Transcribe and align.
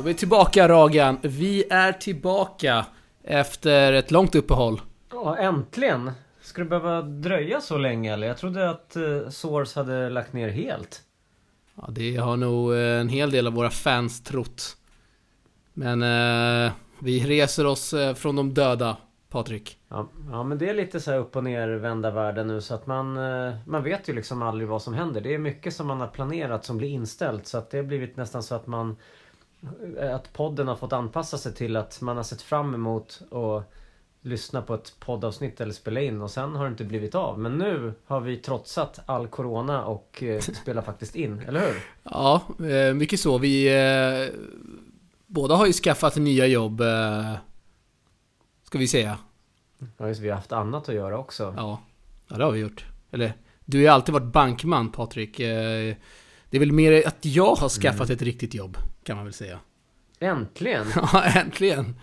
Då 0.00 0.04
är 0.04 0.08
vi 0.08 0.14
tillbaka 0.14 0.68
Ragan. 0.68 1.18
Vi 1.22 1.64
är 1.70 1.92
tillbaka 1.92 2.86
efter 3.24 3.92
ett 3.92 4.10
långt 4.10 4.34
uppehåll. 4.34 4.80
Ja, 5.12 5.36
äntligen! 5.36 6.10
Ska 6.40 6.62
det 6.62 6.68
behöva 6.68 7.02
dröja 7.02 7.60
så 7.60 7.78
länge 7.78 8.12
eller? 8.12 8.26
Jag 8.26 8.38
trodde 8.38 8.70
att 8.70 8.96
uh, 8.96 9.28
Source 9.28 9.80
hade 9.80 10.10
lagt 10.10 10.32
ner 10.32 10.48
helt. 10.48 11.02
Ja, 11.74 11.88
det 11.90 12.16
har 12.16 12.36
nog 12.36 12.72
eh, 12.72 13.00
en 13.00 13.08
hel 13.08 13.30
del 13.30 13.46
av 13.46 13.52
våra 13.52 13.70
fans 13.70 14.22
trott. 14.22 14.76
Men 15.72 16.02
uh, 16.02 16.72
vi 16.98 17.20
reser 17.26 17.66
oss 17.66 17.94
uh, 17.94 18.14
från 18.14 18.36
de 18.36 18.54
döda, 18.54 18.96
Patrik. 19.30 19.78
Ja, 19.88 20.08
ja, 20.30 20.42
men 20.42 20.58
det 20.58 20.68
är 20.68 20.74
lite 20.74 21.00
så 21.00 21.10
här 21.10 21.18
upp 21.18 21.36
och 21.36 21.44
ner 21.44 21.68
vända 21.68 22.10
världen 22.10 22.46
nu 22.46 22.60
så 22.60 22.74
att 22.74 22.86
man 22.86 23.12
Man 23.66 23.82
vet 23.82 24.08
ju 24.08 24.12
liksom 24.12 24.42
aldrig 24.42 24.68
vad 24.68 24.82
som 24.82 24.94
händer. 24.94 25.20
Det 25.20 25.34
är 25.34 25.38
mycket 25.38 25.74
som 25.74 25.86
man 25.86 26.00
har 26.00 26.08
planerat 26.08 26.64
som 26.64 26.78
blir 26.78 26.88
inställt 26.88 27.46
så 27.46 27.58
att 27.58 27.70
det 27.70 27.76
har 27.76 27.84
blivit 27.84 28.16
nästan 28.16 28.42
så 28.42 28.54
att 28.54 28.66
man 28.66 28.96
Att 30.12 30.32
podden 30.32 30.68
har 30.68 30.76
fått 30.76 30.92
anpassa 30.92 31.38
sig 31.38 31.54
till 31.54 31.76
att 31.76 32.00
man 32.00 32.16
har 32.16 32.24
sett 32.24 32.42
fram 32.42 32.74
emot 32.74 33.22
och 33.30 33.62
lyssna 34.22 34.62
på 34.62 34.74
ett 34.74 34.94
poddavsnitt 35.00 35.60
eller 35.60 35.72
spela 35.72 36.00
in 36.00 36.20
och 36.20 36.30
sen 36.30 36.56
har 36.56 36.64
det 36.64 36.70
inte 36.70 36.84
blivit 36.84 37.14
av. 37.14 37.38
Men 37.38 37.58
nu 37.58 37.92
har 38.06 38.20
vi 38.20 38.36
trotsat 38.36 39.00
all 39.06 39.28
Corona 39.28 39.84
och 39.84 40.22
eh, 40.22 40.40
spelar 40.62 40.82
faktiskt 40.82 41.16
in, 41.16 41.40
eller 41.48 41.60
hur? 41.60 41.82
Ja, 42.02 42.42
eh, 42.66 42.94
mycket 42.94 43.20
så. 43.20 43.38
Vi 43.38 43.66
eh, 43.66 44.34
båda 45.26 45.54
har 45.54 45.66
ju 45.66 45.72
skaffat 45.72 46.16
nya 46.16 46.46
jobb, 46.46 46.80
eh, 46.80 47.34
ska 48.64 48.78
vi 48.78 48.88
säga. 48.88 49.18
Ja, 49.96 50.08
just 50.08 50.20
vi 50.20 50.28
har 50.28 50.36
haft 50.36 50.52
annat 50.52 50.88
att 50.88 50.94
göra 50.94 51.18
också. 51.18 51.54
Ja, 51.56 51.80
ja 52.28 52.36
det 52.36 52.44
har 52.44 52.52
vi 52.52 52.60
gjort. 52.60 52.84
Eller, 53.10 53.32
du 53.64 53.78
har 53.78 53.82
ju 53.82 53.88
alltid 53.88 54.12
varit 54.12 54.32
bankman 54.32 54.92
Patrik. 54.92 55.40
Eh, 55.40 55.94
det 56.50 56.56
är 56.56 56.58
väl 56.58 56.72
mer 56.72 57.08
att 57.08 57.24
jag 57.24 57.54
har 57.54 57.68
skaffat 57.68 58.08
mm. 58.08 58.14
ett 58.14 58.22
riktigt 58.22 58.54
jobb, 58.54 58.76
kan 59.10 59.16
man 59.16 59.24
väl 59.24 59.34
säga. 59.34 59.58
Äntligen! 60.20 60.86
Ja, 61.12 61.24
äntligen! 61.24 61.94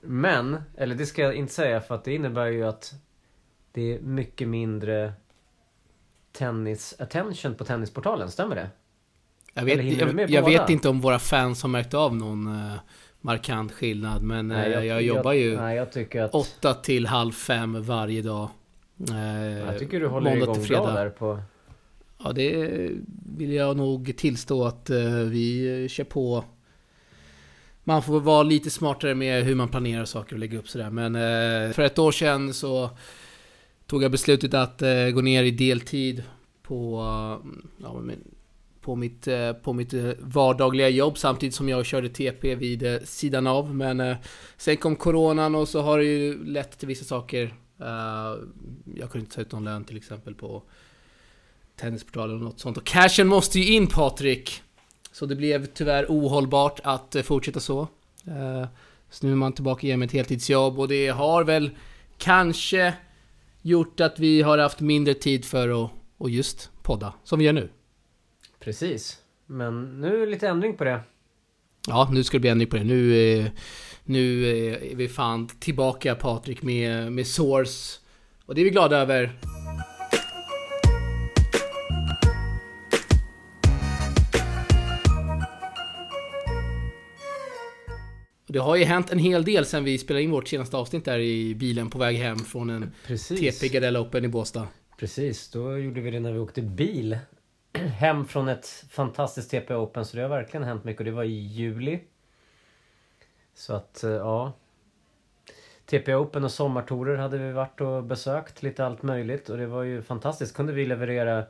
Men, 0.00 0.62
eller 0.76 0.94
det 0.94 1.06
ska 1.06 1.22
jag 1.22 1.34
inte 1.34 1.52
säga 1.52 1.80
för 1.80 1.94
att 1.94 2.04
det 2.04 2.14
innebär 2.14 2.46
ju 2.46 2.64
att 2.64 2.94
det 3.72 3.94
är 3.94 4.00
mycket 4.00 4.48
mindre 4.48 5.12
tennis 6.32 6.94
attention 6.98 7.54
på 7.54 7.64
Tennisportalen, 7.64 8.30
stämmer 8.30 8.54
det? 8.54 8.70
Jag 9.54 9.64
vet, 9.64 9.84
jag, 9.84 10.30
jag 10.30 10.44
vet 10.44 10.70
inte 10.70 10.88
om 10.88 11.00
våra 11.00 11.18
fans 11.18 11.62
har 11.62 11.68
märkt 11.68 11.94
av 11.94 12.16
någon 12.16 12.46
uh, 12.46 12.74
markant 13.20 13.72
skillnad 13.72 14.22
men 14.22 14.48
nej, 14.48 14.70
jag, 14.70 14.82
uh, 14.82 14.86
jag, 14.86 15.02
jobbar 15.02 15.32
ju 15.32 15.56
nej, 15.56 15.76
jag 15.76 16.16
att... 16.16 16.34
8 16.34 16.74
till 16.74 17.06
halv 17.06 17.32
fem 17.32 17.82
varje 17.82 18.22
dag. 18.22 18.48
Uh, 19.10 19.58
jag 19.58 19.78
tycker 19.78 20.00
du 20.00 20.06
håller 20.06 20.36
igång 20.36 20.66
bra 20.68 20.90
där 20.90 21.10
på... 21.10 21.42
Ja 22.24 22.32
det 22.32 22.90
vill 23.36 23.52
jag 23.52 23.76
nog 23.76 24.16
tillstå 24.16 24.64
att 24.64 24.90
eh, 24.90 25.14
vi 25.14 25.86
kör 25.88 26.04
på 26.04 26.44
man 27.84 28.02
får 28.02 28.20
vara 28.20 28.42
lite 28.42 28.70
smartare 28.70 29.14
med 29.14 29.44
hur 29.44 29.54
man 29.54 29.68
planerar 29.68 30.04
saker 30.04 30.34
och 30.34 30.38
lägger 30.38 30.58
upp 30.58 30.68
sådär. 30.68 30.90
Men 30.90 31.14
eh, 31.14 31.72
för 31.72 31.82
ett 31.82 31.98
år 31.98 32.12
sedan 32.12 32.54
så 32.54 32.90
tog 33.86 34.02
jag 34.02 34.10
beslutet 34.10 34.54
att 34.54 34.82
eh, 34.82 35.08
gå 35.08 35.20
ner 35.20 35.44
i 35.44 35.50
deltid 35.50 36.22
på, 36.62 37.00
ja, 37.82 38.02
på, 38.80 38.96
mitt, 38.96 39.28
på 39.62 39.72
mitt 39.72 39.94
vardagliga 40.20 40.88
jobb 40.88 41.18
samtidigt 41.18 41.54
som 41.54 41.68
jag 41.68 41.86
körde 41.86 42.08
TP 42.08 42.54
vid 42.54 43.00
sidan 43.04 43.46
av. 43.46 43.74
Men 43.74 44.16
sen 44.56 44.76
kom 44.76 44.96
coronan 44.96 45.54
och 45.54 45.68
så 45.68 45.80
har 45.80 45.98
det 45.98 46.04
ju 46.04 46.44
lett 46.44 46.78
till 46.78 46.88
vissa 46.88 47.04
saker. 47.04 47.54
jag 48.94 49.10
kunde 49.10 49.18
inte 49.18 49.34
ta 49.34 49.40
ut 49.40 49.52
någon 49.52 49.64
lön 49.64 49.84
till 49.84 49.96
exempel 49.96 50.34
på 50.34 50.62
Tennisportalen 51.80 52.36
och 52.36 52.42
något 52.42 52.60
sånt. 52.60 52.76
Och 52.76 52.84
cashen 52.84 53.28
måste 53.28 53.58
ju 53.58 53.74
in 53.74 53.86
Patrik! 53.86 54.62
Så 55.12 55.26
det 55.26 55.36
blev 55.36 55.66
tyvärr 55.66 56.06
ohållbart 56.08 56.80
att 56.84 57.14
eh, 57.14 57.22
fortsätta 57.22 57.60
så. 57.60 57.80
Eh, 58.26 58.66
så 59.10 59.26
nu 59.26 59.32
är 59.32 59.36
man 59.36 59.52
tillbaka 59.52 59.86
igen 59.86 59.98
med 59.98 60.06
ett 60.06 60.12
heltidsjobb 60.12 60.78
och 60.78 60.88
det 60.88 61.08
har 61.08 61.44
väl 61.44 61.70
kanske 62.18 62.94
gjort 63.62 64.00
att 64.00 64.18
vi 64.18 64.42
har 64.42 64.58
haft 64.58 64.80
mindre 64.80 65.14
tid 65.14 65.44
för 65.44 65.84
att 65.84 65.90
och 66.18 66.30
just 66.30 66.70
podda, 66.82 67.12
som 67.24 67.38
vi 67.38 67.44
gör 67.44 67.52
nu. 67.52 67.68
Precis. 68.60 69.18
Men 69.46 70.00
nu 70.00 70.16
är 70.16 70.20
det 70.20 70.32
lite 70.32 70.48
ändring 70.48 70.76
på 70.76 70.84
det. 70.84 71.00
Ja, 71.88 72.08
nu 72.12 72.24
ska 72.24 72.36
det 72.36 72.40
bli 72.40 72.50
ändring 72.50 72.68
på 72.68 72.76
det. 72.76 72.84
Nu, 72.84 73.50
nu 74.04 74.46
är 74.46 74.96
vi 74.96 75.08
fan 75.08 75.46
tillbaka 75.46 76.14
Patrik 76.14 76.62
med, 76.62 77.12
med 77.12 77.26
Source. 77.26 78.00
Och 78.46 78.54
det 78.54 78.60
är 78.60 78.64
vi 78.64 78.70
glada 78.70 78.96
över. 78.96 79.38
Det 88.50 88.58
har 88.58 88.76
ju 88.76 88.84
hänt 88.84 89.10
en 89.12 89.18
hel 89.18 89.44
del 89.44 89.66
sen 89.66 89.84
vi 89.84 89.98
spelade 89.98 90.22
in 90.22 90.30
vårt 90.30 90.48
senaste 90.48 90.76
avsnitt 90.76 91.04
där 91.04 91.18
i 91.18 91.54
bilen 91.54 91.90
på 91.90 91.98
väg 91.98 92.16
hem 92.16 92.38
från 92.38 92.70
en 92.70 92.92
Precis. 93.06 93.58
TP 93.58 93.68
Gardella 93.68 94.00
Open 94.00 94.24
i 94.24 94.28
Båstad. 94.28 94.68
Precis, 94.98 95.50
då 95.50 95.78
gjorde 95.78 96.00
vi 96.00 96.10
det 96.10 96.20
när 96.20 96.32
vi 96.32 96.38
åkte 96.38 96.62
bil. 96.62 97.18
Hem 97.74 98.24
från 98.24 98.48
ett 98.48 98.84
fantastiskt 98.90 99.50
TP 99.50 99.74
Open, 99.74 100.04
så 100.04 100.16
det 100.16 100.22
har 100.22 100.28
verkligen 100.28 100.64
hänt 100.64 100.84
mycket 100.84 101.00
och 101.00 101.04
det 101.04 101.10
var 101.10 101.24
i 101.24 101.46
juli. 101.46 102.00
Så 103.54 103.74
att, 103.74 104.04
eh, 104.04 104.10
ja. 104.10 104.52
TP 105.86 106.14
Open 106.14 106.44
och 106.44 106.50
sommartorer 106.50 107.16
hade 107.16 107.38
vi 107.38 107.52
varit 107.52 107.80
och 107.80 108.04
besökt, 108.04 108.62
lite 108.62 108.86
allt 108.86 109.02
möjligt 109.02 109.48
och 109.48 109.58
det 109.58 109.66
var 109.66 109.82
ju 109.82 110.02
fantastiskt. 110.02 110.54
Kunde 110.54 110.72
vi 110.72 110.86
leverera 110.86 111.44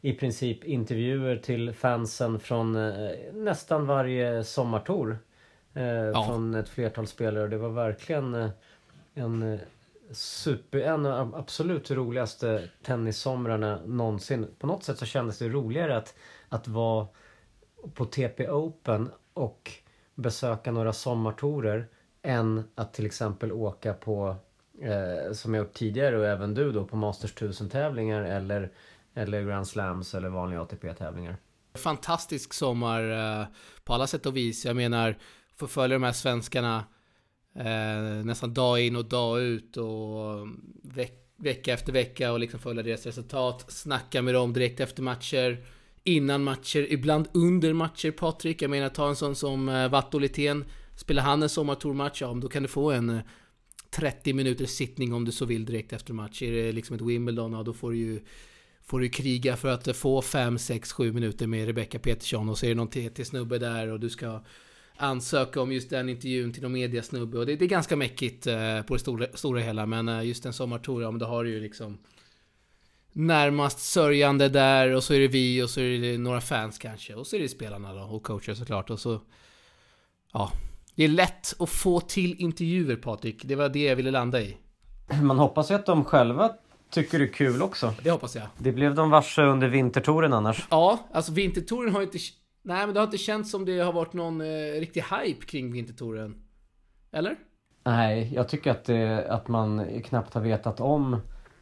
i 0.00 0.12
princip 0.12 0.64
intervjuer 0.64 1.36
till 1.36 1.72
fansen 1.72 2.40
från 2.40 2.76
eh, 2.76 3.10
nästan 3.32 3.86
varje 3.86 4.44
sommartor. 4.44 5.18
Eh, 5.74 5.84
ja. 5.84 6.26
Från 6.26 6.54
ett 6.54 6.68
flertal 6.68 7.06
spelare. 7.06 7.48
Det 7.48 7.58
var 7.58 7.68
verkligen 7.68 8.34
eh, 8.34 8.50
en 9.14 9.42
eh, 9.52 9.60
super, 10.10 10.78
en 10.78 11.06
av 11.06 11.34
absolut 11.34 11.90
roligaste 11.90 12.68
tennissomrarna 12.82 13.80
någonsin. 13.86 14.46
På 14.58 14.66
något 14.66 14.84
sätt 14.84 14.98
så 14.98 15.06
kändes 15.06 15.38
det 15.38 15.48
roligare 15.48 15.96
att, 15.96 16.14
att 16.48 16.68
vara 16.68 17.06
på 17.94 18.04
TP 18.04 18.48
Open 18.48 19.10
och 19.34 19.70
besöka 20.14 20.72
några 20.72 20.92
sommartorer 20.92 21.88
än 22.22 22.64
att 22.74 22.94
till 22.94 23.06
exempel 23.06 23.52
åka 23.52 23.94
på, 23.94 24.36
eh, 24.80 25.32
som 25.32 25.54
jag 25.54 25.64
gjort 25.64 25.74
tidigare 25.74 26.18
och 26.18 26.26
även 26.26 26.54
du 26.54 26.72
då, 26.72 26.84
på 26.84 26.96
Masters 26.96 27.32
1000 27.32 27.70
tävlingar 27.70 28.22
eller, 28.22 28.72
eller 29.14 29.42
Grand 29.42 29.66
Slams 29.66 30.14
eller 30.14 30.28
vanliga 30.28 30.62
ATP-tävlingar. 30.62 31.36
Fantastisk 31.74 32.54
sommar 32.54 33.10
eh, 33.40 33.46
på 33.84 33.94
alla 33.94 34.06
sätt 34.06 34.26
och 34.26 34.36
vis. 34.36 34.64
Jag 34.64 34.76
menar, 34.76 35.16
få 35.56 35.66
följa 35.66 35.96
de 35.96 36.02
här 36.02 36.12
svenskarna 36.12 36.84
eh, 37.54 38.24
nästan 38.24 38.54
dag 38.54 38.80
in 38.80 38.96
och 38.96 39.04
dag 39.04 39.40
ut 39.40 39.76
och 39.76 40.32
mm, 40.32 40.60
veck, 40.82 41.24
vecka 41.36 41.72
efter 41.72 41.92
vecka 41.92 42.32
och 42.32 42.40
liksom 42.40 42.60
följa 42.60 42.82
deras 42.82 43.06
resultat, 43.06 43.64
snacka 43.68 44.22
med 44.22 44.34
dem 44.34 44.52
direkt 44.52 44.80
efter 44.80 45.02
matcher, 45.02 45.64
innan 46.04 46.44
matcher, 46.44 46.86
ibland 46.90 47.28
under 47.32 47.72
matcher 47.72 48.10
Patrik. 48.10 48.62
Jag 48.62 48.70
menar 48.70 48.88
ta 48.88 49.08
en 49.08 49.16
sån 49.16 49.36
som 49.36 49.68
eh, 49.68 49.88
Vatto 49.88 50.18
Litén, 50.18 50.64
spelar 50.96 51.22
han 51.22 51.42
en 51.42 51.48
sommartourmatch, 51.48 52.22
ja 52.22 52.34
då 52.34 52.48
kan 52.48 52.62
du 52.62 52.68
få 52.68 52.90
en 52.90 53.10
eh, 53.10 53.20
30 53.90 54.32
minuters 54.32 54.70
sittning 54.70 55.12
om 55.12 55.24
du 55.24 55.32
så 55.32 55.44
vill 55.44 55.64
direkt 55.64 55.92
efter 55.92 56.14
match. 56.14 56.42
Är 56.42 56.52
det 56.52 56.72
liksom 56.72 56.96
ett 56.96 57.02
Wimbledon, 57.02 57.52
ja 57.52 57.62
då 57.62 57.72
får 57.72 57.90
du 57.90 57.96
ju 57.96 58.20
får 58.86 59.00
du 59.00 59.08
kriga 59.08 59.56
för 59.56 59.68
att 59.68 59.96
få 59.96 60.22
5, 60.22 60.58
6, 60.58 60.92
7 60.92 61.12
minuter 61.12 61.46
med 61.46 61.66
Rebecca 61.66 61.98
Petersson 61.98 62.48
och 62.48 62.58
så 62.58 62.66
är 62.66 62.68
det 62.68 62.74
någon 62.74 62.88
TT-snubbe 62.88 63.58
där 63.58 63.92
och 63.92 64.00
du 64.00 64.10
ska 64.10 64.40
ansöka 64.96 65.60
om 65.60 65.72
just 65.72 65.90
den 65.90 66.08
intervjun 66.08 66.52
till 66.52 66.62
någon 66.62 66.72
mediasnubbe. 66.72 67.38
Och 67.38 67.46
det, 67.46 67.56
det 67.56 67.64
är 67.64 67.68
ganska 67.68 67.96
mäckigt 67.96 68.46
eh, 68.46 68.82
på 68.82 68.94
det 68.94 69.00
stora, 69.00 69.26
stora 69.34 69.60
hela. 69.60 69.86
Men 69.86 70.08
eh, 70.08 70.26
just 70.26 70.46
en 70.46 70.52
sommartour, 70.52 71.02
ja 71.02 71.10
men 71.10 71.18
då 71.18 71.26
har 71.26 71.44
du 71.44 71.50
ju 71.50 71.60
liksom 71.60 71.98
närmast 73.12 73.78
sörjande 73.78 74.48
där 74.48 74.94
och 74.94 75.04
så 75.04 75.14
är 75.14 75.20
det 75.20 75.28
vi 75.28 75.62
och 75.62 75.70
så 75.70 75.80
är 75.80 75.98
det 75.98 76.18
några 76.18 76.40
fans 76.40 76.78
kanske. 76.78 77.14
Och 77.14 77.26
så 77.26 77.36
är 77.36 77.40
det 77.40 77.48
spelarna 77.48 77.94
då 77.94 78.02
och 78.02 78.22
coacher 78.22 78.54
såklart. 78.54 78.90
Och 78.90 79.00
så... 79.00 79.20
Ja. 80.32 80.52
Det 80.94 81.04
är 81.04 81.08
lätt 81.08 81.60
att 81.60 81.70
få 81.70 82.00
till 82.00 82.40
intervjuer 82.40 82.96
Patrik. 82.96 83.44
Det 83.44 83.54
var 83.54 83.68
det 83.68 83.82
jag 83.82 83.96
ville 83.96 84.10
landa 84.10 84.42
i. 84.42 84.56
Man 85.22 85.38
hoppas 85.38 85.70
ju 85.70 85.74
att 85.74 85.86
de 85.86 86.04
själva 86.04 86.52
tycker 86.90 87.18
det 87.18 87.24
är 87.24 87.32
kul 87.32 87.62
också. 87.62 87.94
Det 88.02 88.10
hoppas 88.10 88.36
jag. 88.36 88.46
Det 88.58 88.72
blev 88.72 88.94
de 88.94 89.10
varse 89.10 89.42
under 89.42 89.68
vintertouren 89.68 90.32
annars. 90.32 90.66
Ja, 90.70 91.08
alltså 91.12 91.32
vintertouren 91.32 91.92
har 91.92 92.00
ju 92.00 92.06
inte 92.06 92.18
Nej, 92.66 92.86
men 92.86 92.94
det 92.94 93.00
har 93.00 93.04
inte 93.04 93.18
känts 93.18 93.50
som 93.50 93.64
det 93.64 93.78
har 93.78 93.92
varit 93.92 94.12
någon 94.12 94.40
eh, 94.40 94.80
riktig 94.80 95.00
hype 95.02 95.46
kring 95.46 95.72
Vintertouren. 95.72 96.34
Eller? 97.12 97.36
Nej, 97.84 98.30
jag 98.34 98.48
tycker 98.48 98.70
att, 98.70 98.84
det, 98.84 99.26
att 99.28 99.48
man 99.48 99.86
knappt 100.04 100.34
har 100.34 100.40
vetat 100.40 100.80
om 100.80 101.16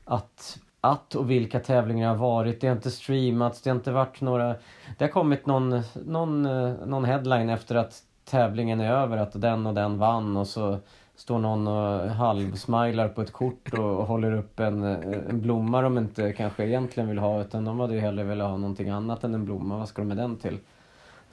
att, 0.04 0.58
att 0.80 1.14
och 1.14 1.30
vilka 1.30 1.60
tävlingar 1.60 2.08
har 2.08 2.16
varit. 2.16 2.60
Det 2.60 2.66
har 2.66 2.76
inte 2.76 2.90
streamats, 2.90 3.62
det 3.62 3.70
har 3.70 3.76
inte 3.76 3.92
varit 3.92 4.20
några... 4.20 4.54
Det 4.98 5.04
har 5.04 5.08
kommit 5.08 5.46
någon, 5.46 5.82
någon, 6.04 6.46
eh, 6.46 6.74
någon 6.86 7.04
headline 7.04 7.48
efter 7.48 7.74
att 7.74 8.02
tävlingen 8.24 8.80
är 8.80 8.92
över, 8.92 9.16
att 9.16 9.40
den 9.40 9.66
och 9.66 9.74
den 9.74 9.98
vann 9.98 10.36
och 10.36 10.48
så 10.48 10.78
står 11.14 11.38
någon 11.38 11.68
och 11.68 12.10
halvsmilar 12.10 13.08
på 13.08 13.22
ett 13.22 13.32
kort 13.32 13.74
och 13.78 14.06
håller 14.06 14.32
upp 14.32 14.60
en, 14.60 14.82
eh, 14.82 15.28
en 15.28 15.40
blomma 15.40 15.82
de 15.82 15.98
inte 15.98 16.32
kanske 16.32 16.66
egentligen 16.66 17.08
vill 17.08 17.18
ha 17.18 17.40
utan 17.40 17.64
de 17.64 17.80
hade 17.80 17.94
ju 17.94 18.00
hellre 18.00 18.24
velat 18.24 18.50
ha 18.50 18.56
någonting 18.56 18.88
annat 18.88 19.24
än 19.24 19.34
en 19.34 19.44
blomma. 19.44 19.78
Vad 19.78 19.88
ska 19.88 20.02
de 20.02 20.08
med 20.08 20.16
den 20.16 20.36
till? 20.36 20.58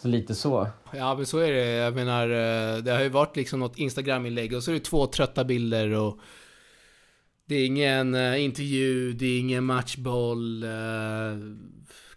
Så 0.02 0.08
lite 0.08 0.36
så. 0.36 0.68
Ja, 0.94 1.16
men 1.16 1.26
så 1.26 1.38
är 1.38 1.52
det. 1.52 1.66
Jag 1.66 1.96
menar, 1.96 2.30
eh, 2.30 2.84
det 2.84 2.92
har 2.92 3.02
ju 3.02 3.10
varit 3.10 3.36
liksom 3.36 3.60
något 3.60 3.78
Instagram-inlägg 3.78 4.54
och 4.54 4.64
så 4.64 4.72
är 4.72 4.74
det 4.74 4.80
två 4.80 5.08
trötta 5.08 5.44
bilder 5.44 5.92
och 5.92 6.20
det 7.46 7.56
är 7.56 7.66
ingen 7.66 8.16
uh, 8.16 8.44
intervju, 8.44 9.14
det 9.14 9.26
är 9.26 9.40
ingen 9.40 9.64
matchboll, 9.64 10.64
uh, 10.64 11.56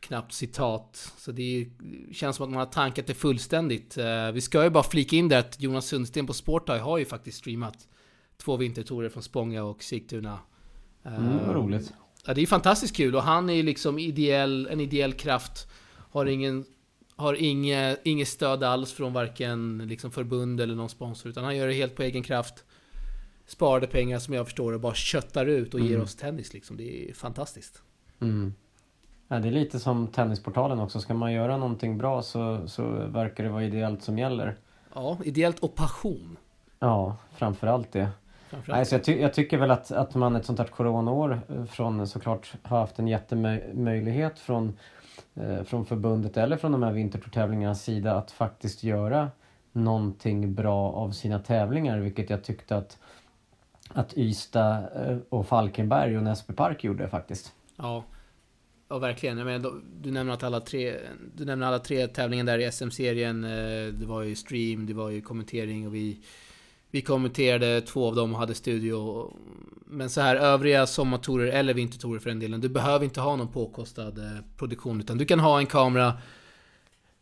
knappt 0.01 0.33
citat. 0.33 1.13
Så 1.19 1.33
det 1.33 1.69
känns 2.13 2.37
som 2.37 2.45
att 2.45 2.51
man 2.51 2.59
har 2.59 2.67
tankat 2.67 3.07
det 3.07 3.15
fullständigt. 3.15 3.99
Vi 4.33 4.41
ska 4.41 4.65
ju 4.65 4.71
bara 4.71 4.83
flika 4.83 5.17
in 5.17 5.29
där 5.29 5.39
att 5.39 5.63
Jonas 5.63 5.87
Sundsten 5.87 6.27
på 6.27 6.33
Sportaj 6.33 6.79
har 6.79 6.99
ju 6.99 7.05
faktiskt 7.05 7.39
streamat 7.39 7.89
två 8.37 8.57
vintertorer 8.57 9.09
från 9.09 9.23
Spånga 9.23 9.65
och 9.65 9.83
Sigtuna. 9.83 10.39
Mm, 11.05 11.47
vad 11.47 11.57
roligt. 11.57 11.93
Ja, 12.27 12.35
det 12.35 12.43
är 12.43 12.47
fantastiskt 12.47 12.97
kul 12.97 13.15
och 13.15 13.23
han 13.23 13.51
är 13.51 13.55
ju 13.55 13.63
liksom 13.63 13.99
ideell, 13.99 14.69
en 14.71 14.81
ideell 14.81 15.13
kraft. 15.13 15.67
Har 16.11 16.27
ingen 16.27 16.65
har 17.17 17.35
inget, 17.35 18.01
inget 18.05 18.29
stöd 18.29 18.63
alls 18.63 18.93
från 18.93 19.13
varken 19.13 19.83
liksom 19.87 20.11
förbund 20.11 20.61
eller 20.61 20.75
någon 20.75 20.89
sponsor. 20.89 21.31
Utan 21.31 21.45
han 21.45 21.57
gör 21.57 21.67
det 21.67 21.75
helt 21.75 21.97
på 21.97 22.03
egen 22.03 22.23
kraft. 22.23 22.65
Sparade 23.47 23.87
pengar 23.87 24.19
som 24.19 24.35
jag 24.35 24.47
förstår 24.47 24.73
och 24.73 24.81
bara 24.81 24.95
köttar 24.95 25.47
ut 25.47 25.75
och 25.75 25.81
mm. 25.81 25.93
ger 25.93 26.03
oss 26.03 26.17
tennis 26.17 26.53
liksom. 26.53 26.77
Det 26.77 27.11
är 27.11 27.15
fantastiskt. 27.15 27.83
Mm. 28.21 28.55
Ja, 29.29 29.39
det 29.39 29.49
är 29.49 29.53
lite 29.53 29.79
som 29.79 30.07
Tennisportalen 30.07 30.81
också. 30.81 31.01
Ska 31.01 31.15
man 31.15 31.33
göra 31.33 31.57
någonting 31.57 31.99
bra 31.99 32.23
så, 32.23 32.69
så 32.69 32.83
verkar 33.07 33.45
det 33.45 33.51
vara 33.51 33.65
ideellt 33.65 34.03
som 34.03 34.19
gäller. 34.19 34.57
Ja, 34.95 35.19
ideellt 35.25 35.59
och 35.59 35.75
passion. 35.75 36.37
Ja, 36.79 37.17
framförallt 37.37 37.93
det. 37.93 38.09
Framförallt. 38.49 38.77
Nej, 38.77 38.87
så 38.87 38.95
jag, 38.95 39.05
ty 39.05 39.21
jag, 39.21 39.35
tycker 39.35 39.59
väl 39.59 39.71
att, 39.71 39.91
att 39.91 40.15
man 40.15 40.37
ett 40.37 40.47
sånt 40.47 40.59
här 40.59 40.67
coronaår 40.67 41.41
eh, 41.49 41.65
från 41.65 42.07
såklart 42.07 42.55
har 42.63 42.79
haft 42.79 42.99
en 42.99 43.09
jättemöjlighet 43.09 44.39
från 44.39 44.69
eh, 44.69 44.75
Eh, 45.35 45.63
från 45.65 45.87
förbundet 45.87 46.37
eller 46.37 46.57
från 46.57 46.73
de 46.73 46.83
här 46.83 46.93
vintertävlingarnas 46.93 47.83
sida 47.83 48.15
att 48.15 48.31
faktiskt 48.31 48.83
göra 48.85 49.31
någonting 49.73 50.55
bra 50.55 50.93
av 50.93 51.11
sina 51.11 51.39
tävlingar, 51.39 51.99
vilket 51.99 52.31
jag 52.31 52.45
tyckte 52.45 52.77
att, 52.77 52.99
att 53.89 54.17
Ystad 54.17 54.79
eh, 54.79 55.19
och 55.29 55.47
Falkenberg 55.47 56.17
och 56.17 56.23
Näsby 56.23 56.55
Park 56.55 56.85
gjorde 56.85 57.09
faktiskt. 57.09 57.53
Ja, 57.77 58.05
ja 58.89 58.99
verkligen. 58.99 59.39
Jag 59.39 59.45
menar, 59.45 59.73
du 60.03 60.11
nämner 60.11 60.35
att 60.35 60.43
alla 60.43 60.61
tre, 60.61 60.95
du 61.37 61.45
nämner 61.45 61.67
alla 61.67 61.79
tre 61.79 62.07
tävlingar 62.07 62.45
där 62.45 62.59
i 62.59 62.73
SM-serien. 62.73 63.45
Eh, 63.45 63.93
det 63.93 64.07
var 64.07 64.23
ju 64.23 64.35
stream, 64.35 64.87
det 64.87 64.95
var 64.95 65.11
ju 65.11 65.21
kommentering 65.21 65.87
och 65.87 65.95
vi 65.95 66.21
vi 66.93 67.03
kommenterade 67.03 67.81
två 67.81 68.07
av 68.09 68.15
dem 68.15 68.33
och 68.33 68.39
hade 68.39 68.55
studio. 68.55 69.31
Men 69.87 70.11
så 70.11 70.21
här 70.21 70.37
övriga 70.37 70.87
sommartorer 70.87 71.47
eller 71.47 71.75
vintertorer 71.75 72.19
för 72.19 72.31
den 72.31 72.39
delen. 72.39 72.61
Du 72.61 72.69
behöver 72.69 73.05
inte 73.05 73.21
ha 73.21 73.37
någon 73.37 73.49
påkostad 73.49 74.19
eh, 74.19 74.41
produktion. 74.57 75.01
Utan 75.01 75.19
du 75.19 75.25
kan 75.25 75.41
ha 75.41 75.59
en 75.59 75.67
kamera. 75.67 76.13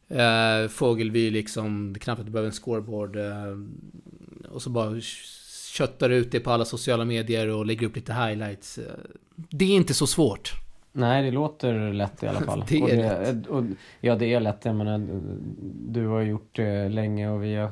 Eh, 0.08 0.68
fågelvy 0.68 1.30
liksom. 1.30 1.92
Det 1.92 1.98
är 1.98 2.00
knappt 2.00 2.20
att 2.20 2.26
du 2.26 2.32
behöver 2.32 2.48
en 2.48 2.52
scoreboard. 2.52 3.16
Eh, 3.16 3.58
och 4.50 4.62
så 4.62 4.70
bara 4.70 5.00
köttar 5.72 6.10
ut 6.10 6.32
det 6.32 6.40
på 6.40 6.50
alla 6.50 6.64
sociala 6.64 7.04
medier 7.04 7.48
och 7.48 7.66
lägger 7.66 7.86
upp 7.86 7.96
lite 7.96 8.12
highlights. 8.12 8.78
Det 9.34 9.64
är 9.64 9.76
inte 9.76 9.94
så 9.94 10.06
svårt. 10.06 10.52
Nej, 10.92 11.22
det 11.22 11.30
låter 11.30 11.92
lätt 11.92 12.22
i 12.22 12.26
alla 12.26 12.40
fall. 12.40 12.64
det 12.68 12.78
är 12.78 12.82
och 12.82 12.88
det, 12.88 13.32
lätt. 13.32 13.46
Och, 13.46 13.64
ja, 14.00 14.16
det 14.16 14.34
är 14.34 14.40
lätt. 14.40 14.64
Jag 14.64 14.74
menar, 14.74 15.06
du 15.88 16.06
har 16.06 16.20
gjort 16.20 16.56
det 16.56 16.88
länge 16.88 17.30
och 17.30 17.44
vi 17.44 17.54
har 17.54 17.70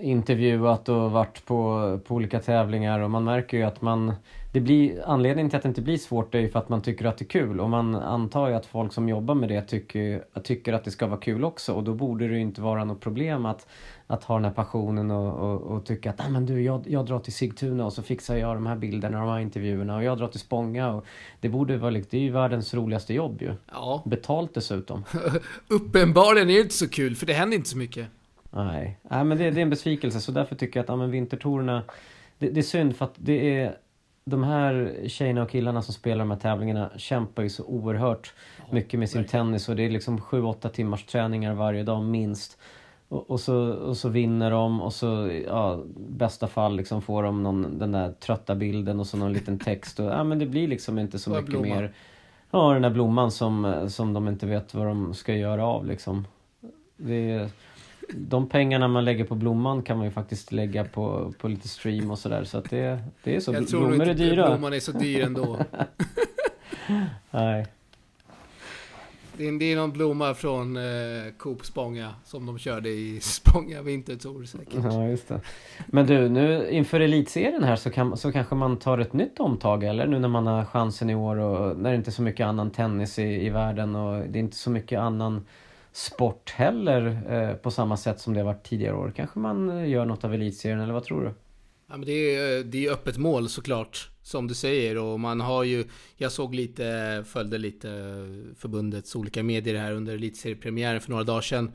intervjuat 0.00 0.88
och 0.88 1.10
varit 1.10 1.46
på, 1.46 2.00
på 2.06 2.14
olika 2.14 2.40
tävlingar 2.40 3.00
och 3.00 3.10
man 3.10 3.24
märker 3.24 3.56
ju 3.56 3.62
att 3.62 3.82
man 3.82 4.14
det 4.54 4.60
blir, 4.60 5.02
anledningen 5.06 5.50
till 5.50 5.56
att 5.56 5.62
det 5.62 5.68
inte 5.68 5.82
blir 5.82 5.98
svårt 5.98 6.34
är 6.34 6.38
ju 6.38 6.48
för 6.48 6.58
att 6.58 6.68
man 6.68 6.82
tycker 6.82 7.04
att 7.04 7.18
det 7.18 7.24
är 7.24 7.28
kul 7.28 7.60
och 7.60 7.70
man 7.70 7.94
antar 7.94 8.48
ju 8.48 8.54
att 8.54 8.66
folk 8.66 8.92
som 8.92 9.08
jobbar 9.08 9.34
med 9.34 9.48
det 9.48 9.62
tycker, 9.62 10.24
tycker 10.42 10.72
att 10.72 10.84
det 10.84 10.90
ska 10.90 11.06
vara 11.06 11.20
kul 11.20 11.44
också 11.44 11.72
och 11.72 11.84
då 11.84 11.94
borde 11.94 12.28
det 12.28 12.34
ju 12.34 12.40
inte 12.40 12.60
vara 12.60 12.84
något 12.84 13.00
problem 13.00 13.46
att, 13.46 13.66
att 14.06 14.24
ha 14.24 14.34
den 14.34 14.44
här 14.44 14.52
passionen 14.52 15.10
och, 15.10 15.52
och, 15.52 15.60
och 15.60 15.86
tycka 15.86 16.10
att 16.10 16.20
ah, 16.20 16.28
men 16.28 16.46
du, 16.46 16.62
jag, 16.62 16.84
jag 16.88 17.06
drar 17.06 17.18
till 17.18 17.32
Sigtuna 17.32 17.86
och 17.86 17.92
så 17.92 18.02
fixar 18.02 18.36
jag 18.36 18.56
de 18.56 18.66
här 18.66 18.76
bilderna 18.76 19.20
och 19.20 19.26
de 19.26 19.32
här 19.32 19.40
intervjuerna 19.40 19.96
och 19.96 20.04
jag 20.04 20.18
drar 20.18 20.28
till 20.28 20.40
Spånga 20.40 20.92
och 20.92 21.04
det 21.40 21.48
borde 21.48 21.76
vara 21.76 21.90
det 21.90 22.14
är 22.14 22.20
ju 22.20 22.30
världens 22.30 22.74
roligaste 22.74 23.14
jobb 23.14 23.42
ju. 23.42 23.54
Ja. 23.72 24.02
Betalt 24.06 24.54
dessutom. 24.54 25.04
Uppenbarligen 25.68 26.50
är 26.50 26.54
det 26.54 26.60
inte 26.60 26.74
så 26.74 26.88
kul 26.88 27.16
för 27.16 27.26
det 27.26 27.32
händer 27.32 27.56
inte 27.56 27.68
så 27.68 27.78
mycket. 27.78 28.06
Nej, 28.56 28.98
Nej 29.02 29.24
men 29.24 29.38
det, 29.38 29.50
det 29.50 29.60
är 29.60 29.62
en 29.62 29.70
besvikelse 29.70 30.20
så 30.20 30.32
därför 30.32 30.56
tycker 30.56 30.80
jag 30.80 30.84
att 30.84 30.88
ja, 30.88 30.96
men 30.96 31.10
vintertorerna 31.10 31.82
det, 32.38 32.50
det 32.50 32.60
är 32.60 32.62
synd 32.62 32.96
för 32.96 33.04
att 33.04 33.14
det 33.16 33.60
är 33.60 33.76
de 34.24 34.44
här 34.44 34.94
tjejerna 35.06 35.42
och 35.42 35.50
killarna 35.50 35.82
som 35.82 35.94
spelar 35.94 36.18
de 36.18 36.30
här 36.30 36.38
tävlingarna 36.38 36.90
kämpar 36.96 37.42
ju 37.42 37.48
så 37.48 37.64
oerhört 37.64 38.34
mycket 38.70 39.00
med 39.00 39.10
sin 39.10 39.24
tennis 39.24 39.68
och 39.68 39.76
det 39.76 39.82
är 39.82 39.90
liksom 39.90 40.18
7-8 40.18 40.68
timmars 40.68 41.04
träningar 41.04 41.54
varje 41.54 41.82
dag 41.82 42.04
minst. 42.04 42.58
Och, 43.08 43.30
och, 43.30 43.40
så, 43.40 43.72
och 43.72 43.96
så 43.96 44.08
vinner 44.08 44.50
de 44.50 44.82
och 44.82 44.92
så, 44.92 45.40
ja, 45.46 45.82
bästa 45.96 46.48
fall 46.48 46.76
liksom 46.76 47.02
får 47.02 47.22
de 47.22 47.42
någon, 47.42 47.78
den 47.78 47.92
där 47.92 48.12
trötta 48.12 48.54
bilden 48.54 49.00
och 49.00 49.06
så 49.06 49.16
någon 49.16 49.32
liten 49.32 49.58
text 49.58 50.00
och 50.00 50.06
ja 50.06 50.24
men 50.24 50.38
det 50.38 50.46
blir 50.46 50.68
liksom 50.68 50.98
inte 50.98 51.18
så 51.18 51.30
mycket 51.30 51.46
blomma. 51.46 51.66
mer. 51.66 51.92
Ja, 52.50 52.72
den 52.72 52.82
där 52.82 52.90
blomman 52.90 53.30
som, 53.30 53.86
som 53.90 54.12
de 54.12 54.28
inte 54.28 54.46
vet 54.46 54.74
vad 54.74 54.86
de 54.86 55.14
ska 55.14 55.34
göra 55.34 55.66
av 55.66 55.86
liksom. 55.86 56.26
Det 56.96 57.30
är, 57.30 57.50
de 58.12 58.48
pengarna 58.48 58.88
man 58.88 59.04
lägger 59.04 59.24
på 59.24 59.34
blomman 59.34 59.82
kan 59.82 59.96
man 59.96 60.06
ju 60.06 60.12
faktiskt 60.12 60.52
lägga 60.52 60.84
på, 60.84 61.34
på 61.38 61.48
lite 61.48 61.68
stream 61.68 62.10
och 62.10 62.18
sådär. 62.18 62.44
Så 62.44 62.58
att 62.58 62.70
det, 62.70 62.98
det 63.22 63.36
är 63.36 63.40
så. 63.40 63.52
Jag 63.54 63.68
tror 63.68 63.88
Blommor 63.88 64.08
är 64.08 64.14
dyra. 64.14 64.46
Blomman 64.46 64.72
är 64.72 64.80
så 64.80 64.92
dyr 64.92 65.22
ändå. 65.22 65.58
Nej. 67.30 67.66
Det 69.36 69.48
är, 69.48 69.58
det 69.58 69.72
är 69.72 69.76
någon 69.76 69.92
blomma 69.92 70.34
från 70.34 70.76
eh, 70.76 70.82
Coop 71.36 71.66
Spånga 71.66 72.14
som 72.24 72.46
de 72.46 72.58
körde 72.58 72.88
i 72.88 73.20
Spånga 73.22 73.82
Vintertour 73.82 74.44
säkert. 74.44 74.84
Ja, 74.84 75.08
just 75.08 75.28
det. 75.28 75.40
Men 75.86 76.06
du, 76.06 76.28
nu 76.28 76.70
inför 76.70 77.00
elitserien 77.00 77.64
här 77.64 77.76
så, 77.76 77.90
kan, 77.90 78.16
så 78.16 78.32
kanske 78.32 78.54
man 78.54 78.76
tar 78.76 78.98
ett 78.98 79.12
nytt 79.12 79.40
omtag 79.40 79.84
eller? 79.84 80.06
Nu 80.06 80.18
när 80.18 80.28
man 80.28 80.46
har 80.46 80.64
chansen 80.64 81.10
i 81.10 81.14
år 81.14 81.36
och 81.36 81.76
när 81.78 81.90
det 81.90 81.96
inte 81.96 82.10
är 82.10 82.12
så 82.12 82.22
mycket 82.22 82.46
annan 82.46 82.70
tennis 82.70 83.18
i, 83.18 83.46
i 83.46 83.50
världen 83.50 83.96
och 83.96 84.28
det 84.28 84.38
är 84.38 84.40
inte 84.40 84.56
så 84.56 84.70
mycket 84.70 85.00
annan 85.00 85.44
sport 85.94 86.50
heller 86.50 87.22
eh, 87.28 87.56
på 87.56 87.70
samma 87.70 87.96
sätt 87.96 88.20
som 88.20 88.34
det 88.34 88.40
har 88.40 88.44
varit 88.44 88.66
tidigare 88.66 88.96
år. 88.96 89.12
Kanske 89.16 89.38
man 89.38 89.70
eh, 89.70 89.88
gör 89.88 90.04
något 90.04 90.24
av 90.24 90.34
elitserien 90.34 90.80
eller 90.80 90.92
vad 90.92 91.04
tror 91.04 91.20
du? 91.20 91.34
Ja, 91.86 91.96
men 91.96 92.06
det 92.06 92.12
är 92.12 92.58
eh, 92.58 92.64
det 92.64 92.86
är 92.86 92.92
öppet 92.92 93.16
mål 93.16 93.48
såklart, 93.48 94.10
som 94.22 94.48
du 94.48 94.54
säger. 94.54 94.98
Och 94.98 95.20
man 95.20 95.40
har 95.40 95.64
ju, 95.64 95.84
jag 96.16 96.32
såg 96.32 96.54
lite, 96.54 97.24
följde 97.26 97.58
lite 97.58 97.90
eh, 97.90 98.56
förbundets 98.56 99.16
olika 99.16 99.42
medier 99.42 99.74
här 99.74 99.92
under 99.92 100.14
elitseriepremiären 100.14 101.00
för 101.00 101.10
några 101.10 101.24
dagar 101.24 101.40
sedan. 101.40 101.72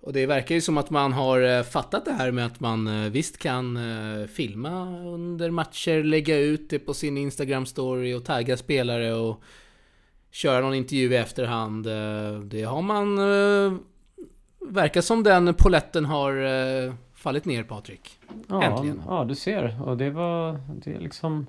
Och 0.00 0.12
det 0.12 0.26
verkar 0.26 0.54
ju 0.54 0.60
som 0.60 0.78
att 0.78 0.90
man 0.90 1.12
har 1.12 1.62
fattat 1.62 2.04
det 2.04 2.12
här 2.12 2.30
med 2.30 2.46
att 2.46 2.60
man 2.60 3.10
visst 3.12 3.38
kan 3.38 3.78
filma 4.28 5.00
under 5.06 5.50
matcher, 5.50 6.02
lägga 6.02 6.38
ut 6.38 6.70
det 6.70 6.78
på 6.78 6.94
sin 6.94 7.18
Instagram-story 7.18 8.16
och 8.16 8.24
tagga 8.24 8.56
spelare 8.56 9.14
och 9.14 9.42
köra 10.30 10.60
någon 10.60 10.74
intervju 10.74 11.12
i 11.12 11.16
efterhand. 11.16 11.86
Eh, 11.86 12.40
det 12.40 12.62
har 12.62 12.82
man... 12.82 13.18
Eh, 13.18 13.78
verkar 14.68 15.00
som 15.00 15.22
den 15.22 15.54
poletten 15.54 16.04
har 16.04 16.36
eh, 16.86 16.94
fallit 17.14 17.44
ner 17.44 17.62
Patrik. 17.62 18.18
Ja, 18.48 18.62
Äntligen. 18.62 19.02
Ja, 19.06 19.24
du 19.24 19.34
ser. 19.34 19.82
Och 19.82 19.96
det 19.96 20.10
var... 20.10 20.60
Det 20.84 20.94
är 20.94 21.00
liksom... 21.00 21.46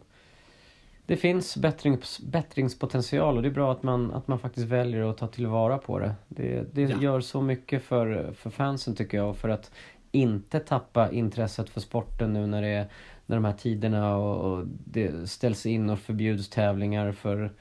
Det 1.05 1.17
finns 1.17 1.57
bättrings, 1.57 2.19
bättringspotential 2.19 3.37
och 3.37 3.43
det 3.43 3.49
är 3.49 3.53
bra 3.53 3.71
att 3.71 3.83
man, 3.83 4.13
att 4.13 4.27
man 4.27 4.39
faktiskt 4.39 4.67
väljer 4.67 5.09
att 5.09 5.17
ta 5.17 5.27
tillvara 5.27 5.77
på 5.77 5.99
det. 5.99 6.15
Det, 6.27 6.65
det 6.73 6.81
ja. 6.81 7.01
gör 7.01 7.19
så 7.21 7.41
mycket 7.41 7.83
för, 7.83 8.33
för 8.33 8.49
fansen 8.49 8.95
tycker 8.95 9.17
jag 9.17 9.29
och 9.29 9.37
för 9.37 9.49
att 9.49 9.71
inte 10.11 10.59
tappa 10.59 11.11
intresset 11.11 11.69
för 11.69 11.81
sporten 11.81 12.33
nu 12.33 12.47
när 12.47 12.61
det 12.61 12.67
är 12.67 12.87
när 13.25 13.35
de 13.37 13.45
här 13.45 13.53
tiderna 13.53 14.17
och, 14.17 14.51
och 14.51 14.65
det 14.67 15.29
ställs 15.29 15.65
in 15.65 15.89
och 15.89 15.99
förbjuds 15.99 16.49
tävlingar 16.49 17.11
för 17.11 17.51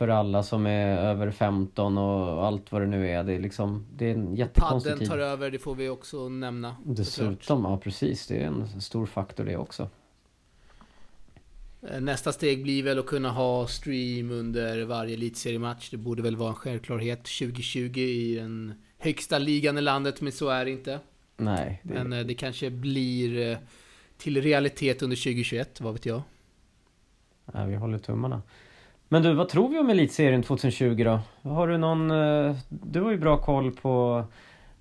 för 0.00 0.08
alla 0.08 0.42
som 0.42 0.66
är 0.66 0.96
över 0.96 1.30
15 1.30 1.98
och 1.98 2.46
allt 2.46 2.72
vad 2.72 2.82
det 2.82 2.86
nu 2.86 3.08
är. 3.08 3.24
Det 3.24 3.32
är 3.32 3.40
liksom, 3.40 3.86
det 3.96 4.06
är 4.06 4.14
en 4.14 4.36
jättekonstig 4.36 4.98
tid. 4.98 5.08
tar 5.08 5.18
över, 5.18 5.50
det 5.50 5.58
får 5.58 5.74
vi 5.74 5.88
också 5.88 6.28
nämna. 6.28 6.76
Dessutom, 6.84 7.64
ja 7.64 7.78
precis. 7.78 8.26
Det 8.26 8.42
är 8.42 8.46
en 8.46 8.80
stor 8.80 9.06
faktor 9.06 9.44
det 9.44 9.56
också. 9.56 9.88
Eh, 11.82 12.00
nästa 12.00 12.32
steg 12.32 12.62
blir 12.62 12.82
väl 12.82 12.98
att 12.98 13.06
kunna 13.06 13.30
ha 13.30 13.66
stream 13.66 14.30
under 14.30 14.84
varje 14.84 15.14
elitseriematch. 15.14 15.90
Det 15.90 15.96
borde 15.96 16.22
väl 16.22 16.36
vara 16.36 16.48
en 16.48 16.54
självklarhet 16.54 17.24
2020 17.24 17.98
i 17.98 18.34
den 18.36 18.74
högsta 18.98 19.38
ligan 19.38 19.78
i 19.78 19.80
landet, 19.80 20.20
men 20.20 20.32
så 20.32 20.48
är 20.48 20.64
det 20.64 20.70
inte. 20.70 21.00
Nej. 21.36 21.80
Det... 21.82 21.94
Men 21.94 22.12
eh, 22.12 22.26
det 22.26 22.34
kanske 22.34 22.70
blir 22.70 23.50
eh, 23.50 23.58
till 24.18 24.42
realitet 24.42 25.02
under 25.02 25.16
2021, 25.16 25.80
vad 25.80 25.92
vet 25.92 26.06
jag? 26.06 26.22
Ja, 27.52 27.64
vi 27.64 27.74
håller 27.74 27.98
tummarna. 27.98 28.42
Men 29.12 29.22
du, 29.22 29.34
vad 29.34 29.48
tror 29.48 29.68
vi 29.68 29.78
om 29.78 29.90
Elitserien 29.90 30.42
2020 30.42 31.04
då? 31.04 31.20
Har 31.50 31.68
du 31.68 31.78
någon... 31.78 32.10
Eh, 32.10 32.56
du 32.68 33.00
har 33.00 33.10
ju 33.10 33.18
bra 33.18 33.36
koll 33.36 33.72
på, 33.72 34.24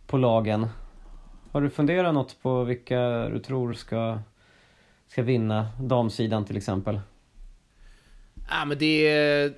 på 0.07 0.17
lagen. 0.17 0.67
Har 1.51 1.61
du 1.61 1.69
funderat 1.69 2.13
något 2.13 2.41
på 2.41 2.63
vilka 2.63 3.29
du 3.29 3.39
tror 3.39 3.73
ska, 3.73 4.19
ska 5.07 5.23
vinna 5.23 5.67
damsidan 5.81 6.45
till 6.45 6.57
exempel? 6.57 6.99
Ja, 8.49 8.65
men 8.65 8.77
det 8.77 9.53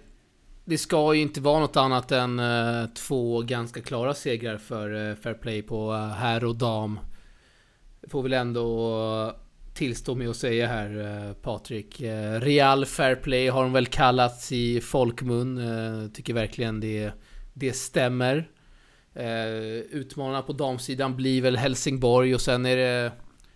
det 0.66 0.78
ska 0.78 1.14
ju 1.14 1.22
inte 1.22 1.42
vara 1.42 1.60
något 1.60 1.78
annat 1.78 2.12
än 2.12 2.40
eh, 2.40 2.86
två 2.86 3.42
ganska 3.42 3.82
klara 3.82 4.14
segrar 4.14 4.58
för 4.58 5.10
eh, 5.10 5.16
Fair 5.16 5.34
Play 5.34 5.62
på 5.62 5.94
herr 5.94 6.44
och 6.44 6.56
dam. 6.56 7.00
Får 8.08 8.24
väl 8.24 8.34
ändå 8.34 9.36
tillstå 9.82 10.16
med 10.16 10.30
att 10.30 10.38
säga 10.38 10.68
här 10.68 11.00
eh, 11.28 11.34
Patrik. 11.34 12.02
Eh, 12.02 12.40
Real 12.40 12.86
Fair 12.86 13.16
Play 13.16 13.48
har 13.48 13.64
de 13.64 13.74
väl 13.74 13.86
kallats 13.86 14.52
i 14.52 14.82
folkmun. 14.82 15.58
Eh, 15.58 16.08
tycker 16.14 16.34
verkligen 16.34 16.80
det, 16.80 17.12
det 17.54 17.74
stämmer. 17.74 18.50
Utmanarna 19.90 20.42
på 20.42 20.54
damsidan 20.54 21.16
blir 21.16 21.42
väl 21.42 21.58
Helsingborg 21.58 22.36
och 22.36 22.42
sen 22.42 22.66
är 22.66 22.78
det... 22.78 23.04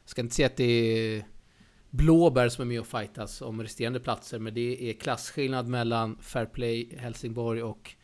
Jag 0.01 0.09
ska 0.09 0.21
inte 0.21 0.35
säga 0.35 0.45
att 0.45 0.57
det 0.57 0.63
är 0.63 1.25
Blåbär 1.89 2.49
som 2.49 2.61
är 2.61 2.65
med 2.65 2.79
och 2.79 2.87
fightas 2.87 3.41
om 3.41 3.63
resterande 3.63 3.99
platser. 3.99 4.39
Men 4.39 4.53
det 4.53 4.89
är 4.89 4.93
klasskillnad 4.93 5.67
mellan 5.67 6.17
Fair 6.21 6.45
Play, 6.45 6.97
Helsingborg 6.97 7.63
och 7.63 7.95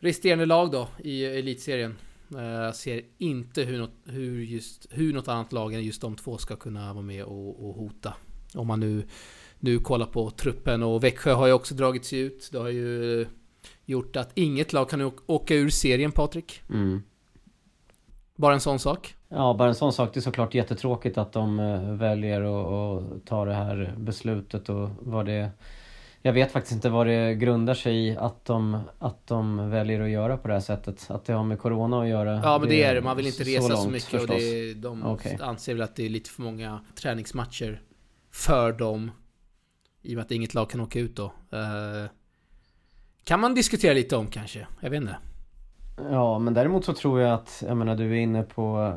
resterande 0.00 0.46
lag 0.46 0.70
då 0.70 0.88
i 0.98 1.24
elitserien. 1.24 1.96
Eh, 2.36 2.42
jag 2.42 2.76
ser 2.76 3.02
inte 3.18 3.62
hur 3.62 3.78
något, 3.78 3.94
hur, 4.04 4.42
just, 4.42 4.86
hur 4.90 5.12
något 5.12 5.28
annat 5.28 5.52
lag 5.52 5.74
än 5.74 5.84
just 5.84 6.00
de 6.00 6.16
två 6.16 6.38
ska 6.38 6.56
kunna 6.56 6.92
vara 6.92 7.04
med 7.04 7.24
och, 7.24 7.68
och 7.68 7.74
hota. 7.74 8.14
Om 8.54 8.66
man 8.66 8.80
nu, 8.80 9.06
nu 9.58 9.78
kollar 9.78 10.06
på 10.06 10.30
truppen 10.30 10.82
och 10.82 11.04
Växjö 11.04 11.32
har 11.32 11.46
ju 11.46 11.52
också 11.52 11.74
dragits 11.74 12.12
ut. 12.12 12.48
Det 12.52 12.58
har 12.58 12.68
ju 12.68 13.26
gjort 13.84 14.16
att 14.16 14.30
inget 14.34 14.72
lag 14.72 14.90
kan 14.90 15.12
åka 15.26 15.54
ur 15.54 15.70
serien 15.70 16.12
Patrik. 16.12 16.62
Mm. 16.70 17.02
Bara 18.36 18.54
en 18.54 18.60
sån 18.60 18.78
sak. 18.78 19.14
Ja, 19.28 19.54
bara 19.58 19.68
en 19.68 19.74
sån 19.74 19.92
sak. 19.92 20.14
Det 20.14 20.20
är 20.20 20.22
såklart 20.22 20.54
jättetråkigt 20.54 21.18
att 21.18 21.32
de 21.32 21.60
eh, 21.60 21.92
väljer 21.92 22.40
att 22.40 23.26
ta 23.26 23.44
det 23.44 23.54
här 23.54 23.94
beslutet 23.98 24.68
och 24.68 24.88
vad 25.00 25.26
det... 25.26 25.50
Jag 26.22 26.32
vet 26.32 26.52
faktiskt 26.52 26.74
inte 26.74 26.88
vad 26.88 27.06
det 27.06 27.34
grundar 27.34 27.74
sig 27.74 28.08
i 28.08 28.16
att 28.16 28.44
de, 28.44 28.80
att 28.98 29.26
de 29.26 29.70
väljer 29.70 30.00
att 30.00 30.10
göra 30.10 30.36
på 30.36 30.48
det 30.48 30.54
här 30.54 30.60
sättet. 30.60 31.06
Att 31.10 31.24
det 31.24 31.32
har 31.32 31.44
med 31.44 31.58
Corona 31.58 32.02
att 32.02 32.08
göra. 32.08 32.40
Ja, 32.44 32.58
men 32.58 32.68
det, 32.68 32.74
det 32.74 32.82
är 32.82 32.94
det. 32.94 33.00
Man 33.00 33.16
vill 33.16 33.26
inte 33.26 33.42
resa 33.42 33.62
så, 33.62 33.68
långt, 33.68 33.82
så 33.82 33.88
mycket 33.88 34.08
förstås. 34.08 34.30
och 34.30 34.36
det, 34.36 34.74
de 34.74 35.06
okay. 35.06 35.36
anser 35.40 35.74
väl 35.74 35.82
att 35.82 35.96
det 35.96 36.04
är 36.04 36.08
lite 36.08 36.30
för 36.30 36.42
många 36.42 36.80
träningsmatcher 36.94 37.82
för 38.32 38.72
dem. 38.72 39.10
I 40.02 40.12
och 40.12 40.16
med 40.16 40.24
att 40.24 40.30
inget 40.30 40.54
lag 40.54 40.70
kan 40.70 40.80
åka 40.80 40.98
ut 40.98 41.16
då. 41.16 41.24
Uh, 41.24 42.10
kan 43.24 43.40
man 43.40 43.54
diskutera 43.54 43.92
lite 43.92 44.16
om 44.16 44.26
kanske. 44.26 44.66
Jag 44.80 44.90
vet 44.90 45.00
inte. 45.00 45.16
Ja, 46.10 46.38
men 46.38 46.54
däremot 46.54 46.84
så 46.84 46.92
tror 46.92 47.20
jag 47.20 47.34
att, 47.34 47.62
jag 47.66 47.76
menar 47.76 47.96
du 47.96 48.10
är 48.10 48.20
inne 48.20 48.42
på 48.42 48.94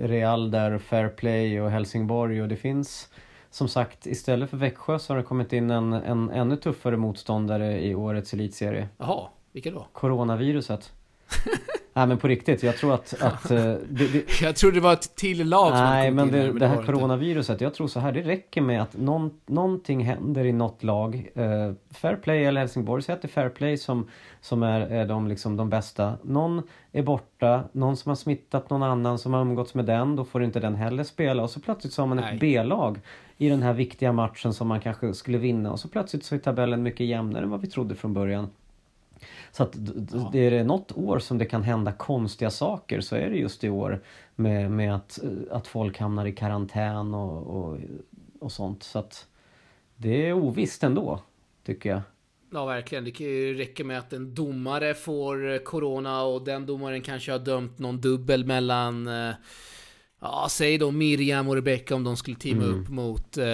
eh, 0.00 0.06
Real 0.08 0.50
där, 0.50 0.78
Fair 0.78 1.08
Play 1.08 1.60
och 1.60 1.70
Helsingborg 1.70 2.42
och 2.42 2.48
det 2.48 2.56
finns 2.56 3.08
som 3.52 3.68
sagt 3.68 4.06
istället 4.06 4.50
för 4.50 4.56
Växjö 4.56 4.98
så 4.98 5.12
har 5.12 5.18
det 5.18 5.24
kommit 5.24 5.52
in 5.52 5.70
en, 5.70 5.92
en 5.92 6.30
ännu 6.30 6.56
tuffare 6.56 6.96
motståndare 6.96 7.80
i 7.80 7.94
årets 7.94 8.34
elitserie. 8.34 8.88
Jaha, 8.98 9.28
vilka 9.52 9.70
då? 9.70 9.86
Coronaviruset. 9.92 10.92
Nej 11.94 12.06
men 12.06 12.18
på 12.18 12.28
riktigt, 12.28 12.62
jag 12.62 12.76
tror 12.76 12.94
att... 12.94 13.22
att 13.22 13.50
eh, 13.50 13.58
det, 13.58 14.12
det... 14.12 14.40
Jag 14.42 14.56
trodde 14.56 14.76
det 14.76 14.80
var 14.80 14.92
ett 14.92 15.16
till 15.16 15.48
lag 15.48 15.68
som 15.68 15.84
Nej 15.84 16.10
men, 16.10 16.30
det, 16.30 16.38
här, 16.38 16.46
men 16.46 16.58
det, 16.58 16.66
här 16.66 16.82
coronaviruset, 16.82 17.60
jag 17.60 17.74
tror 17.74 17.88
så 17.88 18.00
här, 18.00 18.12
det 18.12 18.22
räcker 18.22 18.60
med 18.60 18.82
att 18.82 18.96
någon, 18.96 19.30
någonting 19.46 20.04
händer 20.04 20.44
i 20.44 20.52
något 20.52 20.82
lag. 20.82 21.30
Uh, 21.36 21.72
fair 21.90 22.16
Play 22.16 22.44
eller 22.44 22.60
Helsingborg, 22.60 23.02
säg 23.02 23.12
att 23.12 23.22
det 23.22 23.26
är 23.26 23.30
Fair 23.30 23.48
Play 23.48 23.76
som, 23.76 24.08
som 24.40 24.62
är, 24.62 24.80
är 24.80 25.06
de, 25.06 25.28
liksom, 25.28 25.56
de 25.56 25.70
bästa. 25.70 26.14
Någon 26.22 26.62
är 26.92 27.02
borta, 27.02 27.64
någon 27.72 27.96
som 27.96 28.08
har 28.08 28.16
smittat 28.16 28.70
någon 28.70 28.82
annan 28.82 29.18
som 29.18 29.32
har 29.32 29.40
umgåtts 29.40 29.74
med 29.74 29.84
den, 29.84 30.16
då 30.16 30.24
får 30.24 30.44
inte 30.44 30.60
den 30.60 30.74
heller 30.74 31.04
spela. 31.04 31.42
Och 31.42 31.50
så 31.50 31.60
plötsligt 31.60 31.92
så 31.92 32.02
har 32.02 32.06
man 32.06 32.16
Nej. 32.16 32.34
ett 32.34 32.40
B-lag 32.40 33.00
i 33.36 33.48
den 33.48 33.62
här 33.62 33.72
viktiga 33.72 34.12
matchen 34.12 34.52
som 34.52 34.68
man 34.68 34.80
kanske 34.80 35.14
skulle 35.14 35.38
vinna. 35.38 35.72
Och 35.72 35.80
så 35.80 35.88
plötsligt 35.88 36.24
så 36.24 36.34
är 36.34 36.38
tabellen 36.38 36.82
mycket 36.82 37.06
jämnare 37.06 37.44
än 37.44 37.50
vad 37.50 37.60
vi 37.60 37.66
trodde 37.66 37.94
från 37.94 38.14
början. 38.14 38.48
Så 39.52 39.62
att 39.62 39.76
ja. 40.12 40.28
det 40.32 40.38
är 40.38 40.50
det 40.50 40.64
något 40.64 40.92
år 40.92 41.18
som 41.18 41.38
det 41.38 41.44
kan 41.44 41.62
hända 41.62 41.92
konstiga 41.92 42.50
saker 42.50 43.00
så 43.00 43.16
är 43.16 43.30
det 43.30 43.36
just 43.36 43.64
i 43.64 43.68
år 43.68 44.02
med, 44.34 44.70
med 44.70 44.94
att, 44.94 45.18
att 45.50 45.66
folk 45.66 45.98
hamnar 45.98 46.26
i 46.26 46.32
karantän 46.32 47.14
och, 47.14 47.46
och, 47.46 47.78
och 48.40 48.52
sånt. 48.52 48.82
Så 48.82 48.98
att 48.98 49.26
det 49.96 50.28
är 50.28 50.32
ovisst 50.32 50.82
ändå, 50.82 51.20
tycker 51.64 51.90
jag. 51.90 52.00
Ja, 52.52 52.64
verkligen. 52.64 53.04
Det 53.04 53.52
räcka 53.52 53.84
med 53.84 53.98
att 53.98 54.12
en 54.12 54.34
domare 54.34 54.94
får 54.94 55.64
corona 55.64 56.22
och 56.22 56.44
den 56.44 56.66
domaren 56.66 57.02
kanske 57.02 57.32
har 57.32 57.38
dömt 57.38 57.78
någon 57.78 58.00
dubbel 58.00 58.44
mellan 58.44 59.08
eh, 59.08 59.34
Ja, 60.24 60.46
säg 60.50 60.78
då 60.78 60.90
Miriam 60.90 61.48
och 61.48 61.54
Rebecca 61.54 61.94
om 61.94 62.04
de 62.04 62.16
skulle 62.16 62.36
teama 62.36 62.64
mm. 62.64 62.80
upp 62.80 62.88
mot, 62.88 63.38
eh, 63.38 63.44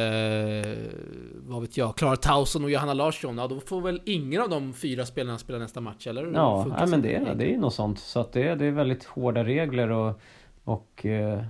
vad 1.35 1.61
vet 1.61 1.77
jag, 1.77 1.97
Klara 1.97 2.17
Tauson 2.17 2.65
och 2.65 2.71
Johanna 2.71 2.95
Larsson. 2.95 3.39
Ja, 3.39 3.47
då 3.47 3.61
får 3.61 3.81
väl 3.81 4.03
ingen 4.05 4.43
av 4.43 4.49
de 4.49 4.73
fyra 4.73 5.07
spelarna 5.07 5.39
spela 5.39 5.59
nästa 5.59 5.81
match, 5.81 6.07
eller? 6.07 6.33
Ja, 6.35 6.67
nej, 6.79 6.87
men 6.87 7.03
det, 7.03 7.15
är, 7.15 7.35
det 7.35 7.55
är 7.55 7.59
något 7.59 7.75
sånt. 7.75 7.99
Så 7.99 8.21
att 8.21 8.33
det, 8.33 8.55
det 8.55 8.67
är 8.67 8.71
väldigt 8.71 9.05
hårda 9.05 9.45
regler 9.45 9.91
och, 9.91 10.21
och 10.65 11.07
eh, 11.07 11.43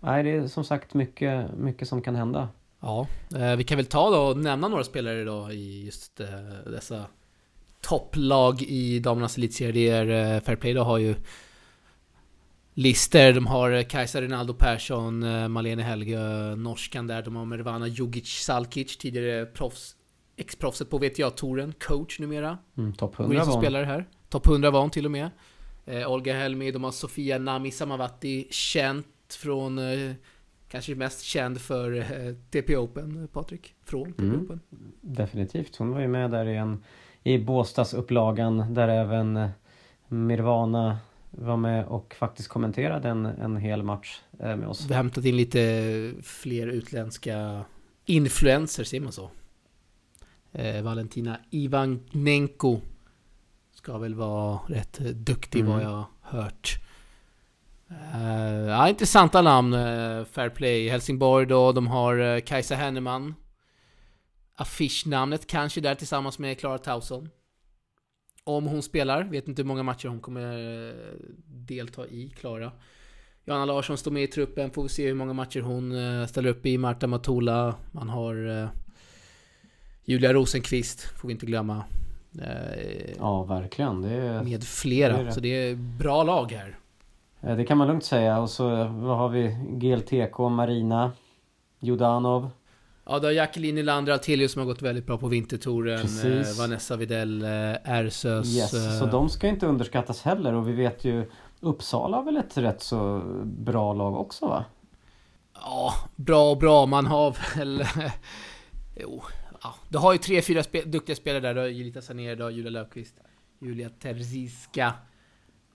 nej, 0.00 0.22
det 0.22 0.30
är 0.30 0.46
som 0.46 0.64
sagt 0.64 0.94
mycket, 0.94 1.58
mycket 1.58 1.88
som 1.88 2.02
kan 2.02 2.14
hända. 2.14 2.48
Ja, 2.80 3.06
eh, 3.36 3.56
vi 3.56 3.64
kan 3.64 3.76
väl 3.76 3.86
ta 3.86 4.10
då 4.10 4.18
och 4.18 4.36
nämna 4.36 4.68
några 4.68 4.84
spelare 4.84 5.24
då 5.24 5.52
i 5.52 5.84
just 5.84 6.20
eh, 6.20 6.70
dessa 6.72 7.04
topplag 7.80 8.62
i 8.62 8.98
damernas 8.98 9.38
elitserie. 9.38 10.00
Eh, 10.00 10.42
Fairplay 10.42 10.72
då 10.72 10.82
har 10.82 10.98
ju 10.98 11.14
lister. 12.78 13.32
De 13.32 13.46
har 13.46 13.70
eh, 13.70 13.82
Kajsa 13.82 14.20
Rinaldo 14.20 14.54
Persson, 14.54 15.22
eh, 15.22 15.48
Malene 15.48 15.82
Helge, 15.82 16.18
norskan 16.56 17.06
där. 17.06 17.22
De 17.22 17.36
har 17.36 17.44
Mervana 17.44 17.88
Jugic 17.88 18.26
Salkic, 18.26 18.96
tidigare 18.96 19.46
proffs, 19.46 19.96
ex-proffset 20.36 20.90
på 20.90 20.98
VTA-touren, 20.98 21.72
coach 21.78 22.18
numera. 22.18 22.58
Mm, 22.76 22.92
Topp 22.92 23.20
100 23.20 23.44
var 23.44 23.60
spelare 23.60 23.84
här. 23.84 24.06
Topp 24.28 24.46
100 24.46 24.70
var 24.70 24.80
hon 24.80 24.90
till 24.90 25.04
och 25.04 25.10
med. 25.10 25.30
Eh, 25.86 26.10
Olga 26.10 26.34
Helmi, 26.34 26.70
de 26.70 26.84
har 26.84 26.90
Sofia 26.90 27.38
Nami 27.38 27.70
Samavati, 27.70 28.46
känt 28.50 29.34
från 29.38 29.78
eh, 29.78 30.12
Kanske 30.68 30.94
mest 30.94 31.22
känd 31.22 31.60
för 31.60 31.96
eh, 31.96 32.34
TP 32.50 32.76
Open, 32.76 33.28
Patrik? 33.32 33.74
Från 33.84 34.12
TP 34.12 34.22
mm, 34.22 34.42
Open? 34.42 34.60
Definitivt. 35.00 35.76
Hon 35.76 35.90
var 35.90 36.00
ju 36.00 36.08
med 36.08 36.30
där 36.30 36.46
i, 36.46 36.56
en, 36.56 36.84
i 37.22 37.38
Båstadsupplagan 37.38 38.74
där 38.74 38.88
även 38.88 39.48
Mirvana 40.08 40.98
var 41.30 41.56
med 41.56 41.86
och 41.86 42.14
faktiskt 42.14 42.48
kommenterade 42.48 43.08
en, 43.08 43.26
en 43.26 43.56
hel 43.56 43.82
match 43.82 44.20
eh, 44.40 44.56
med 44.56 44.68
oss. 44.68 44.84
Vi 44.84 44.94
har 44.94 45.02
hämtat 45.02 45.24
in 45.24 45.36
lite 45.36 46.12
fler 46.22 46.66
utländska 46.66 47.64
influencers, 48.04 48.88
säger 48.88 49.02
man 49.02 49.12
så? 49.12 49.30
Eh, 50.52 50.82
Valentina 50.82 51.38
Ivanenko 51.50 52.80
ska 53.74 53.98
väl 53.98 54.14
vara 54.14 54.60
rätt 54.66 54.98
duktig 54.98 55.60
mm. 55.60 55.72
vad 55.72 55.82
jag 55.82 56.04
hört. 56.20 56.80
Uh, 57.90 58.68
ja, 58.68 58.88
intressanta 58.88 59.42
namn. 59.42 59.74
Uh, 59.74 60.24
Fair 60.24 60.48
Play. 60.48 60.88
Helsingborg 60.88 61.46
då. 61.46 61.72
De 61.72 61.86
har 61.86 62.18
uh, 62.20 62.40
Kajsa 62.40 62.74
Henneman. 62.74 63.34
Affischnamnet 64.54 65.46
kanske 65.46 65.80
där 65.80 65.94
tillsammans 65.94 66.38
med 66.38 66.58
Klara 66.58 66.78
Tauson. 66.78 67.28
Om 68.48 68.66
hon 68.66 68.82
spelar, 68.82 69.24
vet 69.24 69.48
inte 69.48 69.62
hur 69.62 69.66
många 69.66 69.82
matcher 69.82 70.08
hon 70.08 70.20
kommer 70.20 70.42
eh, 70.88 70.94
delta 71.46 72.06
i, 72.06 72.32
Klara. 72.36 72.72
Johanna 73.44 73.64
Larsson 73.64 73.96
står 73.96 74.10
med 74.10 74.22
i 74.22 74.26
truppen, 74.26 74.70
får 74.70 74.82
vi 74.82 74.88
se 74.88 75.06
hur 75.06 75.14
många 75.14 75.32
matcher 75.32 75.60
hon 75.60 76.20
eh, 76.20 76.26
ställer 76.26 76.48
upp 76.48 76.66
i. 76.66 76.78
Marta 76.78 77.06
Matula, 77.06 77.74
man 77.92 78.08
har 78.08 78.62
eh, 78.62 78.68
Julia 80.04 80.32
Rosenqvist, 80.32 81.00
får 81.00 81.28
vi 81.28 81.32
inte 81.32 81.46
glömma. 81.46 81.84
Ja, 83.18 83.42
verkligen. 83.42 84.02
Det 84.02 84.10
är, 84.10 84.42
med 84.42 84.64
flera, 84.64 85.18
det 85.18 85.24
det. 85.24 85.32
så 85.32 85.40
det 85.40 85.48
är 85.48 85.74
bra 85.74 86.22
lag 86.22 86.52
här. 86.52 86.78
Det 87.56 87.64
kan 87.64 87.78
man 87.78 87.88
lugnt 87.88 88.04
säga. 88.04 88.38
Och 88.38 88.50
så 88.50 88.68
har 88.84 89.28
vi? 89.28 89.56
GLTK, 89.70 90.38
Marina, 90.38 91.12
Jodanov. 91.80 92.50
Ja, 93.10 93.18
då 93.18 93.26
har 93.26 93.32
Jacqueline 93.32 93.74
Nylander 93.74 94.12
Altelius 94.12 94.52
som 94.52 94.60
har 94.60 94.66
gått 94.66 94.82
väldigt 94.82 95.06
bra 95.06 95.18
på 95.18 95.28
vintertouren. 95.28 96.00
Eh, 96.00 96.58
Vanessa 96.58 96.96
Videll, 96.96 97.42
eh, 97.42 97.48
Ersös. 97.84 98.56
Yes, 98.56 98.74
eh. 98.74 98.98
så 98.98 99.06
de 99.06 99.28
ska 99.28 99.48
inte 99.48 99.66
underskattas 99.66 100.22
heller 100.22 100.54
och 100.54 100.68
vi 100.68 100.72
vet 100.72 101.04
ju 101.04 101.30
Uppsala 101.60 102.16
har 102.16 102.24
väl 102.24 102.36
ett 102.36 102.58
rätt 102.58 102.82
så 102.82 103.22
bra 103.44 103.92
lag 103.92 104.20
också 104.20 104.46
va? 104.46 104.64
Ja, 105.54 105.94
bra 106.16 106.50
och 106.50 106.58
bra. 106.58 106.86
Man 106.86 107.06
har 107.06 107.56
väl... 107.56 107.84
jo, 108.96 109.22
ja. 109.62 109.74
Du 109.88 109.98
har 109.98 110.12
ju 110.12 110.18
tre, 110.18 110.42
fyra 110.42 110.62
spe 110.62 110.82
duktiga 110.82 111.16
spelare 111.16 111.40
där. 111.40 111.54
Du 111.54 111.60
har 111.60 111.66
Julita 111.66 112.02
Saner, 112.02 112.36
du 112.36 112.42
har 112.42 112.50
Julia 112.50 112.70
Löfqvist, 112.70 113.14
Julia 113.58 113.88
Terziska, 113.88 114.92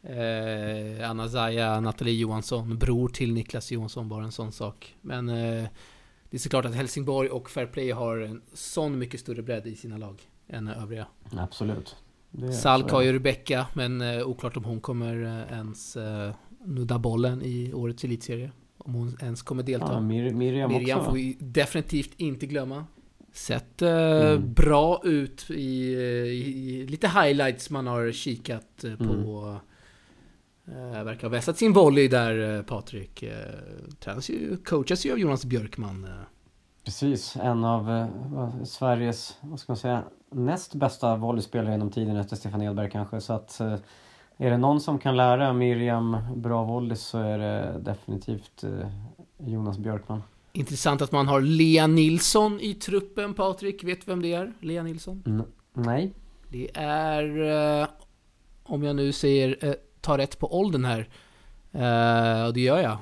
eh, 0.04 1.10
Anna 1.10 1.30
Zaya, 1.30 1.80
Nathalie 1.80 2.20
Johansson, 2.20 2.78
bror 2.78 3.10
till 3.10 3.34
Niklas 3.34 3.72
Johansson, 3.72 4.10
bara 4.10 4.24
en 4.24 4.32
sån 4.32 4.52
sak. 4.52 4.96
Men 5.02 5.30
eh, 5.30 5.66
det 6.34 6.38
är 6.38 6.40
såklart 6.40 6.66
att 6.66 6.76
Helsingborg 6.76 7.30
och 7.30 7.50
Fair 7.50 7.66
Play 7.66 7.92
har 7.92 8.18
en 8.18 8.42
sån 8.54 9.00
mycket 9.00 9.20
större 9.20 9.42
bredd 9.42 9.68
i 9.68 9.76
sina 9.76 9.98
lag 9.98 10.22
än 10.48 10.68
övriga. 10.68 11.08
Absolut. 11.38 11.96
Salk 12.62 12.92
har 12.92 13.02
ju 13.02 13.14
Rebecca, 13.14 13.68
men 13.74 14.02
eh, 14.02 14.28
oklart 14.28 14.58
om 14.58 14.64
hon 14.64 14.82
kommer 14.82 15.24
eh, 15.24 15.58
ens 15.58 15.96
eh, 15.96 16.34
nudda 16.66 17.00
bollen 17.00 17.42
i 17.42 17.74
årets 17.74 18.04
elitserie. 18.04 18.52
Om 18.78 18.94
hon 18.94 19.18
ens 19.22 19.42
kommer 19.42 19.64
delta. 19.64 19.94
Ja, 19.94 20.02
Mir 20.02 20.34
Miriam, 20.34 20.72
Miriam 20.72 21.06
får 21.06 21.14
vi 21.14 21.38
definitivt 21.40 22.14
inte 22.18 22.46
glömma. 22.46 22.86
Sett 23.34 23.82
eh, 23.82 23.92
mm. 23.92 24.54
bra 24.54 25.02
ut 25.04 25.50
i, 25.50 25.94
i, 25.94 26.88
lite 26.90 27.08
highlights 27.08 27.70
man 27.70 27.88
har 27.88 28.12
kikat 28.12 28.84
eh, 28.84 28.96
på. 28.96 29.04
Mm. 29.04 29.60
Eh, 30.68 31.04
verkar 31.04 31.22
ha 31.22 31.30
vässat 31.30 31.58
sin 31.58 31.74
volley 31.74 32.08
där, 32.08 32.58
eh, 32.58 32.64
Patrik. 32.64 33.24
Eh, 33.24 33.36
tränas 34.00 34.30
ju, 34.30 34.58
coachas 34.58 35.06
ju 35.06 35.12
av 35.12 35.20
Jonas 35.20 35.46
Björkman. 35.46 36.08
Precis, 36.86 37.36
en 37.36 37.64
av 37.64 38.08
Sveriges, 38.66 39.38
vad 39.42 39.60
ska 39.60 39.72
man 39.72 39.78
säga, 39.78 40.04
näst 40.30 40.74
bästa 40.76 41.16
volleyspelare 41.16 41.72
genom 41.72 41.92
tiden 41.92 42.16
efter 42.16 42.36
Stefan 42.36 42.62
Edberg 42.62 42.90
kanske. 42.92 43.22
Så 43.22 43.34
att 43.34 43.60
är 44.38 44.50
det 44.50 44.58
någon 44.58 44.82
som 44.82 45.00
kan 45.00 45.18
lära 45.18 45.54
Miriam 45.54 46.18
bra 46.36 46.64
volley 46.64 46.96
så 46.96 47.18
är 47.18 47.38
det 47.38 47.80
definitivt 47.80 48.64
Jonas 49.38 49.78
Björkman. 49.78 50.24
Intressant 50.54 51.02
att 51.02 51.12
man 51.12 51.28
har 51.28 51.42
Lea 51.42 51.88
Nilsson 51.88 52.60
i 52.60 52.74
truppen, 52.74 53.34
Patrik. 53.34 53.84
Vet 53.84 54.06
du 54.06 54.12
vem 54.12 54.22
det 54.22 54.34
är? 54.34 54.54
Lea 54.60 54.84
Nilsson? 54.84 55.24
Mm, 55.26 55.46
nej. 55.74 56.14
Det 56.50 56.72
är, 56.74 57.88
om 58.64 58.84
jag 58.84 58.96
nu 58.96 59.12
säger, 59.12 59.76
tar 60.04 60.18
rätt 60.18 60.40
på 60.40 60.60
åldern 60.60 60.86
här. 60.86 61.10
Eh, 61.72 62.46
och 62.46 62.54
det 62.54 62.62
gör 62.62 62.82
jag. 62.82 62.98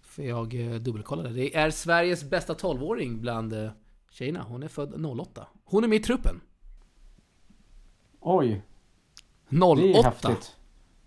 För 0.00 0.22
jag 0.22 0.54
eh, 0.54 0.74
dubbelkollade. 0.74 1.28
Det 1.28 1.56
är 1.56 1.70
Sveriges 1.70 2.24
bästa 2.24 2.54
12-åring 2.54 3.20
bland 3.20 3.52
eh, 3.52 3.70
tjejerna. 4.10 4.42
Hon 4.42 4.62
är 4.62 4.68
född 4.68 5.06
08. 5.20 5.46
Hon 5.64 5.84
är 5.84 5.88
med 5.88 5.96
i 5.96 6.02
truppen. 6.02 6.40
Oj. 8.20 8.62
08. 9.62 9.82
Det 9.82 9.98
är 9.98 10.02
häftigt. 10.02 10.56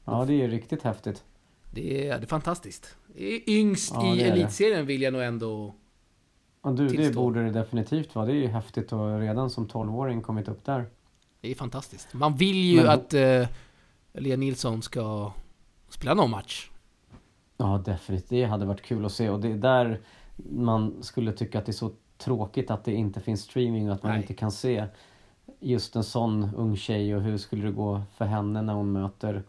Ja, 0.06 0.26
det 0.28 0.42
är 0.42 0.48
riktigt 0.48 0.84
häftigt. 0.84 1.24
Det 1.72 2.08
är, 2.08 2.20
det 2.20 2.26
är 2.26 2.28
fantastiskt. 2.28 2.96
Det 3.16 3.50
yngst 3.50 3.92
ja, 3.94 4.16
i 4.16 4.22
elitserien 4.22 4.86
vill 4.86 5.02
jag 5.02 5.14
nog 5.14 5.24
ändå 5.24 5.76
Ja, 6.64 6.70
du, 6.70 6.88
det 6.88 7.16
borde 7.16 7.44
det 7.44 7.52
definitivt 7.52 8.16
vara. 8.16 8.26
Det 8.26 8.32
är 8.32 8.36
ju 8.36 8.48
häftigt 8.48 8.94
att 8.94 9.22
redan 9.22 9.50
som 9.50 9.68
12-åring 9.68 10.22
kommit 10.22 10.48
upp 10.48 10.66
där. 10.66 10.86
Det 11.42 11.52
är 11.52 11.56
fantastiskt. 11.56 12.14
Man 12.14 12.36
vill 12.36 12.56
ju 12.56 12.78
Men, 12.78 12.90
att 12.90 13.14
eh, 13.14 13.48
Lea 14.20 14.38
Nilsson 14.38 14.82
ska 14.82 15.32
spela 15.90 16.14
någon 16.14 16.30
match. 16.30 16.70
Ja, 17.58 17.82
definitivt. 17.86 18.30
Det 18.30 18.44
hade 18.44 18.66
varit 18.66 18.82
kul 18.82 19.06
att 19.06 19.12
se. 19.12 19.30
Och 19.30 19.40
det 19.40 19.52
är 19.52 19.56
där 19.56 20.00
man 20.36 21.04
skulle 21.04 21.32
tycka 21.32 21.60
att 21.60 21.66
det 21.66 21.72
är 21.72 21.74
så 21.74 21.92
tråkigt 22.18 22.72
att 22.72 22.84
det 22.84 22.94
inte 22.94 23.20
finns 23.20 23.42
streaming 23.42 23.90
och 23.90 23.96
att 23.96 24.04
man 24.04 24.12
Nej. 24.12 24.22
inte 24.22 24.34
kan 24.34 24.52
se 24.52 24.86
just 25.60 25.96
en 25.96 26.04
sån 26.04 26.50
ung 26.56 26.76
tjej 26.76 27.16
och 27.16 27.22
hur 27.22 27.38
skulle 27.38 27.66
det 27.66 27.72
gå 27.72 28.02
för 28.16 28.26
henne 28.26 28.62
när 28.62 28.74
hon 28.74 28.92
möter, 28.92 29.44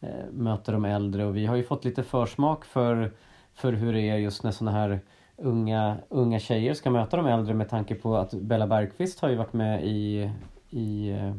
eh, 0.00 0.30
möter 0.32 0.72
de 0.72 0.84
äldre. 0.84 1.24
Och 1.24 1.36
vi 1.36 1.46
har 1.46 1.56
ju 1.56 1.62
fått 1.62 1.84
lite 1.84 2.02
försmak 2.02 2.64
för, 2.64 3.12
för 3.54 3.72
hur 3.72 3.92
det 3.92 4.00
är 4.00 4.16
just 4.16 4.42
när 4.42 4.50
såna 4.50 4.70
här 4.70 5.00
unga, 5.36 5.96
unga 6.08 6.40
tjejer 6.40 6.74
ska 6.74 6.90
möta 6.90 7.16
de 7.16 7.26
äldre 7.26 7.54
med 7.54 7.68
tanke 7.68 7.94
på 7.94 8.16
att 8.16 8.34
Bella 8.34 8.66
Bergqvist 8.66 9.20
har 9.20 9.28
ju 9.28 9.36
varit 9.36 9.52
med 9.52 9.84
i, 9.84 10.30
i 10.70 11.10
eh, 11.10 11.34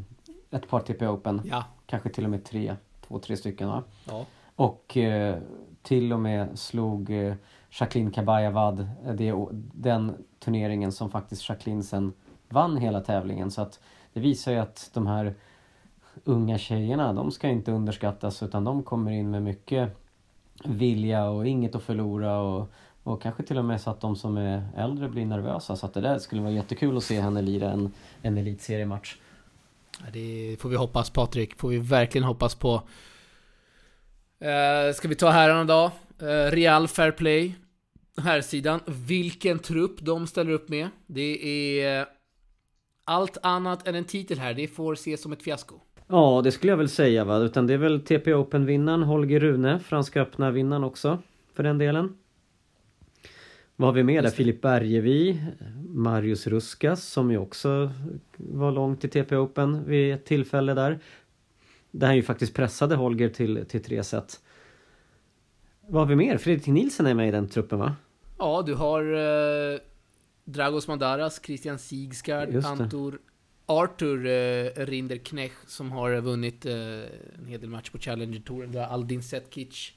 ett 0.50 0.68
par 0.68 0.80
TP 0.80 1.06
Open. 1.06 1.42
Ja. 1.44 1.64
Kanske 1.86 2.08
till 2.08 2.24
och 2.24 2.30
med 2.30 2.44
tre, 2.44 2.76
två, 3.08 3.18
tre 3.18 3.36
stycken 3.36 3.68
va? 3.68 3.82
Ja. 4.08 4.26
Och 4.56 4.96
eh, 4.96 5.36
till 5.82 6.12
och 6.12 6.20
med 6.20 6.58
slog 6.58 7.10
eh, 7.10 7.34
Jacqueline 7.70 8.10
Kabayavad 8.10 8.88
det, 9.14 9.34
den 9.74 10.24
turneringen 10.38 10.92
som 10.92 11.10
faktiskt 11.10 11.48
Jacqueline 11.48 11.82
sen 11.82 12.12
vann 12.48 12.76
hela 12.76 13.00
tävlingen. 13.00 13.50
Så 13.50 13.62
att 13.62 13.80
det 14.12 14.20
visar 14.20 14.52
ju 14.52 14.58
att 14.58 14.90
de 14.94 15.06
här 15.06 15.34
unga 16.24 16.58
tjejerna, 16.58 17.12
de 17.12 17.30
ska 17.30 17.48
inte 17.48 17.72
underskattas 17.72 18.42
utan 18.42 18.64
de 18.64 18.82
kommer 18.82 19.10
in 19.10 19.30
med 19.30 19.42
mycket 19.42 19.96
vilja 20.64 21.24
och 21.24 21.46
inget 21.46 21.74
att 21.74 21.82
förlora 21.82 22.38
och 22.38 22.70
och 23.06 23.22
kanske 23.22 23.42
till 23.42 23.58
och 23.58 23.64
med 23.64 23.80
så 23.80 23.90
att 23.90 24.00
de 24.00 24.16
som 24.16 24.36
är 24.36 24.62
äldre 24.76 25.08
blir 25.08 25.26
nervösa. 25.26 25.76
Så 25.76 25.86
att 25.86 25.94
det 25.94 26.00
där 26.00 26.18
skulle 26.18 26.42
vara 26.42 26.52
jättekul 26.52 26.96
att 26.96 27.04
se 27.04 27.20
henne 27.20 27.42
lira 27.42 27.70
en, 27.70 27.92
en 28.22 28.38
elitseriematch. 28.38 29.16
Det 30.12 30.56
får 30.60 30.68
vi 30.68 30.76
hoppas 30.76 31.10
Patrik. 31.10 31.60
Får 31.60 31.68
vi 31.68 31.78
verkligen 31.78 32.24
hoppas 32.24 32.54
på. 32.54 32.74
Uh, 34.42 34.94
ska 34.94 35.08
vi 35.08 35.14
ta 35.14 35.30
herrarna 35.30 35.64
då? 35.64 35.92
Uh, 36.26 36.50
Real 36.50 36.88
Fair 36.88 37.10
Play. 37.10 37.54
Här 38.18 38.40
sidan. 38.40 38.80
Vilken 38.86 39.58
trupp 39.58 40.00
de 40.00 40.26
ställer 40.26 40.52
upp 40.52 40.68
med. 40.68 40.88
Det 41.06 41.80
är 41.80 42.00
eh, 42.00 42.06
allt 43.04 43.38
annat 43.42 43.88
än 43.88 43.94
en 43.94 44.04
titel 44.04 44.38
här. 44.38 44.54
Det 44.54 44.66
får 44.66 44.92
ses 44.92 45.22
som 45.22 45.32
ett 45.32 45.42
fiasko. 45.42 45.74
Ja, 46.08 46.40
det 46.44 46.52
skulle 46.52 46.72
jag 46.72 46.76
väl 46.76 46.88
säga 46.88 47.24
va. 47.24 47.36
Utan 47.36 47.66
det 47.66 47.74
är 47.74 47.78
väl 47.78 48.00
TP 48.00 48.34
Open-vinnaren 48.34 49.02
Holger 49.02 49.40
Rune, 49.40 49.78
Franska 49.78 50.20
öppna-vinnaren 50.22 50.84
också. 50.84 51.18
För 51.54 51.62
den 51.62 51.78
delen. 51.78 52.16
Vad 53.76 53.88
har 53.88 53.94
vi 53.94 54.02
mer 54.02 54.22
där? 54.22 54.30
Filip 54.30 54.60
Bergevi, 54.60 55.42
Marius 55.88 56.46
Ruskas 56.46 57.04
som 57.04 57.30
ju 57.30 57.38
också 57.38 57.90
var 58.36 58.72
långt 58.72 59.04
i 59.04 59.08
TP 59.08 59.36
Open 59.36 59.84
vid 59.84 60.14
ett 60.14 60.24
tillfälle 60.24 60.74
där. 60.74 60.98
Där 61.90 62.06
han 62.06 62.16
ju 62.16 62.22
faktiskt 62.22 62.54
pressade 62.54 62.94
Holger 62.94 63.28
till, 63.28 63.64
till 63.68 63.82
tre 63.82 64.04
set. 64.04 64.40
Vad 65.88 66.02
har 66.02 66.06
vi 66.06 66.16
mer? 66.16 66.38
Fredrik 66.38 66.66
Nilsen 66.66 67.06
är 67.06 67.14
med 67.14 67.28
i 67.28 67.30
den 67.30 67.48
truppen 67.48 67.78
va? 67.78 67.96
Ja, 68.38 68.62
du 68.66 68.74
har 68.74 69.02
eh, 69.02 69.78
Dragos 70.44 70.88
Mandaras, 70.88 71.40
Christian 71.44 71.78
Sigsgaard, 71.78 72.64
Antor, 72.64 73.18
Arthur 73.66 74.26
eh, 74.26 74.86
Rinderknech 74.86 75.52
som 75.66 75.92
har 75.92 76.20
vunnit 76.20 76.66
eh, 76.66 76.74
en 77.38 77.46
hel 77.46 77.60
del 77.60 77.70
matcher 77.70 77.90
på 77.90 77.98
Challenger-touren. 77.98 78.72
Du 78.72 78.78
har 78.78 78.86
Aldin 78.86 79.22
Setkic, 79.22 79.96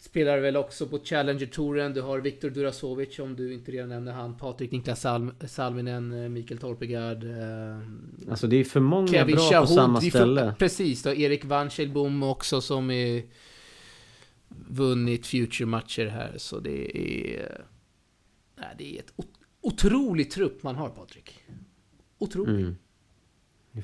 Spelar 0.00 0.38
väl 0.38 0.56
också 0.56 0.86
på 0.86 0.98
Challenger-touren. 0.98 1.92
Du 1.92 2.00
har 2.02 2.18
Viktor 2.18 2.50
Durasovic 2.50 3.18
om 3.18 3.36
du 3.36 3.54
inte 3.54 3.72
redan 3.72 3.88
nämner 3.88 4.12
han. 4.12 4.38
Patrik 4.38 4.70
Niklas 4.70 5.00
Salm 5.00 5.32
Salminen, 5.46 6.22
eh, 6.22 6.28
Mikael 6.28 6.60
Torpegard. 6.60 7.24
Eh, 7.24 8.30
alltså 8.30 8.46
det 8.46 8.56
är 8.56 8.64
för 8.64 8.80
många 8.80 9.08
Kevin 9.08 9.36
bra 9.36 9.44
Shahoud, 9.44 9.68
på 9.68 9.74
samma 9.74 10.00
ställe. 10.00 10.44
Får, 10.44 10.52
precis, 10.52 11.02
då 11.02 11.14
Erik 11.14 11.44
Vanschelbom 11.44 12.22
också 12.22 12.60
som 12.60 12.90
är 12.90 13.22
vunnit 14.68 15.26
Future-matcher 15.26 16.06
här. 16.06 16.34
Så 16.36 16.60
det 16.60 16.98
är... 16.98 17.64
Nej, 18.56 18.74
det 18.78 18.96
är 18.96 18.98
ett 18.98 19.12
otroligt 19.60 20.30
trupp 20.30 20.62
man 20.62 20.76
har 20.76 20.88
Patrik. 20.88 21.38
Otroligt. 22.18 22.60
Mm. 22.60 22.76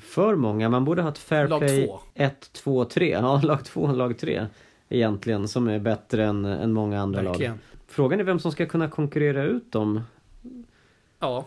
För 0.01 0.35
många. 0.35 0.69
Man 0.69 0.85
borde 0.85 1.01
ha 1.01 1.09
ett 1.09 1.17
fair 1.17 1.47
lag 1.47 1.59
play 1.59 1.89
1, 2.13 2.53
2, 2.53 2.85
3. 2.85 3.09
Ja, 3.09 3.41
lag 3.43 3.65
2 3.65 3.81
och 3.81 3.97
lag 3.97 4.17
3 4.17 4.47
egentligen 4.89 5.47
som 5.47 5.67
är 5.67 5.79
bättre 5.79 6.25
än, 6.25 6.45
än 6.45 6.73
många 6.73 7.01
andra 7.01 7.21
Verkligen. 7.21 7.51
lag. 7.51 7.59
Frågan 7.87 8.19
är 8.19 8.23
vem 8.23 8.39
som 8.39 8.51
ska 8.51 8.65
kunna 8.65 8.89
konkurrera 8.89 9.43
ut 9.43 9.71
dem. 9.71 10.01
Ja. 11.19 11.45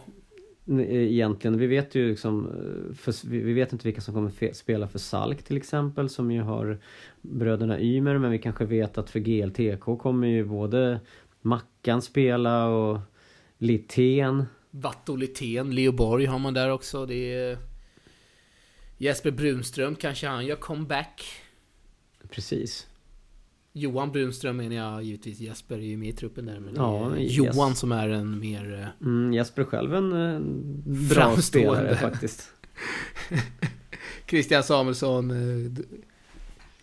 Egentligen. 0.89 1.59
Vi 1.59 1.67
vet 1.67 1.95
ju 1.95 2.11
liksom, 2.11 2.51
för, 2.99 3.29
vi 3.29 3.53
vet 3.53 3.73
inte 3.73 3.89
vilka 3.89 4.01
som 4.01 4.15
kommer 4.15 4.53
spela 4.53 4.89
för 4.89 4.99
Salk 4.99 5.43
till 5.43 5.57
exempel 5.57 6.09
som 6.09 6.31
ju 6.31 6.41
har 6.41 6.79
bröderna 7.23 7.81
Ymer 7.81 8.19
men 8.19 8.31
vi 8.31 8.39
kanske 8.39 8.65
vet 8.65 8.99
att 8.99 9.11
för 9.11 9.21
GLTK 9.21 9.97
kommer 9.97 10.27
ju 10.27 10.45
både 10.45 11.01
Mackan 11.43 12.03
spela 12.03 12.67
och 12.67 12.99
Littén. 13.59 14.45
Vatto 14.71 15.17
Littén, 15.17 15.75
Leo 15.75 15.93
Borg 15.93 16.27
har 16.27 16.39
man 16.39 16.55
där 16.55 16.73
också. 16.73 17.07
Det 17.07 17.35
är 17.35 17.59
Jesper 18.99 19.31
Brunström 19.31 19.95
kanske 19.95 20.27
han 20.27 20.47
gör 20.47 20.57
comeback. 20.57 21.25
Precis. 22.31 22.88
Johan 23.79 24.13
Brunström 24.13 24.57
menar 24.57 24.77
jag 24.77 25.03
givetvis. 25.03 25.41
Jesper 25.41 25.75
är 25.75 25.83
ju 25.83 25.97
med 25.97 26.09
i 26.09 26.13
truppen 26.13 26.47
där. 26.47 26.61
Men 26.61 26.75
ja, 26.77 27.17
Johan 27.17 27.69
yes. 27.69 27.79
som 27.79 27.93
är 27.93 28.09
en 28.09 28.39
mer... 28.39 28.93
Eh, 29.01 29.07
mm, 29.07 29.33
Jesper 29.33 29.65
själv 29.65 29.95
en 29.95 30.13
eh, 30.13 30.41
bra 31.15 31.37
spelare 31.37 31.97
faktiskt. 31.97 32.53
Christian 34.27 34.63
Samuelsson 34.63 35.31
eh, 35.31 35.73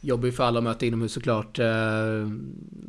jobbar 0.02 0.26
ju 0.26 0.32
för 0.32 0.44
alla 0.44 0.58
att 0.58 0.64
möta 0.64 0.86
inomhus 0.86 1.14
såklart. 1.14 1.60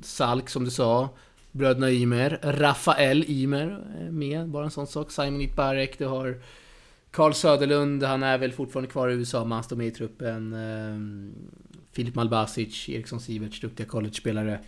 Salk 0.02 0.48
som 0.48 0.64
du 0.64 0.70
sa. 0.70 1.08
Bröderna 1.52 1.90
Ymer. 1.90 2.38
Rafael 2.42 3.24
Ymer 3.28 3.80
med, 4.10 4.48
bara 4.48 4.64
en 4.64 4.70
sån 4.70 4.86
sak. 4.86 5.10
Simon 5.10 5.40
Itbarek. 5.40 5.98
Du 5.98 6.06
har 6.06 6.40
Carl 7.10 7.34
Söderlund, 7.34 8.02
han 8.02 8.22
är 8.22 8.38
väl 8.38 8.52
fortfarande 8.52 8.90
kvar 8.90 9.08
i 9.08 9.14
USA, 9.14 9.44
men 9.44 9.52
han 9.52 9.62
står 9.62 9.76
med 9.76 9.86
i 9.86 9.90
truppen. 9.90 10.54
Filip 11.96 12.14
Malbasic, 12.14 12.88
Eriksson 12.88 13.20
Siverts, 13.20 13.60
duktiga 13.60 13.86
college-spelare. 13.86 14.60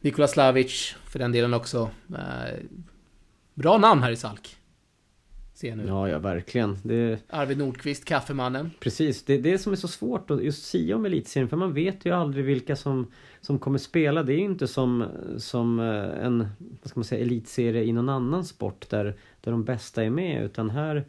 Nikola 0.00 0.28
Slavic, 0.28 0.94
för 1.04 1.18
den 1.18 1.32
delen 1.32 1.54
också. 1.54 1.90
Eh, 2.08 2.54
bra 3.54 3.78
namn 3.78 4.02
här 4.02 4.10
i 4.10 4.16
Salk. 4.16 4.56
Ser 5.54 5.76
nu. 5.76 5.86
Ja, 5.86 6.08
ja, 6.08 6.18
verkligen. 6.18 6.78
Det... 6.82 7.18
Arvid 7.28 7.58
Nordqvist, 7.58 8.04
Kaffemannen. 8.04 8.70
Precis, 8.80 9.24
det 9.24 9.34
är 9.34 9.42
det 9.42 9.58
som 9.58 9.72
är 9.72 9.76
så 9.76 9.88
svårt 9.88 10.30
att 10.30 10.44
just 10.44 10.64
sia 10.64 10.96
om 10.96 11.04
elitserien. 11.04 11.48
För 11.48 11.56
man 11.56 11.72
vet 11.72 12.04
ju 12.04 12.12
aldrig 12.12 12.44
vilka 12.44 12.76
som, 12.76 13.06
som 13.40 13.58
kommer 13.58 13.78
spela. 13.78 14.22
Det 14.22 14.32
är 14.32 14.38
ju 14.38 14.44
inte 14.44 14.68
som, 14.68 15.04
som 15.38 15.80
eh, 15.80 16.26
en 16.26 16.48
vad 16.58 16.90
ska 16.90 17.00
man 17.00 17.04
säga, 17.04 17.22
elitserie 17.22 17.84
i 17.84 17.92
någon 17.92 18.08
annan 18.08 18.44
sport 18.44 18.90
där, 18.90 19.16
där 19.40 19.50
de 19.50 19.64
bästa 19.64 20.04
är 20.04 20.10
med. 20.10 20.44
Utan 20.44 20.70
här, 20.70 21.04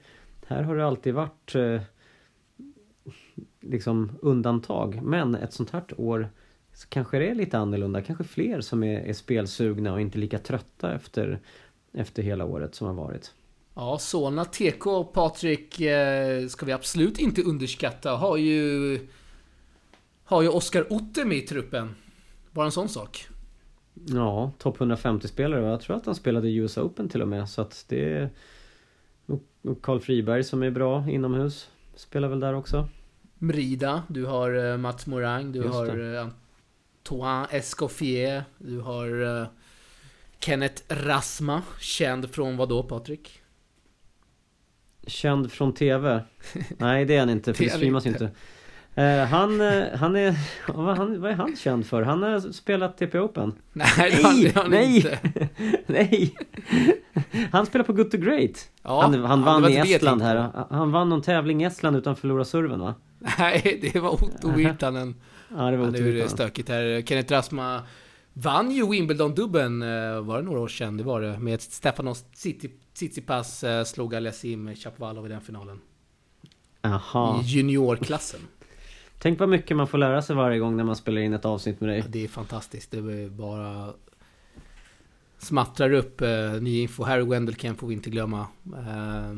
här 0.48 0.64
har 0.64 0.76
det 0.76 0.86
alltid 0.88 1.14
varit 1.14 1.56
eh, 1.56 1.82
liksom 3.60 4.12
undantag. 4.22 5.00
Men 5.04 5.36
ett 5.36 5.54
sånt 5.54 5.70
här 5.70 5.84
år 5.98 6.30
så 6.74 6.88
kanske 6.88 7.20
det 7.20 7.30
är 7.30 7.36
lite 7.36 7.58
annorlunda. 7.58 8.02
Kanske 8.02 8.24
fler 8.24 8.62
som 8.62 8.84
är, 8.84 9.00
är 9.00 9.14
spelsugna 9.14 9.94
och 9.94 10.02
inte 10.02 10.18
lika 10.18 10.40
trötta 10.40 10.94
efter, 10.94 11.40
efter 11.94 12.24
hela 12.24 12.46
året 12.46 12.76
som 12.76 12.88
har 12.88 12.94
varit. 12.94 13.34
Ja, 13.74 13.98
Solna 13.98 14.46
TK, 14.46 15.04
Patrik, 15.14 15.82
eh, 15.82 16.48
ska 16.48 16.66
vi 16.66 16.72
absolut 16.72 17.20
inte 17.20 17.42
underskatta. 17.42 18.12
Har 18.12 18.38
ju... 18.38 19.00
Har 20.24 20.42
ju 20.42 20.50
Oskar 20.50 20.94
Otte 20.94 21.26
med 21.26 21.38
i 21.38 21.42
truppen. 21.42 21.96
Bara 22.52 22.66
en 22.66 22.72
sån 22.72 22.90
sak. 22.90 23.28
Ja, 23.94 24.52
topp 24.58 24.78
150-spelare. 24.78 25.66
Jag 25.66 25.82
tror 25.82 25.96
att 25.96 26.06
han 26.06 26.16
spelade 26.16 26.50
US 26.50 26.78
Open 26.78 27.10
till 27.10 27.22
och 27.22 27.28
med. 27.28 27.50
Så 27.50 27.62
att 27.62 27.86
det... 27.88 28.30
Och 29.62 29.82
Karl 29.82 30.00
Friberg 30.00 30.44
som 30.44 30.64
är 30.64 30.72
bra 30.72 31.10
inomhus. 31.10 31.70
Spelar 31.96 32.28
väl 32.28 32.40
där 32.40 32.54
också. 32.54 32.88
Mrida, 33.40 34.04
du 34.10 34.26
har 34.26 34.72
eh, 34.72 34.78
Mats 34.78 35.06
Morang, 35.08 35.52
du 35.52 35.60
Just 35.60 35.74
har 35.74 35.88
det. 35.88 36.18
eh, 36.20 36.28
Antoine 37.02 37.48
Escoffier, 37.52 38.44
du 38.58 38.80
har 38.80 39.42
eh, 39.42 39.48
Kenneth 40.40 40.82
Rasma, 40.88 41.62
känd 41.80 42.30
från 42.32 42.58
vad 42.58 42.70
då 42.70 42.84
Patrik? 42.84 43.42
Känd 45.08 45.52
från 45.52 45.74
TV? 45.74 46.24
Nej 46.78 47.06
det 47.06 47.16
är 47.16 47.20
han 47.20 47.30
inte 47.30 47.54
för 47.54 47.64
Det 47.64 47.70
streamas 47.76 48.06
inte. 48.06 48.24
inte. 48.24 48.36
Eh, 49.00 49.26
han, 49.26 49.62
eh, 49.62 49.84
han 49.96 50.16
är... 50.16 50.36
Vad, 50.74 50.98
han, 50.98 51.22
vad 51.22 51.32
är 51.32 51.36
han 51.36 51.56
känd 51.56 51.86
för? 51.86 52.02
Han 52.02 52.24
har 52.24 52.52
spelat 52.52 52.98
TP 52.98 53.20
Open. 53.20 53.54
Nej, 53.74 53.86
har 54.24 54.62
han 54.62 54.72
nej! 54.72 55.20
nej! 55.86 56.36
Han 57.52 57.66
spelar 57.66 57.86
på 57.86 57.94
Good 57.94 58.12
to 58.12 58.18
Great. 58.18 58.70
Ja, 58.84 59.02
han, 59.02 59.24
han 59.24 59.44
vann 59.44 59.70
i 59.70 59.76
Estland 59.94 60.22
här. 60.22 60.66
Han 60.70 60.92
vann 60.92 61.10
någon 61.10 61.22
tävling 61.22 61.62
i 61.64 61.66
Estland 61.66 61.98
utan 61.98 62.14
att 62.14 62.20
förlora 62.20 62.46
serven 62.46 62.80
va? 62.80 62.96
Nej, 63.40 63.92
det 63.94 64.00
var 64.00 64.10
Otto 64.10 64.52
Virtanen. 64.52 65.16
Ja 65.58 65.72
det 65.72 65.78
var 65.78 65.88
nu 65.88 65.98
är 65.98 66.04
det 66.04 66.10
otroligt. 66.10 66.30
stökigt 66.30 66.70
här. 66.70 67.02
Kenneth 67.06 67.34
Rasma 67.34 67.82
vann 68.34 68.72
ju 68.72 68.86
Wimbledon-dubben, 68.86 69.82
eh, 69.82 70.22
var 70.22 70.38
det 70.38 70.44
några 70.44 70.60
år 70.60 70.68
sedan? 70.68 70.98
Det 70.98 71.04
var 71.04 71.22
det. 71.22 71.40
Med 71.40 71.62
Stefanos 71.62 72.26
Tsitsipas 72.94 73.64
slog 73.86 74.16
Aliasim 74.16 74.76
Chapovalov 74.76 75.26
i 75.26 75.30
den 75.30 75.42
finalen. 75.42 75.80
Jaha. 76.82 77.42
I 77.42 77.46
juniorklassen. 77.46 78.40
Tänk 79.20 79.40
vad 79.40 79.50
mycket 79.50 79.78
man 79.78 79.88
får 79.88 79.98
lära 79.98 80.22
sig 80.22 80.36
varje 80.36 80.60
gång 80.60 80.78
när 80.78 80.84
man 80.84 80.96
spelar 80.96 81.22
in 81.22 81.34
ett 81.34 81.46
avsnitt 81.46 81.82
med 81.82 81.90
dig. 81.90 82.00
Ja, 82.00 82.06
det 82.08 82.24
är 82.24 82.28
fantastiskt. 82.28 82.92
Det 82.92 82.98
är 82.98 83.30
bara 83.30 83.94
smattrar 85.38 85.94
upp 85.94 86.22
eh, 86.22 86.52
ny 86.62 86.82
info. 86.82 87.04
Harry 87.04 87.24
Wendelken 87.24 87.76
får 87.76 87.88
vi 87.88 87.94
inte 87.94 88.10
glömma. 88.10 88.48
Eh, 88.66 89.34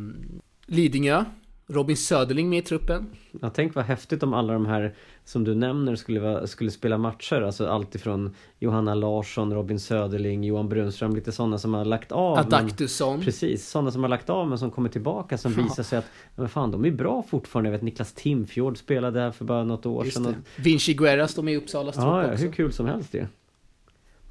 Lidingö. 0.65 1.25
Robin 1.67 1.97
Söderling 1.97 2.49
med 2.49 2.59
i 2.59 2.61
truppen. 2.61 3.09
Ja, 3.41 3.49
tänk 3.49 3.75
vad 3.75 3.85
häftigt 3.85 4.23
om 4.23 4.33
alla 4.33 4.53
de 4.53 4.65
här 4.65 4.95
som 5.31 5.43
du 5.43 5.55
nämner 5.55 5.95
skulle, 5.95 6.19
vara, 6.19 6.47
skulle 6.47 6.71
spela 6.71 6.97
matcher. 6.97 7.41
Alltså 7.41 7.67
allt 7.67 7.95
ifrån 7.95 8.35
Johanna 8.59 8.93
Larsson, 8.95 9.53
Robin 9.53 9.79
Söderling, 9.79 10.43
Johan 10.43 10.69
Brunström. 10.69 11.15
Lite 11.15 11.31
sådana 11.31 11.57
som 11.57 11.73
har 11.73 11.85
lagt 11.85 12.11
av. 12.11 12.35
men- 12.37 12.45
Adaktusson. 12.45 13.21
Precis, 13.21 13.69
sådana 13.69 13.91
som 13.91 14.01
har 14.01 14.09
lagt 14.09 14.29
av 14.29 14.49
men 14.49 14.57
som 14.59 14.71
kommer 14.71 14.89
tillbaka 14.89 15.37
som 15.37 15.53
Ja. 15.57 15.63
visar 15.63 15.83
sig 15.83 15.99
att 15.99 16.05
men 16.35 16.49
fan, 16.49 16.71
de 16.71 16.85
är 16.85 16.91
bra 16.91 17.23
fortfarande. 17.29 17.67
Jag 17.69 17.71
vet 17.71 17.81
Niklas 17.81 18.13
Timfjord 18.13 18.77
spelade 18.77 19.19
här 19.19 19.31
för 19.31 19.45
bara 19.45 19.63
något 19.63 19.85
år 19.85 20.05
Just 20.05 20.17
sedan. 20.17 20.35
det. 20.55 20.61
Vinci 20.61 20.93
Guerra 20.93 21.27
står 21.27 21.43
med 21.43 21.53
i 21.53 21.57
Uppsalas 21.57 21.95
Ja, 21.95 22.27
ja, 22.27 22.33
hur 22.35 22.51
kul 22.51 22.73
som 22.73 22.85
helst 22.85 23.11
det. 23.11 23.27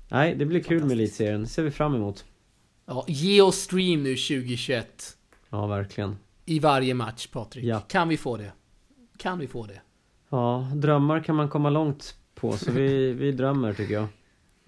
Nej, 0.09 0.35
det 0.35 0.45
blir 0.47 0.61
kul 0.63 0.83
med 0.83 0.93
elitserien. 0.93 1.47
Ser 1.47 1.63
vi 1.63 1.71
fram 1.71 1.95
emot. 1.95 2.25
Ja, 2.87 3.05
ge 3.09 3.41
oss 3.43 3.57
stream 3.57 4.03
nu 4.03 4.17
2021. 4.17 5.17
Ja, 5.51 5.67
verkligen. 5.67 6.17
I 6.47 6.59
varje 6.59 6.95
match, 6.95 7.27
Patrik. 7.27 7.65
Ja. 7.65 7.81
Kan 7.81 8.09
vi 8.09 8.17
få 8.17 8.37
det? 8.37 8.53
Kan 9.17 9.39
vi 9.39 9.47
få 9.47 9.67
det? 9.67 9.81
Ja, 10.31 10.71
drömmar 10.75 11.21
kan 11.21 11.37
man 11.37 11.49
komma 11.49 11.71
långt 11.71 12.15
på 12.35 12.53
så 12.53 12.71
vi, 12.73 13.13
vi 13.13 13.33
drömmer 13.33 13.73
tycker 13.75 13.95
jag. 13.95 14.07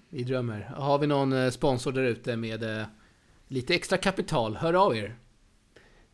Vi 0.09 0.25
drömmer. 0.25 0.61
Har 0.77 0.99
vi 0.99 1.07
någon 1.07 1.33
eh, 1.33 1.51
sponsor 1.51 1.93
där 1.93 2.03
ute 2.03 2.37
med 2.37 2.79
eh, 2.81 2.87
lite 3.49 3.75
extra 3.75 3.99
kapital? 3.99 4.57
Hör 4.57 4.75
av 4.75 4.97
er. 4.97 5.15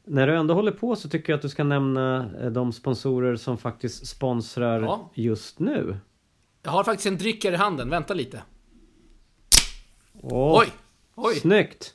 När 0.04 0.26
du 0.26 0.36
ändå 0.36 0.54
håller 0.54 0.72
på 0.72 0.96
så 0.96 1.08
tycker 1.08 1.32
jag 1.32 1.36
att 1.36 1.42
du 1.42 1.48
ska 1.48 1.64
nämna 1.64 2.30
eh, 2.40 2.50
de 2.50 2.72
sponsorer 2.72 3.36
som 3.36 3.58
faktiskt 3.58 4.06
sponsrar 4.06 4.80
Ja. 4.82 5.10
just 5.14 5.58
nu. 5.58 5.98
Jag 6.62 6.70
har 6.70 6.84
faktiskt 6.84 7.06
en 7.06 7.16
dryck 7.18 7.44
i 7.44 7.54
handen. 7.54 7.90
Vänta 7.90 8.14
lite. 8.14 8.42
Åh, 10.20 10.60
Oj! 10.60 10.68
Oj! 11.14 11.34
Snyggt! 11.34 11.94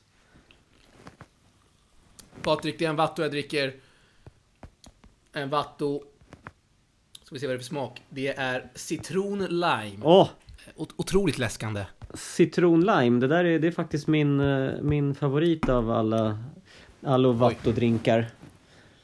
Patrik, 2.42 2.80
det 2.80 2.86
är 2.86 2.90
en 2.90 2.96
Vatto 2.96 3.22
jag 3.22 3.32
dricker. 3.32 3.74
En 5.34 5.50
Vatto. 5.50 6.04
Ska 7.34 7.36
vi 7.36 7.40
se 7.40 7.48
vad 7.48 7.54
det 7.54 7.58
är 7.58 7.60
för 7.60 7.66
smak. 7.66 8.02
Det 8.10 8.28
är 8.28 8.66
citron 8.76 9.46
lime. 9.46 9.98
Åh! 10.02 10.30
Ot- 10.76 10.94
Otroligt 10.98 11.38
läskande. 11.38 11.86
Citronlime, 12.14 13.20
det 13.20 13.28
där 13.28 13.46
är, 13.46 13.60
det 13.60 13.68
är 13.68 13.72
faktiskt 13.72 14.08
min, 14.08 14.40
eh, 14.40 14.72
min 14.82 15.16
favorit 15.16 15.70
av 15.70 15.92
alla 15.92 16.44
Allo 17.04 17.32
Vatto-drinkar. 17.32 18.26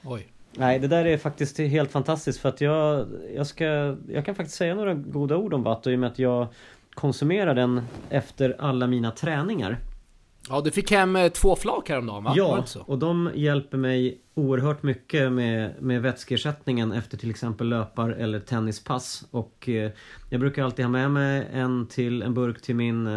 Oj. 0.03 0.27
Nej, 0.51 0.79
det 0.79 0.87
där 0.87 1.05
är 1.05 1.17
faktiskt 1.17 1.57
helt 1.57 1.91
fantastiskt 1.91 2.39
för 2.39 2.49
att 2.49 2.61
jag, 2.61 3.07
jag 3.35 3.47
ska, 3.47 3.95
jag 4.09 4.25
kan 4.25 4.35
faktiskt 4.35 4.57
säga 4.57 4.75
några 4.75 4.93
goda 4.93 5.37
ord 5.37 5.53
om 5.53 5.63
Vatto 5.63 5.89
i 5.91 5.95
och 5.95 5.99
med 5.99 6.09
att 6.11 6.19
jag 6.19 6.47
konsumerar 6.93 7.55
den 7.55 7.81
efter 8.09 8.55
alla 8.59 8.87
mina 8.87 9.11
träningar. 9.11 9.77
Ja, 10.49 10.61
du 10.61 10.71
fick 10.71 10.91
hem 10.91 11.15
eh, 11.15 11.29
två 11.31 11.55
flak 11.55 11.89
häromdagen 11.89 12.23
va? 12.23 12.33
Ja, 12.35 12.65
och 12.85 12.99
de 12.99 13.31
hjälper 13.35 13.77
mig 13.77 14.21
oerhört 14.33 14.83
mycket 14.83 15.31
med, 15.31 15.73
med 15.81 16.01
vätskeersättningen 16.01 16.91
efter 16.91 17.17
till 17.17 17.29
exempel 17.29 17.67
löpar 17.69 18.09
eller 18.09 18.39
tennispass. 18.39 19.25
Och 19.31 19.69
eh, 19.69 19.91
jag 20.29 20.39
brukar 20.39 20.63
alltid 20.63 20.85
ha 20.85 20.89
med 20.91 21.11
mig 21.11 21.47
en 21.53 21.87
till 21.87 22.21
en 22.21 22.33
burk 22.33 22.61
till 22.61 22.75
min, 22.75 23.07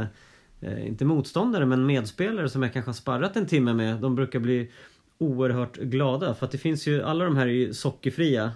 eh, 0.60 0.86
inte 0.86 1.04
motståndare 1.04 1.66
men 1.66 1.86
medspelare 1.86 2.48
som 2.48 2.62
jag 2.62 2.72
kanske 2.72 2.88
har 2.88 2.94
sparrat 2.94 3.36
en 3.36 3.46
timme 3.46 3.72
med. 3.74 3.96
De 4.00 4.14
brukar 4.14 4.38
bli 4.38 4.70
oerhört 5.18 5.76
glada 5.76 6.34
för 6.34 6.46
att 6.46 6.52
det 6.52 6.58
finns 6.58 6.86
ju, 6.86 7.02
alla 7.02 7.24
de 7.24 7.36
här 7.36 7.46
är 7.46 7.50
ju 7.52 7.74
sockerfria. 7.74 8.52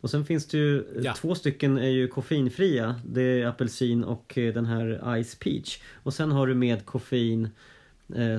Och 0.00 0.10
sen 0.10 0.24
finns 0.24 0.46
det 0.48 0.58
ju, 0.58 0.78
eh, 0.78 0.84
Ja. 1.02 1.14
två 1.14 1.34
stycken 1.34 1.78
är 1.78 1.88
ju 1.88 2.08
koffeinfria. 2.08 3.00
Det 3.06 3.22
är 3.42 3.46
apelsin 3.46 4.04
och 4.04 4.38
eh, 4.38 4.54
den 4.54 4.66
här 4.66 5.22
Ice 5.24 5.34
Peach. 5.34 5.78
Och 6.02 6.14
sen 6.14 6.32
har 6.32 6.46
du 6.46 6.54
med 6.54 6.86
koffein 6.86 7.44
eh, 7.44 7.50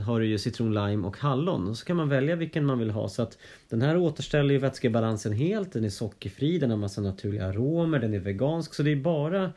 har 0.05 0.19
du 0.19 0.25
ju 0.25 0.37
citron, 0.37 0.73
lime 0.73 1.07
och 1.07 1.17
hallon. 1.17 1.67
Och 1.67 1.77
så 1.77 1.85
kan 1.85 1.97
man 1.97 2.09
välja 2.09 2.35
vilken 2.35 2.65
man 2.65 2.79
vill 2.79 2.89
ha. 2.91 3.09
Så 3.09 3.21
att 3.21 3.37
den 3.69 3.81
här 3.81 3.97
återställer 3.97 4.53
ju 4.53 4.59
vätskebalansen 4.59 5.33
helt. 5.33 5.71
Den 5.71 5.83
är 5.83 5.89
sockerfri, 5.89 6.59
den 6.59 6.69
har 6.69 6.77
massa 6.77 7.01
naturliga 7.01 7.45
aromer, 7.45 7.99
den 7.99 8.13
är 8.13 8.19
vegansk. 8.19 8.73
Så 8.73 8.83
det 8.83 8.91
är 8.91 8.95
bara 8.95 9.51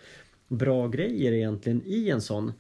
bra 0.49 0.89
grejer 0.89 1.33
egentligen 1.33 1.83
i 1.85 2.11
en 2.11 2.21
sån. 2.21 2.53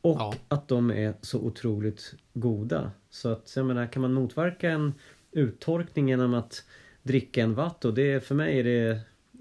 Och 0.00 0.16
Ja. 0.18 0.34
att 0.48 0.68
de 0.68 0.90
är 0.90 1.14
så 1.20 1.38
otroligt 1.40 2.14
goda. 2.34 2.90
Så 3.10 3.28
att 3.28 3.52
jag 3.56 3.66
menar, 3.66 3.86
kan 3.86 4.02
man 4.02 4.12
motverka 4.12 4.70
en 4.70 4.94
uttorkning 5.32 6.08
genom 6.08 6.34
att 6.34 6.64
dricka 7.02 7.42
en 7.42 7.54
vatt 7.54 7.84
och 7.84 7.94
det 7.94 8.24
för 8.26 8.34
mig 8.34 8.58
är 8.60 8.64
det 8.64 9.00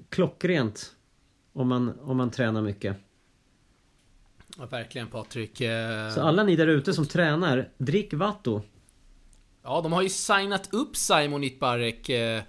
klockrent. 0.10 0.92
Om 1.54 1.68
man, 1.68 2.00
om 2.02 2.18
man 2.18 2.32
tränar 2.32 2.62
mycket. 2.62 2.98
Ja, 4.58 4.66
verkligen 4.66 5.08
Patrik. 5.08 5.62
Eh, 5.62 6.10
Så 6.10 6.22
alla 6.22 6.44
ni 6.44 6.56
där 6.56 6.68
ute 6.68 6.94
som 6.94 7.06
tränar, 7.06 7.70
drick 7.78 8.14
Vatto. 8.14 8.62
Ja, 9.64 9.82
de 9.82 9.94
har 9.94 10.02
ju 10.02 10.10
signat 10.10 10.74
upp 10.74 10.96
Simon 10.96 11.44
Itbarek 11.44 12.10
eh, 12.10 12.42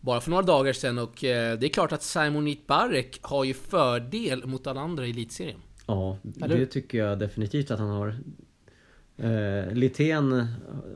bara 0.00 0.20
för 0.20 0.30
några 0.30 0.42
dagar 0.42 0.72
sedan 0.72 0.98
och 0.98 1.24
eh, 1.24 1.58
det 1.58 1.66
är 1.66 1.68
klart 1.70 1.92
att 1.92 2.02
Simon 2.02 2.48
Itbarek 2.48 3.18
har 3.22 3.44
ju 3.44 3.54
fördel 3.54 4.46
mot 4.46 4.66
alla 4.66 4.80
andra 4.80 5.06
i 5.06 5.10
elitserien. 5.10 5.60
Ja, 5.86 6.18
det 6.22 6.66
tycker 6.66 6.98
jag 6.98 7.18
definitivt 7.18 7.70
att 7.70 7.78
han 7.78 7.88
har. 7.88 8.08
Eh, 9.16 9.72
Litén 9.72 10.46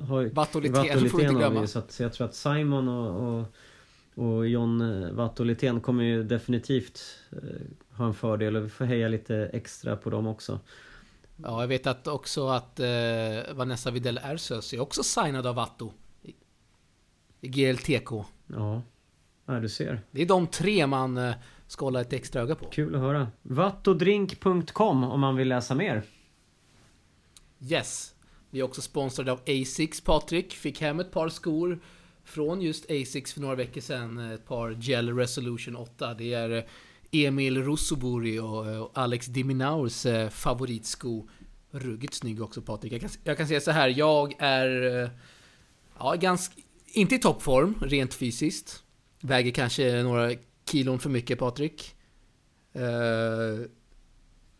har 0.08 0.34
Vatto 0.34 0.60
Litén, 0.60 1.10
får 1.10 1.18
vi 1.18 1.24
inte 1.24 1.34
glömma. 1.34 1.60
vi, 1.60 1.66
så, 1.66 1.78
att, 1.78 1.92
så 1.92 2.02
jag 2.02 2.12
tror 2.12 2.26
att 2.26 2.34
Simon 2.34 2.88
och, 2.88 3.38
och, 3.38 3.46
och 4.14 4.48
John 4.48 5.06
Vatto 5.16 5.44
Litén 5.44 5.80
kommer 5.80 6.04
ju 6.04 6.22
definitivt 6.24 7.00
ha 7.98 8.06
en 8.06 8.14
fördel 8.14 8.56
och 8.56 8.64
vi 8.64 8.68
får 8.68 8.84
heja 8.84 9.08
lite 9.08 9.50
extra 9.52 9.96
på 9.96 10.10
dem 10.10 10.26
också. 10.26 10.60
Ja, 11.42 11.60
jag 11.60 11.68
vet 11.68 11.86
att 11.86 12.06
också 12.06 12.48
att 12.48 12.80
eh, 12.80 13.54
Vanessa 13.54 13.90
Videll 13.90 14.20
Ersös 14.22 14.72
är 14.72 14.80
också 14.80 15.02
signad 15.02 15.46
av 15.46 15.54
Vatto. 15.54 15.92
I, 16.22 16.34
GLTK. 17.48 18.24
Ja, 18.46 18.82
ja 19.46 19.54
du 19.60 19.68
ser. 19.68 20.00
Det 20.10 20.22
är 20.22 20.26
de 20.26 20.46
tre 20.46 20.86
man 20.86 21.16
eh, 21.16 21.34
ska 21.66 21.84
hålla 21.84 22.00
ett 22.00 22.12
extra 22.12 22.42
öga 22.42 22.54
på. 22.54 22.66
Kul 22.66 22.94
att 22.94 23.00
höra. 23.00 23.28
Vattodrink.com 23.42 25.04
om 25.04 25.20
man 25.20 25.36
vill 25.36 25.48
läsa 25.48 25.74
mer. 25.74 26.02
Yes. 27.60 28.14
Vi 28.50 28.60
är 28.60 28.64
också 28.64 28.82
sponsrade 28.82 29.32
av 29.32 29.40
Asics, 29.46 30.00
Patrik. 30.00 30.52
Fick 30.52 30.80
hem 30.80 31.00
ett 31.00 31.10
par 31.10 31.28
skor 31.28 31.80
från 32.24 32.60
just 32.60 32.90
Asics 32.90 33.32
för 33.32 33.40
några 33.40 33.54
veckor 33.54 33.80
sedan. 33.80 34.18
Ett 34.18 34.46
par 34.46 34.70
Gel 34.70 35.16
Resolution 35.16 35.76
8. 35.76 36.14
Det 36.14 36.32
är 36.34 36.50
eh, 36.50 36.62
Emil 37.12 37.62
Russoburi 37.64 38.38
och 38.38 38.70
eh, 38.70 38.78
och 38.78 38.90
Alex 38.98 39.26
Diminaurs 39.26 40.06
eh, 40.06 40.28
favoritsko. 40.28 41.28
Ruggigt 41.70 42.14
snygg 42.14 42.42
också 42.42 42.62
Patrik. 42.62 42.92
Jag 42.92 43.00
kan, 43.00 43.10
jag 43.24 43.36
kan 43.36 43.48
säga 43.48 43.60
så 43.60 43.70
här, 43.70 43.88
jag 43.96 44.34
är... 44.38 45.02
eh, 45.02 45.08
Ja, 45.98 46.14
ganska... 46.14 46.54
Inte 46.86 47.14
i 47.14 47.18
toppform, 47.18 47.74
rent 47.82 48.14
fysiskt. 48.14 48.82
Väger 49.20 49.50
kanske 49.50 50.02
några 50.02 50.30
kilon 50.70 50.98
för 50.98 51.10
mycket 51.10 51.38
Patrik. 51.38 51.94
Eh, 52.72 53.66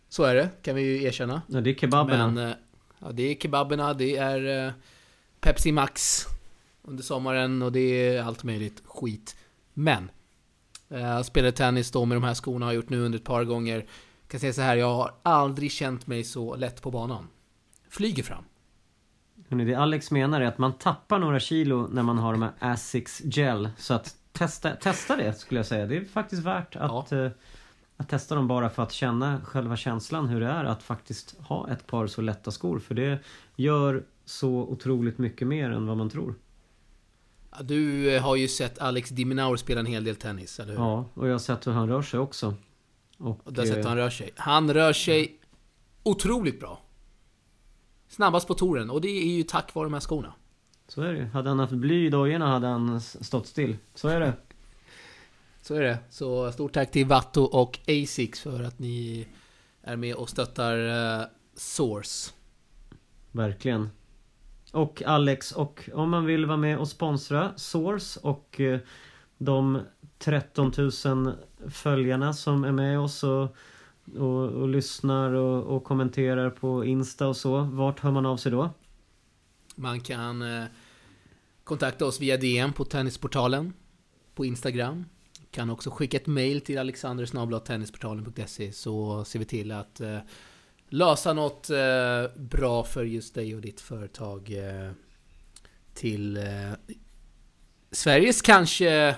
Så 0.09 0.25
är 0.25 0.35
det, 0.35 0.51
kan 0.63 0.75
vi 0.75 0.83
ju 0.83 1.03
erkänna. 1.03 1.43
Ja, 1.49 1.61
det 1.61 1.71
är 1.71 1.75
kebaberna. 1.75 2.29
Men, 2.31 2.49
eh, 2.49 2.55
ja, 2.99 3.13
det 3.13 3.23
är 3.23 3.35
kebaberna, 3.35 3.95
det 3.95 4.17
är 4.17 4.67
eh, 4.67 4.73
Pepsi 5.41 5.73
Max. 5.73 6.25
under 6.83 7.03
sommaren 7.03 7.63
och 7.63 7.73
det 7.73 7.81
är 7.81 8.23
allt 8.23 8.45
möjligt 8.45 8.83
skit. 8.85 9.37
Men 9.75 10.11
eh, 10.90 11.01
jag 11.01 11.27
spelade 11.27 11.53
tennis 11.53 11.90
då 11.90 12.05
med 12.05 12.16
de 12.16 12.24
här 12.24 12.35
skorna 12.35 12.66
har 12.66 12.72
gjort 12.72 12.90
nu 12.90 13.01
under 13.01 13.18
ett 13.18 13.24
par 13.24 13.44
gånger. 13.44 13.77
Jag 13.77 14.31
kan 14.31 14.40
säga 14.40 14.53
så 14.53 14.62
här, 14.62 14.77
jag 14.77 14.94
har 14.94 15.14
aldrig 15.22 15.72
känt 15.72 16.07
mig 16.07 16.24
så 16.24 16.57
lätt 16.57 16.83
på 16.83 16.90
banan. 16.90 17.29
Flyger 17.88 18.22
fram. 18.22 18.44
Hörrni, 19.48 19.64
det 19.64 19.74
Alex 19.74 20.11
menar 20.11 20.40
är 20.40 20.46
att 20.46 20.59
man 20.59 20.72
tappar 20.72 21.18
några 21.18 21.40
kilo 21.40 21.88
när 21.92 22.03
man 22.03 22.18
har 22.18 22.33
de 22.33 22.42
här 22.42 22.53
Asics 22.59 23.22
Gel. 23.24 23.70
Så 23.77 23.94
att 23.94 24.16
testa, 24.33 24.70
testa 24.70 25.16
det 25.16 25.38
skulle 25.38 25.59
jag 25.59 25.66
säga. 25.66 25.87
Det 25.87 25.96
är 25.96 26.05
faktiskt 26.05 26.42
värt 26.42 26.77
att, 26.77 27.11
ja. 27.11 27.24
uh, 27.24 27.31
att 27.96 28.09
testa 28.09 28.35
dem 28.35 28.48
bara 28.48 28.70
för 28.70 28.83
att 28.83 28.92
känna 28.92 29.40
själva 29.44 29.77
känslan 29.77 30.29
hur 30.29 30.40
det 30.40 30.46
är 30.46 30.64
att 30.64 30.83
faktiskt 30.83 31.37
ha 31.38 31.70
ett 31.70 31.87
par 31.87 32.07
så 32.07 32.22
lätta 32.22 32.51
skor. 32.51 32.79
För 32.79 32.94
det 32.94 33.18
gör 33.57 34.05
så 34.24 34.51
otroligt 34.51 35.18
mycket 35.18 35.48
mer 35.48 35.70
än 35.70 35.87
vad 35.87 35.96
man 35.96 36.11
tror. 36.11 36.35
Du 37.61 38.15
eh, 38.15 38.23
har 38.23 38.37
ju 38.37 38.49
sett 38.49 38.79
Alex 38.79 39.11
Diminaur 39.11 39.57
spela 39.57 39.81
en 39.81 39.87
hel 39.87 40.05
del 40.05 40.17
tennis, 40.17 40.61
eller 40.61 40.73
hur? 40.73 40.81
Ja, 40.81 41.05
och 41.15 41.27
jag 41.27 41.33
har 41.33 41.39
sett 41.39 41.67
hur 41.67 41.73
han 41.73 41.89
rör 41.89 42.03
sig 42.03 42.21
också. 42.21 42.55
Och, 43.19 43.47
och 43.47 43.53
du 43.53 43.61
har 43.61 43.67
sett 43.67 43.77
hur 43.77 43.83
han 43.83 43.97
rör 43.97 44.11
sig. 44.11 44.31
Han 44.37 44.75
rör 44.75 44.93
sig 44.93 45.41
otroligt 46.03 46.61
bra. 46.61 46.83
Snabbast 48.09 48.49
på 48.49 48.55
touren 48.55 48.91
och 48.91 49.01
det 49.01 49.09
är 49.09 49.37
ju 49.37 49.43
tack 49.43 49.75
vare 49.75 49.87
de 49.87 49.93
här 49.93 50.01
skorna. 50.01 50.33
Så 50.89 51.03
är 51.03 51.13
det 51.13 51.27
Hade 51.27 51.49
han 51.49 51.59
haft 51.59 51.73
bly 51.73 52.07
i 52.07 52.11
dojorna 52.11 52.47
hade 52.47 52.67
han 52.67 53.01
stått 53.01 53.47
still. 53.47 53.77
Så 53.95 54.09
är 54.09 54.21
det. 54.21 54.33
Så 55.63 55.75
är 55.75 55.83
det. 55.83 55.99
Så 56.11 56.53
stort 56.53 56.73
tack 56.73 56.91
till 56.91 57.07
Vatto 57.07 57.43
och 57.43 57.79
Asics 57.89 58.41
för 58.41 58.63
att 58.63 58.79
ni 58.79 59.27
är 59.83 59.97
med 59.97 60.15
och 60.15 60.29
stöttar 60.29 60.79
uh, 60.79 61.27
Source. 61.55 62.33
Verkligen. 63.33 63.91
Och 64.73 65.03
Alex 65.07 65.53
och 65.53 65.91
om 65.95 66.11
man 66.11 66.27
vill 66.27 66.47
vara 66.47 66.57
med 66.57 66.79
och 66.79 66.89
sponsra 66.89 67.53
Source 67.57 68.21
och 68.23 68.61
eh, 68.61 68.81
de 69.39 69.81
13 70.19 70.73
000 71.05 71.33
följarna 71.71 72.33
som 72.33 72.65
är 72.65 72.73
med 72.73 73.01
oss 73.01 73.25
och 73.25 73.57
och, 74.17 74.45
och 74.45 74.69
lyssnar 74.69 75.33
och, 75.33 75.77
och, 75.77 75.85
kommenterar 75.85 76.51
på 76.51 76.85
Insta 76.85 77.27
och 77.29 77.37
så. 77.37 77.61
Vart 77.61 78.01
hör 78.01 78.11
man 78.11 78.27
av 78.27 78.37
sig 78.37 78.53
då? 78.53 78.71
Man 79.75 80.01
kan 80.01 80.43
eh, 80.43 80.65
kontakta 81.65 82.07
oss 82.07 82.21
via 82.21 82.37
DM 82.37 82.73
på 82.73 82.85
Tennisportalen 82.85 83.73
på 84.35 84.45
Instagram. 84.45 85.05
Kan 85.51 85.71
också 85.71 85.91
skicka 85.91 86.17
ett 86.17 86.27
mail 86.27 86.61
till 86.61 86.79
alexandersnablattennisportalen.se 86.79 88.73
så 88.73 89.25
ser 89.25 89.39
vi 89.39 89.45
till 89.45 89.73
att 89.73 90.01
eh, 90.01 90.19
lösa 90.88 91.33
något 91.33 91.70
eh, 91.70 92.37
bra 92.37 92.85
för 92.85 93.05
just 93.05 93.35
dig 93.35 93.55
och 93.55 93.61
ditt 93.61 93.81
företag 93.81 94.51
eh, 94.51 94.90
till 95.94 96.37
eh, 96.37 96.44
Sveriges 97.90 98.42
kanske 98.42 99.16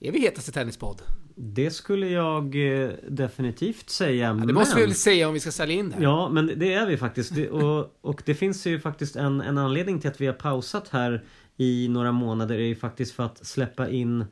evighetaste 0.00 0.52
tennispodd. 0.52 1.02
Det 1.36 1.70
skulle 1.70 2.08
jag 2.08 2.44
eh, 2.82 2.90
definitivt 3.08 3.90
säga. 3.90 4.26
Ja, 4.26 4.32
det 4.32 4.46
men... 4.46 4.54
måste 4.54 4.76
vi 4.76 4.82
väl 4.82 4.94
säga 4.94 5.28
om 5.28 5.34
vi 5.34 5.40
ska 5.40 5.50
sälja 5.50 5.76
in 5.76 5.90
det. 5.90 6.02
Ja, 6.02 6.28
men 6.28 6.46
det 6.56 6.74
är 6.74 6.86
vi 6.86 6.96
faktiskt. 6.96 7.34
Det, 7.34 7.50
och, 7.50 7.98
och 8.00 8.22
det 8.24 8.34
finns 8.34 8.66
ju 8.66 8.80
faktiskt 8.80 9.16
en, 9.16 9.40
en 9.40 9.58
anledning 9.58 10.00
till 10.00 10.10
att 10.10 10.20
vi 10.20 10.26
har 10.26 10.34
pausat 10.34 10.88
här 10.88 11.24
i 11.56 11.88
några 11.88 12.12
månader. 12.12 12.54
är 12.54 12.66
ju 12.66 12.76
faktiskt 12.76 13.14
för 13.14 13.22
att 13.22 13.46
släppa 13.46 13.88
in 13.88 14.24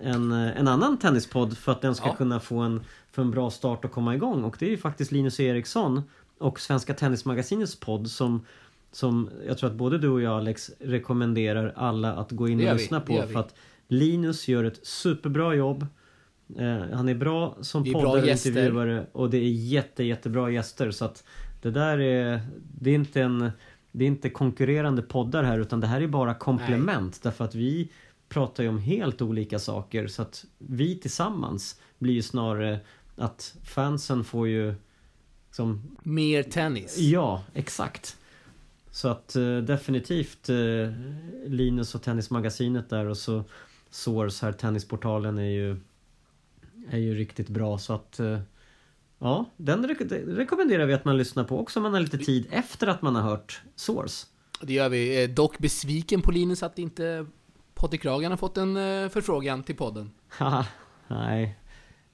en, 0.00 0.32
en 0.32 0.68
annan 0.68 0.98
tennispodd 0.98 1.58
för 1.58 1.72
att 1.72 1.82
den 1.82 1.94
ska 1.94 2.06
ja. 2.06 2.14
kunna 2.14 2.40
få 2.40 2.58
en, 2.58 2.84
för 3.16 3.22
en 3.22 3.30
bra 3.30 3.50
start 3.50 3.84
och 3.84 3.90
komma 3.90 4.14
igång. 4.14 4.44
Och 4.44 4.56
det 4.58 4.66
är 4.66 4.70
ju 4.70 4.76
faktiskt 4.76 5.12
Linus 5.12 5.40
Eriksson 5.40 6.02
och 6.38 6.60
Svenska 6.60 6.94
Tennismagasinets 6.94 7.80
podd 7.80 8.10
som 8.10 8.46
som 8.92 9.30
jag 9.46 9.58
tror 9.58 9.70
att 9.70 9.76
både 9.76 9.98
du 9.98 10.08
och 10.08 10.22
jag 10.22 10.32
Alex 10.32 10.70
rekommenderar 10.80 11.72
alla 11.76 12.12
att 12.14 12.32
gå 12.32 12.48
in 12.48 12.68
och 12.68 12.74
lyssna 12.74 13.02
vi, 13.06 13.16
på. 13.16 13.26
För 13.26 13.40
att 13.40 13.54
Linus 13.88 14.48
gör 14.48 14.64
ett 14.64 14.86
superbra 14.86 15.54
jobb. 15.54 15.86
Eh, 16.58 16.80
han 16.92 17.08
är 17.08 17.14
bra 17.14 17.56
som 17.60 17.84
poddare 17.84 18.22
och 18.22 18.28
intervjuare 18.28 19.06
och 19.12 19.30
det 19.30 19.38
är 19.38 19.50
jätte 19.50 20.04
jättebra 20.04 20.50
gäster 20.50 20.90
så 20.90 21.04
att 21.04 21.24
det 21.62 21.70
där 21.70 21.98
är 21.98 22.40
Det 22.80 22.90
är 22.90 22.94
inte 22.94 23.22
en 23.22 23.50
Det 23.92 24.04
är 24.04 24.08
inte 24.08 24.30
konkurrerande 24.30 25.02
poddar 25.02 25.42
här 25.42 25.58
utan 25.58 25.80
det 25.80 25.86
här 25.86 26.00
är 26.00 26.06
bara 26.06 26.34
komplement 26.34 27.12
Nej. 27.12 27.20
därför 27.22 27.44
att 27.44 27.54
vi 27.54 27.90
pratar 28.28 28.62
ju 28.62 28.68
om 28.68 28.78
helt 28.78 29.22
olika 29.22 29.58
saker 29.58 30.06
så 30.06 30.22
att 30.22 30.44
vi 30.58 30.98
tillsammans 30.98 31.80
blir 31.98 32.14
ju 32.14 32.22
snarare 32.22 32.80
att 33.16 33.56
fansen 33.64 34.24
får 34.24 34.48
ju 34.48 34.74
som 35.50 35.96
Mer 36.02 36.42
tennis. 36.42 36.98
Ja, 36.98 37.42
exakt. 37.54 38.16
Så 38.90 39.08
att 39.08 39.36
eh, 39.36 39.56
definitivt 39.56 40.48
eh, 40.48 40.56
Linus 41.46 41.94
och 41.94 42.02
Tennismagasinet 42.02 42.90
där 42.90 43.06
och 43.06 43.16
så 43.16 43.44
Source 43.90 44.46
här, 44.46 44.52
Tennisportalen 44.52 45.38
är 45.38 45.50
ju 45.50 45.80
är 46.90 46.98
ju 46.98 47.14
riktigt 47.14 47.48
bra 47.48 47.78
så 47.78 47.92
att 47.92 48.20
eh, 48.20 48.38
Ja, 49.18 49.44
den 49.56 49.88
re 49.88 49.94
rekommenderar 50.26 50.86
vi 50.86 50.94
att 50.94 51.04
man 51.04 51.16
lyssnar 51.16 51.44
på 51.44 51.60
också 51.60 51.78
om 51.78 51.82
man 51.82 51.92
har 51.92 52.00
lite 52.00 52.18
tid 52.18 52.46
efter 52.50 52.86
att 52.86 53.02
man 53.02 53.14
har 53.14 53.22
hört 53.22 53.62
Source. 53.74 54.26
Det 54.60 54.72
gör 54.72 54.88
vi. 54.88 55.22
Eh, 55.22 55.30
dock 55.30 55.58
besviken 55.58 56.22
på 56.22 56.30
Linus 56.30 56.62
att 56.62 56.78
inte 56.78 57.26
Patrik 57.74 58.02
Kragan 58.02 58.32
har 58.32 58.36
fått 58.36 58.56
en 58.56 58.76
eh, 58.76 59.08
förfrågan 59.08 59.62
till 59.62 59.76
podden. 59.76 60.10
nej. 61.08 61.58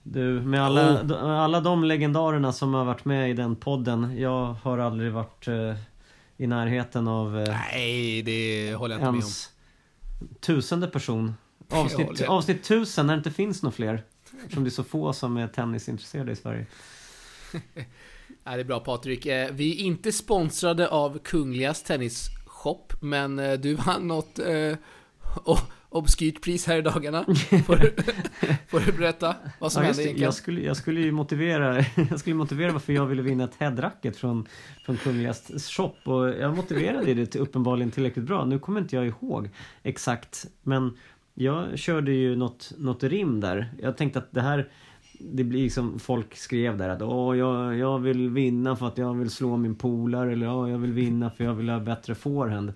Du, 0.02 0.40
med 0.40 0.62
alla, 0.62 1.02
oh. 1.02 1.30
alla 1.30 1.60
de 1.60 1.84
legendarerna 1.84 2.52
som 2.52 2.74
har 2.74 2.84
varit 2.84 3.04
med 3.04 3.30
i 3.30 3.32
den 3.32 3.56
podden. 3.56 4.18
Jag 4.18 4.56
har 4.62 4.78
aldrig 4.78 5.12
varit 5.12 5.48
eh, 5.48 5.74
i 6.36 6.46
närheten 6.46 7.08
av... 7.08 7.38
Eh, 7.38 7.56
nej, 7.72 8.22
det 8.22 8.74
håller 8.74 8.94
jag 8.94 9.00
inte 9.00 9.12
med 9.12 9.24
om. 9.24 9.30
Tusende 10.40 10.86
person. 10.86 11.34
Avsnitt, 11.70 12.22
avsnitt 12.28 12.64
tusen 12.64 13.06
när 13.06 13.14
det 13.14 13.18
inte 13.18 13.30
finns 13.30 13.62
några 13.62 13.74
fler. 13.74 14.02
Eftersom 14.42 14.64
det 14.64 14.68
är 14.68 14.70
så 14.70 14.84
få 14.84 15.12
som 15.12 15.36
är 15.36 15.48
tennisintresserade 15.48 16.32
i 16.32 16.36
Sverige. 16.36 16.66
ja, 18.44 18.54
det 18.54 18.60
är 18.60 18.64
bra 18.64 18.80
Patrik. 18.80 19.26
Eh, 19.26 19.52
vi 19.52 19.80
är 19.80 19.84
inte 19.84 20.12
sponsrade 20.12 20.88
av 20.88 21.18
Kungligas 21.18 21.82
Tennisshop, 21.82 22.92
men 23.00 23.38
eh, 23.38 23.52
du 23.52 23.74
vann 23.74 24.08
något 24.08 24.38
eh, 24.38 24.76
obskyrt 25.92 26.42
pris 26.42 26.66
här 26.66 26.76
i 26.78 26.82
dagarna. 26.82 27.24
Får 27.66 27.76
du, 27.76 27.92
får 28.68 28.80
du 28.86 28.92
berätta 28.92 29.36
vad 29.58 29.72
som 29.72 29.82
ja, 29.82 29.86
hände 29.86 30.02
egentligen? 30.02 30.24
Jag 30.24 30.34
skulle, 30.34 30.60
jag 30.60 30.76
skulle 30.76 31.00
ju 31.00 31.12
motivera, 31.12 31.84
jag 32.10 32.20
skulle 32.20 32.36
motivera 32.36 32.72
varför 32.72 32.92
jag 32.92 33.06
ville 33.06 33.22
vinna 33.22 33.44
ett 33.44 33.56
headracket 33.58 34.16
från, 34.16 34.46
från 34.84 34.96
Kungligas 34.96 35.70
shop 35.70 35.94
och 36.04 36.28
jag 36.28 36.56
motiverade 36.56 37.14
det 37.14 37.36
uppenbarligen 37.36 37.90
tillräckligt 37.90 38.24
bra. 38.24 38.44
Nu 38.44 38.58
kommer 38.58 38.80
inte 38.80 38.96
jag 38.96 39.06
ihåg 39.06 39.50
exakt, 39.82 40.46
men 40.62 40.96
jag 41.34 41.78
körde 41.78 42.12
ju 42.12 42.36
något, 42.36 42.72
något 42.78 43.02
rim 43.02 43.40
där. 43.40 43.72
Jag 43.82 43.96
tänkte 43.96 44.18
att 44.18 44.32
det 44.32 44.40
här 44.40 44.68
det 45.30 45.44
blir 45.44 45.62
liksom, 45.62 45.98
folk 45.98 46.36
skrev 46.36 46.78
där 46.78 46.88
att 46.88 47.02
Åh, 47.02 47.38
jag, 47.38 47.78
jag 47.78 47.98
vill 47.98 48.30
vinna 48.30 48.76
för 48.76 48.86
att 48.86 48.98
jag 48.98 49.14
vill 49.14 49.30
slå 49.30 49.56
min 49.56 49.74
polare 49.74 50.32
eller 50.32 50.48
Åh, 50.48 50.70
jag 50.70 50.78
vill 50.78 50.92
vinna 50.92 51.30
för 51.30 51.44
jag 51.44 51.54
vill 51.54 51.68
ha 51.68 51.80
bättre 51.80 52.14
forehand. 52.14 52.72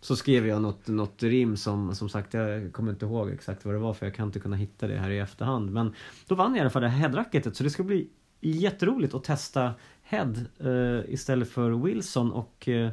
Så 0.00 0.16
skrev 0.16 0.46
jag 0.46 0.62
något, 0.62 0.88
något 0.88 1.22
rim 1.22 1.56
som, 1.56 1.94
som 1.94 2.08
sagt, 2.08 2.34
jag 2.34 2.72
kommer 2.72 2.92
inte 2.92 3.06
ihåg 3.06 3.30
exakt 3.30 3.64
vad 3.64 3.74
det 3.74 3.78
var 3.78 3.94
för 3.94 4.06
jag 4.06 4.14
kan 4.14 4.26
inte 4.26 4.40
kunna 4.40 4.56
hitta 4.56 4.86
det 4.86 4.98
här 4.98 5.10
i 5.10 5.18
efterhand. 5.18 5.70
Men 5.70 5.94
då 6.26 6.34
vann 6.34 6.50
jag 6.50 6.56
i 6.56 6.60
alla 6.60 6.70
fall 6.70 6.82
det 6.82 6.88
här 6.88 6.98
headracketet 6.98 7.56
så 7.56 7.64
det 7.64 7.70
ska 7.70 7.82
bli 7.82 8.08
jätteroligt 8.40 9.14
att 9.14 9.24
testa 9.24 9.74
Head 10.02 10.34
eh, 10.58 11.12
istället 11.12 11.50
för 11.50 11.70
Wilson 11.70 12.32
och 12.32 12.68
eh, 12.68 12.90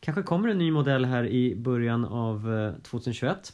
kanske 0.00 0.22
kommer 0.22 0.48
en 0.48 0.58
ny 0.58 0.70
modell 0.70 1.04
här 1.04 1.26
i 1.26 1.56
början 1.56 2.04
av 2.04 2.54
eh, 2.54 2.74
2021. 2.82 3.52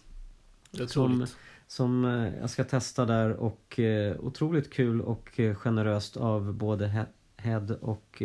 Som, 0.87 1.27
som 1.66 2.05
eh, 2.05 2.40
jag 2.40 2.51
ska 2.51 2.64
testa 2.64 3.05
där 3.05 3.31
och 3.31 3.79
eh, 3.81 4.16
otroligt 4.21 4.73
kul 4.73 5.01
och 5.01 5.40
eh, 5.40 5.55
generöst 5.55 6.16
av 6.16 6.55
både 6.55 7.07
Head 7.37 7.77
och 7.81 8.23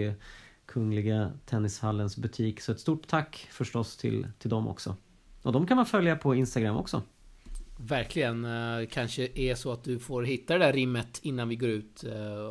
Kungliga 0.67 1.31
Tennishallens 1.45 2.17
butik. 2.17 2.61
Så 2.61 2.71
ett 2.71 2.79
stort 2.79 3.07
tack 3.07 3.47
förstås 3.51 3.97
till, 3.97 4.27
till 4.39 4.49
dem 4.49 4.67
också. 4.67 4.95
Och 5.41 5.51
de 5.51 5.67
kan 5.67 5.77
man 5.77 5.85
följa 5.85 6.15
på 6.15 6.35
Instagram 6.35 6.77
också. 6.77 7.01
Verkligen. 7.79 8.47
Kanske 8.91 9.27
är 9.35 9.55
så 9.55 9.71
att 9.71 9.83
du 9.83 9.99
får 9.99 10.23
hitta 10.23 10.53
det 10.53 10.65
där 10.65 10.73
rimmet 10.73 11.19
innan 11.23 11.49
vi 11.49 11.55
går 11.55 11.69
ut. 11.69 12.03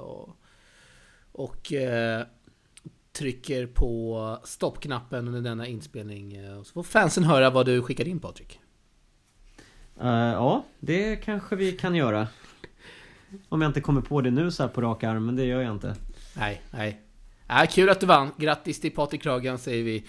Och, 0.03 0.37
och 1.33 1.73
trycker 3.13 3.67
på 3.67 4.39
stoppknappen 4.45 5.29
under 5.29 5.41
denna 5.41 5.67
inspelning. 5.67 6.35
Så 6.65 6.73
får 6.73 6.83
fansen 6.83 7.25
höra 7.25 7.51
vad 7.51 7.67
du 7.67 7.83
skickar 7.83 8.09
in 8.09 8.21
Patrik. 8.21 8.61
Uh, 10.01 10.09
ja, 10.09 10.65
det 10.81 11.17
kanske 11.17 11.57
vi 11.57 11.73
kan 11.73 11.95
göra. 11.95 12.29
Om 13.49 13.63
jag 13.63 13.69
inte 13.69 13.81
kommer 13.81 14.01
på 14.01 14.21
det 14.21 14.31
nu 14.31 14.51
så 14.51 14.63
här 14.63 14.71
på 14.71 14.81
rak 14.81 15.05
arm, 15.05 15.27
men 15.27 15.37
det 15.37 15.45
gör 15.45 15.63
jag 15.63 15.73
inte. 15.73 15.97
Nej, 16.37 16.63
nej. 16.71 17.06
Äh, 17.49 17.67
kul 17.67 17.89
att 17.89 18.01
du 18.01 18.07
vann. 18.07 18.31
Grattis 18.37 18.81
till 18.81 18.91
Patrik 18.91 19.23
Kragan 19.23 19.59
säger 19.59 19.85
vi. 19.85 20.05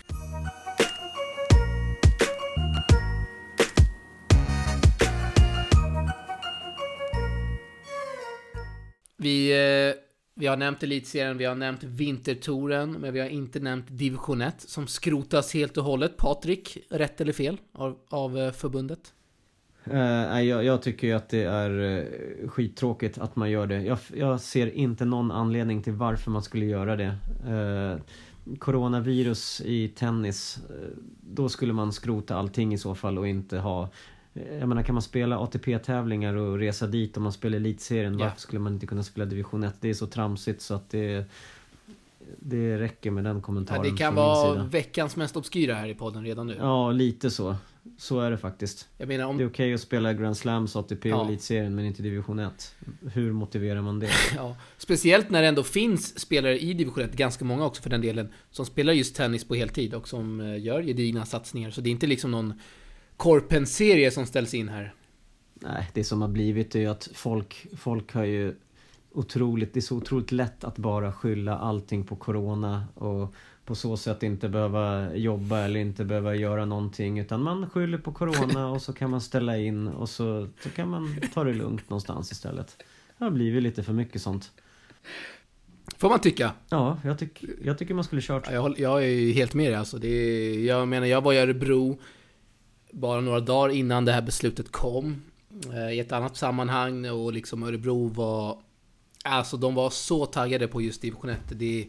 Vi 9.17 9.51
eh, 9.89 9.95
Vi 10.39 10.47
har 10.47 10.57
nämnt 10.57 10.83
elitserien, 10.83 11.37
vi 11.37 11.45
har 11.45 11.55
nämnt 11.55 11.83
vintertouren, 11.83 12.91
men 12.91 13.13
vi 13.13 13.19
har 13.19 13.27
inte 13.27 13.59
nämnt 13.59 13.85
division 13.89 14.41
1 14.41 14.61
som 14.61 14.87
skrotas 14.87 15.53
helt 15.53 15.77
och 15.77 15.83
hållet. 15.83 16.17
Patrik, 16.17 16.77
rätt 16.89 17.21
eller 17.21 17.33
fel 17.33 17.57
av, 17.73 17.97
av 18.09 18.37
eh, 18.37 18.51
förbundet? 18.51 19.13
Uh, 19.93 20.43
jag, 20.43 20.63
jag, 20.63 20.81
tycker 20.81 21.15
att 21.15 21.29
det 21.29 21.43
är 21.43 21.69
uh, 21.69 22.49
skittråkigt 22.49 23.17
att 23.17 23.35
man 23.35 23.51
gör 23.51 23.67
det. 23.67 23.81
Jag, 23.81 23.97
jag, 24.15 24.41
ser 24.41 24.67
inte 24.67 25.05
någon 25.05 25.31
anledning 25.31 25.83
till 25.83 25.93
varför 25.93 26.31
man 26.31 26.43
skulle 26.43 26.65
göra 26.65 26.95
det. 26.95 27.15
Uh, 27.49 28.01
coronavirus 28.59 29.61
i 29.65 29.87
tennis, 29.87 30.59
då 31.21 31.49
skulle 31.49 31.73
man 31.73 31.93
skrota 31.93 32.35
allting 32.35 32.73
i 32.73 32.77
så 32.77 32.95
fall 32.95 33.17
och 33.17 33.27
inte 33.27 33.57
ha 33.57 33.89
jag 34.59 34.69
menar 34.69 34.83
kan 34.83 34.95
man 34.95 35.01
spela 35.01 35.39
ATP-tävlingar 35.39 36.33
och 36.33 36.57
resa 36.57 36.87
dit 36.87 37.17
om 37.17 37.23
man 37.23 37.31
spelar 37.31 37.57
elitserien, 37.57 38.19
ja. 38.19 38.25
varför 38.25 38.39
skulle 38.39 38.59
man 38.59 38.73
inte 38.73 38.87
kunna 38.87 39.03
spela 39.03 39.25
division 39.25 39.63
1? 39.63 39.75
Det 39.79 39.89
är 39.89 39.93
så 39.93 40.07
tramsigt 40.07 40.61
så 40.61 40.73
att 40.73 40.89
det 40.89 41.25
det 42.39 42.77
räcker 42.77 43.11
med 43.11 43.23
den 43.23 43.41
kommentaren 43.41 43.85
ja, 43.85 43.91
Det 43.91 43.97
kan 43.97 44.15
vara 44.15 44.63
veckans 44.63 45.15
mest 45.15 45.37
obskyra 45.37 45.75
här 45.75 45.87
i 45.87 45.95
podden 45.95 46.23
redan 46.23 46.47
nu. 46.47 46.55
Ja, 46.59 46.91
lite 46.91 47.31
så. 47.31 47.55
Så 47.97 48.19
är 48.19 48.31
det 48.31 48.37
faktiskt. 48.37 48.89
Menar, 48.97 49.25
om... 49.25 49.37
Det 49.37 49.43
är 49.43 49.47
okej 49.47 49.65
okay 49.65 49.73
att 49.73 49.81
spela 49.81 50.13
Grand 50.13 50.37
Slams, 50.37 50.75
ATP 50.75 51.13
och 51.13 51.25
Elitserien 51.25 51.75
men 51.75 51.85
inte 51.85 52.03
Division 52.03 52.39
1. 52.39 52.75
Hur 53.13 53.31
motiverar 53.31 53.81
man 53.81 53.99
det? 53.99 54.09
ja, 54.35 54.55
speciellt 54.77 55.29
när 55.29 55.41
det 55.41 55.47
ändå 55.47 55.63
finns 55.63 56.19
spelare 56.19 56.59
i 56.59 56.73
Division 56.73 57.03
1, 57.03 57.13
ganska 57.13 57.45
många 57.45 57.65
också 57.65 57.81
för 57.81 57.89
den 57.89 58.01
delen, 58.01 58.29
som 58.51 58.65
spelar 58.65 58.93
just 58.93 59.15
tennis 59.15 59.47
på 59.47 59.55
heltid 59.55 59.93
och 59.93 60.07
som 60.07 60.41
eh, 60.41 60.63
gör 60.63 60.81
gedigna 60.81 61.25
satsningar. 61.25 61.71
Så 61.71 61.81
det 61.81 61.89
är 61.89 61.91
inte 61.91 62.07
liksom 62.07 62.31
någon 62.31 62.53
Korpen-serie 63.17 64.11
som 64.11 64.25
ställs 64.25 64.53
in 64.53 64.69
här. 64.69 64.93
Nej, 65.53 65.89
det 65.93 66.03
som 66.03 66.21
har 66.21 66.29
blivit 66.29 66.75
är 66.75 66.79
ju 66.79 66.87
att 66.87 67.09
folk, 67.13 67.67
folk 67.77 68.13
har 68.13 68.23
ju 68.23 68.55
otroligt, 69.17 69.73
det 69.73 69.79
är 69.79 69.81
så 69.81 69.95
otroligt 69.95 70.31
lätt 70.31 70.63
att 70.63 70.77
bara 70.77 71.13
skylla 71.13 71.57
allting 71.57 72.03
på 72.03 72.15
Corona 72.15 72.85
och 72.93 73.33
på 73.65 73.75
så 73.75 73.97
sätt 73.97 74.23
inte 74.23 74.49
behöva 74.49 75.15
jobba 75.15 75.59
eller 75.59 75.79
inte 75.79 76.05
behöva 76.05 76.35
göra 76.35 76.65
någonting 76.65 77.19
utan 77.19 77.43
man 77.43 77.69
skyller 77.69 77.97
på 77.97 78.11
Corona 78.11 78.69
och 78.69 78.81
så 78.81 78.93
kan 78.93 79.09
man 79.09 79.21
ställa 79.21 79.57
in 79.57 79.87
och 79.87 80.09
så, 80.09 80.47
så 80.63 80.69
kan 80.69 80.89
man 80.89 81.21
ta 81.33 81.43
det 81.43 81.53
lugnt 81.53 81.89
någonstans 81.89 82.31
istället. 82.31 82.83
Det 83.17 83.23
har 83.23 83.31
blivit 83.31 83.63
lite 83.63 83.83
för 83.83 83.93
mycket 83.93 84.21
sånt. 84.21 84.51
Får 85.97 86.09
man 86.09 86.19
tycka. 86.19 86.51
Ja, 86.69 86.99
jag, 87.03 87.19
tyck, 87.19 87.43
jag 87.63 87.77
tycker 87.77 87.93
man 87.93 88.03
skulle 88.03 88.21
kört. 88.21 88.43
Ja, 88.47 88.53
jag, 88.53 88.79
jag 88.79 89.05
är 89.05 89.33
helt 89.33 89.53
med 89.53 89.71
dig 89.71 89.75
alltså. 89.75 89.97
Det 89.97 90.07
är, 90.07 90.65
jag 90.65 90.87
menar, 90.87 91.07
jag 91.07 91.21
var 91.21 91.33
i 91.33 91.37
Örebro 91.37 91.99
bara 92.91 93.21
några 93.21 93.39
dagar 93.39 93.73
innan 93.73 94.05
det 94.05 94.11
här 94.11 94.21
beslutet 94.21 94.71
kom. 94.71 95.21
Eh, 95.73 95.91
I 95.91 95.99
ett 95.99 96.11
annat 96.11 96.37
sammanhang 96.37 97.09
och 97.09 97.33
liksom 97.33 97.63
Örebro 97.63 98.07
var... 98.07 98.57
Alltså 99.27 99.57
de 99.57 99.75
var 99.75 99.89
så 99.89 100.25
taggade 100.25 100.67
på 100.67 100.81
just 100.81 101.01
division 101.01 101.29
1. 101.29 101.39
Det, 101.49 101.87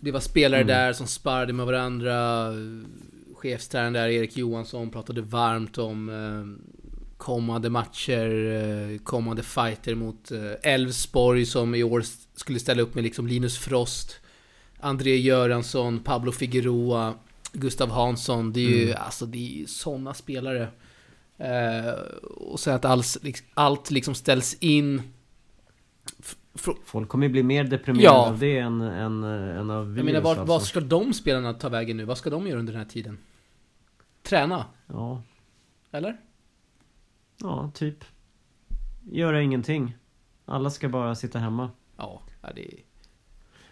det 0.00 0.10
var 0.10 0.20
spelare 0.20 0.60
mm. 0.60 0.68
där 0.68 0.92
som 0.92 1.06
sparrade 1.06 1.52
med 1.52 1.66
varandra. 1.66 2.46
Chefstränaren 3.34 3.92
där, 3.92 4.08
Erik 4.08 4.36
Johansson, 4.36 4.90
pratade 4.90 5.22
varmt 5.22 5.78
om 5.78 6.08
eh, 6.08 6.70
kommande 7.16 7.70
matcher, 7.70 8.50
eh, 8.52 8.98
kommande 8.98 9.42
fighter 9.42 9.94
mot 9.94 10.30
Elfsborg 10.62 11.46
som 11.46 11.74
i 11.74 11.82
år 11.82 12.04
skulle 12.34 12.58
ställa 12.58 12.82
upp 12.82 12.94
med 12.94 13.04
liksom 13.04 13.26
Linus 13.26 13.58
Frost, 13.58 14.20
André 14.80 15.16
Göransson, 15.16 15.98
Pablo 15.98 16.32
Figueroa. 16.32 17.14
Gustav 17.52 17.90
Hansson, 17.90 18.52
det 18.52 18.60
är 18.60 18.70
ju 18.70 18.84
mm. 18.84 18.96
alltså, 19.00 19.26
det 19.26 19.62
är 19.62 19.66
sådana 19.66 20.14
spelare. 20.14 20.68
Eh, 21.38 21.92
och 22.36 22.60
sen 22.60 22.74
att 22.74 22.84
alls, 22.84 23.18
liksom, 23.22 23.46
allt 23.54 23.90
liksom 23.90 24.14
ställs 24.14 24.56
in. 24.60 25.02
Folk 26.84 27.08
kommer 27.08 27.26
ju 27.26 27.32
bli 27.32 27.42
mer 27.42 27.64
deprimerade 27.64 28.04
ja. 28.04 28.26
av 28.26 28.38
det 28.38 28.58
än, 28.58 28.80
än, 28.80 29.24
än 29.24 29.70
av 29.70 29.86
virus. 29.86 29.96
Jag 29.96 30.04
menar, 30.04 30.20
var, 30.20 30.30
alltså. 30.30 30.44
vad 30.44 30.62
ska 30.62 30.80
de 30.80 31.12
spelarna 31.12 31.54
ta 31.54 31.68
vägen 31.68 31.96
nu? 31.96 32.04
Vad 32.04 32.18
ska 32.18 32.30
de 32.30 32.46
göra 32.46 32.58
under 32.58 32.72
den 32.72 32.82
här 32.82 32.88
tiden? 32.88 33.18
Träna? 34.22 34.64
Ja. 34.86 35.22
Eller? 35.90 36.16
Ja, 37.36 37.70
typ. 37.74 38.04
Göra 39.10 39.42
ingenting. 39.42 39.96
Alla 40.44 40.70
ska 40.70 40.88
bara 40.88 41.14
sitta 41.14 41.38
hemma. 41.38 41.70
Ja, 41.96 42.22
det 42.54 42.74
är... 42.74 42.80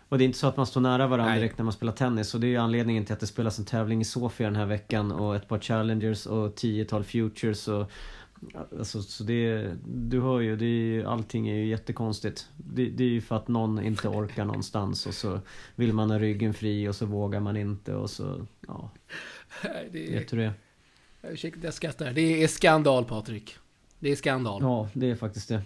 Och 0.09 0.19
det 0.19 0.25
är 0.25 0.27
inte 0.27 0.39
så 0.39 0.47
att 0.47 0.57
man 0.57 0.67
står 0.67 0.81
nära 0.81 1.07
varandra 1.07 1.33
Nej. 1.33 1.41
direkt 1.41 1.59
när 1.59 1.65
man 1.65 1.73
spelar 1.73 1.93
tennis. 1.93 2.35
Och 2.35 2.41
det 2.41 2.47
är 2.47 2.49
ju 2.49 2.57
anledningen 2.57 3.05
till 3.05 3.13
att 3.13 3.21
det 3.21 3.27
spelas 3.27 3.59
en 3.59 3.65
tävling 3.65 4.01
i 4.01 4.05
Sofia 4.05 4.47
den 4.47 4.57
här 4.57 4.67
veckan. 4.67 5.13
Och 5.13 5.37
ett 5.37 5.49
par 5.49 5.59
Challengers 5.59 6.27
och 6.27 6.57
tiotal 6.57 7.05
Futures. 7.05 7.69
Och, 7.69 7.91
alltså, 8.79 9.03
så 9.03 9.25
det, 9.25 9.73
du 9.87 10.21
hör 10.21 10.41
ju, 10.41 10.57
det 10.57 10.67
är, 10.67 11.05
allting 11.05 11.49
är 11.49 11.55
ju 11.55 11.67
jättekonstigt. 11.67 12.49
Det, 12.57 12.89
det 12.89 13.05
är 13.05 13.09
ju 13.09 13.21
för 13.21 13.37
att 13.37 13.49
någon 13.49 13.85
inte 13.85 14.09
orkar 14.09 14.45
någonstans. 14.45 15.07
Och 15.07 15.15
så 15.15 15.41
vill 15.75 15.93
man 15.93 16.11
ha 16.11 16.19
ryggen 16.19 16.55
fri 16.55 16.89
och 16.89 16.95
så 16.95 17.07
vågar 17.07 17.41
man 17.41 17.57
inte. 17.57 17.95
Och 17.95 18.11
så, 18.11 18.47
ja. 18.67 18.91
Det 19.63 20.09
är, 20.09 20.19
Vet 20.19 20.29
du 20.29 20.37
det? 20.37 20.53
Ursäkta, 21.23 21.61
jag 21.63 21.75
skrattar. 21.75 22.13
Det 22.13 22.43
är 22.43 22.49
skandal 22.49 23.05
Patrik. 23.05 23.57
Det 23.99 24.11
är 24.11 24.17
skandal. 24.17 24.63
Ja, 24.63 24.89
det 24.93 25.11
är 25.11 25.17
faktiskt 25.17 25.49
det. 25.49 25.63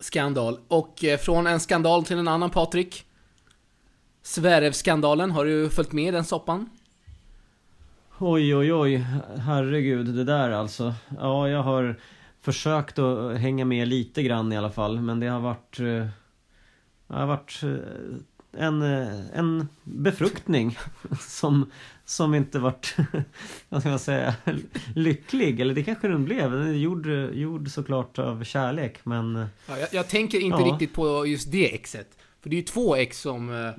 Skandal. 0.00 0.58
Och 0.68 1.04
eh, 1.04 1.18
från 1.18 1.46
en 1.46 1.60
skandal 1.60 2.04
till 2.04 2.18
en 2.18 2.28
annan 2.28 2.50
Patrik. 2.50 3.04
Sverevskandalen, 4.22 5.30
har 5.30 5.44
du 5.44 5.70
följt 5.70 5.92
med 5.92 6.08
i 6.08 6.10
den 6.10 6.24
soppan? 6.24 6.70
Oj, 8.24 8.56
oj, 8.56 8.72
oj. 8.72 9.06
Herregud, 9.38 10.06
det 10.06 10.24
där 10.24 10.50
alltså. 10.50 10.94
Ja, 11.18 11.48
jag 11.48 11.62
har 11.62 11.96
försökt 12.40 12.98
att 12.98 13.38
hänga 13.38 13.64
med 13.64 13.88
lite 13.88 14.22
grann 14.22 14.52
i 14.52 14.56
alla 14.56 14.70
fall. 14.70 15.00
Men 15.00 15.20
det 15.20 15.26
har 15.26 15.40
varit... 15.40 15.80
Eh, 15.80 16.06
det 17.06 17.14
har 17.14 17.26
varit 17.26 17.62
eh, 17.62 18.66
en, 18.66 18.82
eh, 18.82 19.38
en 19.38 19.68
befruktning 19.82 20.78
som, 21.20 21.70
som 22.04 22.34
inte 22.34 22.58
varit, 22.58 22.96
vad 23.68 23.80
ska 23.80 23.90
man 23.90 23.98
säga, 23.98 24.34
lycklig. 24.94 25.60
Eller 25.60 25.74
det 25.74 25.82
kanske 25.82 26.08
den 26.08 26.24
blev. 26.24 26.50
Den 26.50 26.68
är 26.68 26.72
gjord, 26.72 27.06
gjord 27.32 27.70
såklart 27.70 28.18
av 28.18 28.44
kärlek, 28.44 28.98
men... 29.04 29.46
Ja, 29.68 29.78
jag, 29.78 29.88
jag 29.92 30.08
tänker 30.08 30.40
inte 30.40 30.62
ja. 30.62 30.72
riktigt 30.72 30.94
på 30.94 31.26
just 31.26 31.52
det 31.52 31.74
exet. 31.74 32.18
För 32.40 32.50
det 32.50 32.56
är 32.56 32.60
ju 32.60 32.66
två 32.66 32.96
ex 32.96 33.20
som 33.20 33.72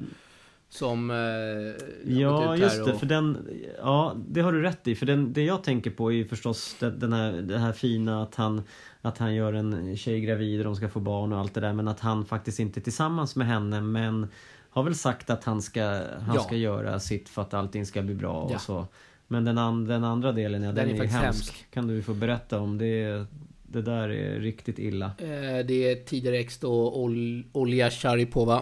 som 0.74 1.12
eh, 1.12 2.16
Ja, 2.20 2.58
just 2.58 2.86
det. 2.86 2.94
Och... 2.94 3.00
För 3.00 3.06
den, 3.06 3.50
ja, 3.78 4.16
det 4.28 4.42
har 4.42 4.52
du 4.52 4.62
rätt 4.62 4.88
i. 4.88 4.96
För 4.96 5.06
den, 5.06 5.34
det 5.34 5.44
jag 5.44 5.64
tänker 5.64 5.92
på 5.92 6.12
är 6.12 6.16
ju 6.16 6.28
förstås 6.28 6.76
det, 6.80 6.92
den 6.92 7.14
här, 7.14 7.32
det 7.32 7.58
här 7.58 7.74
fina 7.74 8.24
att 8.24 8.36
han, 8.36 8.64
att 9.02 9.18
han 9.18 9.36
gör 9.36 9.54
en 9.54 9.98
tjej 9.98 10.22
gravid 10.22 10.60
och 10.60 10.66
de 10.66 10.76
ska 10.76 10.90
få 10.90 11.00
barn 11.00 11.34
och 11.34 11.40
allt 11.40 11.54
det 11.54 11.62
där. 11.62 11.74
Men 11.74 11.88
att 11.88 12.00
han 12.00 12.26
faktiskt 12.26 12.60
inte 12.60 12.80
är 12.80 12.82
tillsammans 12.82 13.36
med 13.36 13.48
henne. 13.48 13.82
Men 13.82 14.28
har 14.70 14.84
väl 14.84 14.96
sagt 14.96 15.30
att 15.30 15.44
han 15.44 15.62
ska, 15.62 15.84
han 16.20 16.36
ja. 16.36 16.42
ska 16.42 16.56
göra 16.56 17.00
sitt 17.00 17.30
för 17.30 17.42
att 17.42 17.54
allting 17.54 17.86
ska 17.86 18.02
bli 18.02 18.16
bra 18.16 18.48
ja. 18.50 18.56
och 18.56 18.62
så. 18.62 18.88
Men 19.28 19.46
den, 19.46 19.58
an, 19.58 19.86
den 19.86 20.04
andra 20.04 20.32
delen, 20.32 20.64
ja, 20.64 20.72
den, 20.72 20.88
den 20.88 20.98
är, 20.98 21.04
är 21.04 21.08
hemsk. 21.08 21.24
hemsk. 21.24 21.66
Kan 21.72 21.88
du 21.88 22.02
få 22.02 22.14
berätta 22.14 22.60
om 22.60 22.78
det? 22.78 23.26
Det 23.64 23.82
där 23.82 24.10
är 24.10 24.40
riktigt 24.40 24.80
illa. 24.80 25.06
Eh, 25.06 25.66
det 25.66 25.92
är 25.92 26.06
tidigare 26.06 26.38
ex 26.38 26.60
då, 26.60 26.94
Ol 26.94 27.44
Olja 27.52 27.90
Sharipova. 27.90 28.62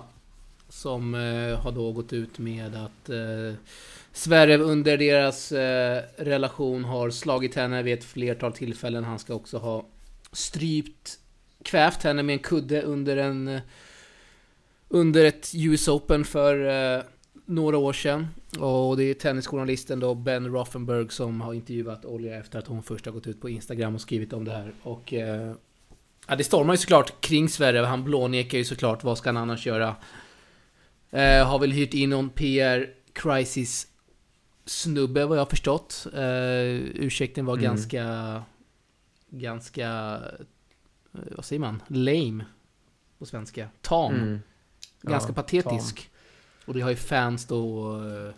Som 0.71 1.15
eh, 1.15 1.59
har 1.59 1.71
då 1.71 1.91
gått 1.91 2.13
ut 2.13 2.39
med 2.39 2.75
att 2.75 3.09
eh, 3.09 4.59
under 4.61 4.97
deras 4.97 5.51
eh, 5.51 6.03
relation 6.17 6.83
har 6.83 7.09
slagit 7.09 7.55
henne 7.55 7.83
vid 7.83 7.93
ett 7.93 8.03
flertal 8.03 8.53
tillfällen. 8.53 9.03
Han 9.03 9.19
ska 9.19 9.33
också 9.33 9.57
ha 9.57 9.85
strypt, 10.31 11.19
kvävt 11.63 12.03
henne 12.03 12.23
med 12.23 12.33
en 12.33 12.39
kudde 12.39 12.81
under 12.81 13.17
en... 13.17 13.47
Eh, 13.47 13.61
under 14.89 15.25
ett 15.25 15.51
US 15.55 15.87
Open 15.87 16.25
för 16.25 16.67
eh, 16.97 17.03
några 17.45 17.77
år 17.77 17.93
sedan. 17.93 18.27
Och 18.59 18.97
det 18.97 19.03
är 19.03 19.13
tennisjournalisten 19.13 19.99
då 19.99 20.15
Ben 20.15 20.47
Rothenberg 20.47 21.09
som 21.09 21.41
har 21.41 21.53
intervjuat 21.53 22.05
Olja 22.05 22.39
efter 22.39 22.59
att 22.59 22.67
hon 22.67 22.83
först 22.83 23.05
har 23.05 23.13
gått 23.13 23.27
ut 23.27 23.41
på 23.41 23.49
Instagram 23.49 23.95
och 23.95 24.01
skrivit 24.01 24.33
om 24.33 24.45
det 24.45 24.51
här. 24.51 24.73
Och... 24.81 25.13
Eh, 25.13 25.53
ja, 26.27 26.35
det 26.35 26.43
stormar 26.43 26.73
ju 26.73 26.77
såklart 26.77 27.21
kring 27.21 27.49
Sverige. 27.49 27.81
Han 27.81 28.03
blånekar 28.03 28.57
ju 28.57 28.63
såklart. 28.63 29.03
Vad 29.03 29.17
ska 29.17 29.29
han 29.29 29.37
annars 29.37 29.65
göra? 29.65 29.95
Eh, 31.11 31.47
har 31.47 31.59
väl 31.59 31.71
hyrt 31.71 31.93
in 31.93 32.09
någon 32.09 32.29
PR 32.29 32.89
crisis 33.13 33.87
snubbe 34.65 35.25
vad 35.25 35.37
jag 35.37 35.41
har 35.41 35.49
förstått. 35.49 36.07
Eh, 36.13 37.01
ursäkten 37.05 37.45
var 37.45 37.53
mm. 37.53 37.63
ganska... 37.63 38.43
Ganska... 39.29 39.89
Eh, 41.13 41.19
vad 41.31 41.45
säger 41.45 41.59
man? 41.59 41.83
Lame. 41.87 42.45
På 43.19 43.25
svenska. 43.25 43.69
Tam. 43.81 44.15
Mm. 44.15 44.39
Ganska 45.01 45.29
ja, 45.29 45.33
patetisk. 45.33 45.95
Tam. 45.95 46.05
Och 46.65 46.73
det 46.73 46.81
har 46.81 46.89
ju 46.89 46.95
fans 46.95 47.45
då 47.45 47.95
eh, 47.95 48.33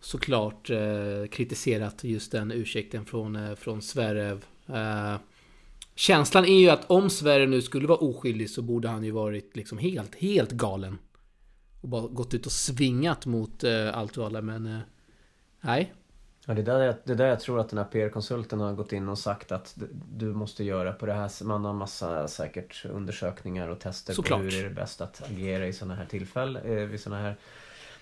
såklart 0.00 0.70
eh, 0.70 1.26
kritiserat 1.30 2.04
just 2.04 2.32
den 2.32 2.52
ursäkten 2.52 3.04
från, 3.04 3.36
eh, 3.36 3.54
från 3.54 3.82
Sverrev. 3.82 4.44
Eh, 4.66 5.16
känslan 5.94 6.44
är 6.44 6.58
ju 6.58 6.70
att 6.70 6.90
om 6.90 7.10
Sverre 7.10 7.46
nu 7.46 7.62
skulle 7.62 7.86
vara 7.86 7.98
oskyldig 7.98 8.50
så 8.50 8.62
borde 8.62 8.88
han 8.88 9.04
ju 9.04 9.10
varit 9.10 9.56
liksom 9.56 9.78
helt, 9.78 10.14
helt 10.14 10.50
galen 10.50 10.98
och 11.80 11.88
bara 11.88 12.08
gått 12.08 12.34
ut 12.34 12.46
och 12.46 12.52
svingat 12.52 13.26
mot 13.26 13.64
eh, 13.64 13.98
allt 13.98 14.18
och 14.18 14.26
alla 14.26 14.42
men 14.42 14.66
eh, 14.66 14.80
nej. 15.60 15.94
Ja, 16.46 16.54
det, 16.54 16.60
är 16.60 16.64
där 16.64 16.80
jag, 16.80 16.94
det 17.04 17.12
är 17.12 17.16
där 17.16 17.26
jag 17.26 17.40
tror 17.40 17.60
att 17.60 17.68
den 17.68 17.78
här 17.78 17.84
PR-konsulten 17.84 18.60
har 18.60 18.72
gått 18.72 18.92
in 18.92 19.08
och 19.08 19.18
sagt 19.18 19.52
att 19.52 19.78
du 20.12 20.26
måste 20.26 20.64
göra 20.64 20.92
på 20.92 21.06
det 21.06 21.12
här 21.12 21.44
Man 21.44 21.64
har 21.64 21.72
massa 21.72 22.28
säkert 22.28 22.84
undersökningar 22.84 23.68
och 23.68 23.80
tester 23.80 24.12
Såklart. 24.14 24.38
på 24.38 24.44
hur 24.44 24.64
är 24.64 24.68
det 24.68 24.74
bäst 24.74 25.00
att 25.00 25.22
agera 25.30 25.66
i 25.66 25.72
sådana 25.72 25.94
här 25.94 26.06
tillfällen. 26.06 26.62
Eh, 26.64 26.86
vid 26.86 27.00
såna 27.00 27.18
här 27.18 27.36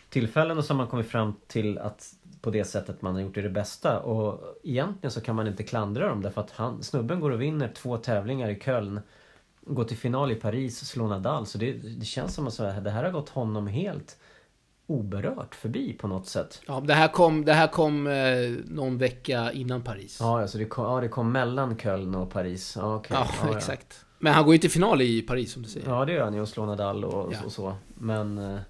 tillfällen 0.08 0.58
och 0.58 0.64
så 0.64 0.72
har 0.72 0.78
man 0.78 0.86
kommit 0.86 1.08
fram 1.08 1.34
till 1.46 1.78
att 1.78 2.14
på 2.40 2.50
det 2.50 2.64
sättet 2.64 3.02
man 3.02 3.14
har 3.14 3.22
gjort 3.22 3.34
det 3.34 3.42
det 3.42 3.48
bästa. 3.48 4.00
Och 4.00 4.58
egentligen 4.62 5.10
så 5.10 5.20
kan 5.20 5.36
man 5.36 5.46
inte 5.46 5.62
klandra 5.62 6.08
dem 6.08 6.22
därför 6.22 6.40
att 6.40 6.50
han, 6.50 6.82
snubben 6.82 7.20
går 7.20 7.30
och 7.30 7.42
vinner 7.42 7.72
två 7.76 7.96
tävlingar 7.96 8.48
i 8.48 8.60
Köln. 8.60 9.00
Går 9.68 9.84
till 9.84 9.96
final 9.96 10.32
i 10.32 10.34
Paris, 10.34 10.88
slår 10.88 11.08
Nadal. 11.08 11.46
Så 11.46 11.58
det, 11.58 11.72
det 11.72 12.04
känns 12.04 12.34
som 12.34 12.46
att 12.46 12.56
det 12.56 12.90
här 12.90 13.04
har 13.04 13.10
gått 13.10 13.28
honom 13.28 13.66
helt 13.66 14.16
oberört 14.86 15.54
förbi 15.54 15.92
på 15.92 16.08
något 16.08 16.26
sätt. 16.26 16.62
Ja, 16.66 16.80
det 16.80 16.94
här 16.94 17.08
kom, 17.08 17.44
det 17.44 17.52
här 17.52 17.66
kom 17.66 18.06
eh, 18.06 18.14
någon 18.64 18.98
vecka 18.98 19.52
innan 19.52 19.82
Paris. 19.82 20.18
Ja, 20.20 20.40
alltså 20.40 20.58
det 20.58 20.64
kom, 20.64 20.84
ja, 20.84 21.00
det 21.00 21.08
kom 21.08 21.32
mellan 21.32 21.78
Köln 21.78 22.14
och 22.14 22.30
Paris. 22.30 22.76
Ja, 22.76 22.96
okay. 22.96 23.16
ja, 23.16 23.26
ja 23.42 23.56
exakt. 23.56 24.04
Men 24.18 24.34
han 24.34 24.44
går 24.44 24.54
ju 24.54 24.58
till 24.58 24.70
final 24.70 25.02
i 25.02 25.22
Paris 25.22 25.52
som 25.52 25.62
du 25.62 25.68
säger. 25.68 25.90
Ja, 25.90 26.04
det 26.04 26.12
gör 26.12 26.24
han 26.24 26.34
ju 26.34 26.40
och 26.40 26.48
slår 26.48 26.66
Nadal 26.66 27.04
och, 27.04 27.32
ja. 27.32 27.38
och 27.44 27.52
så. 27.52 27.74
Men... 27.94 28.38
Eh, 28.38 28.60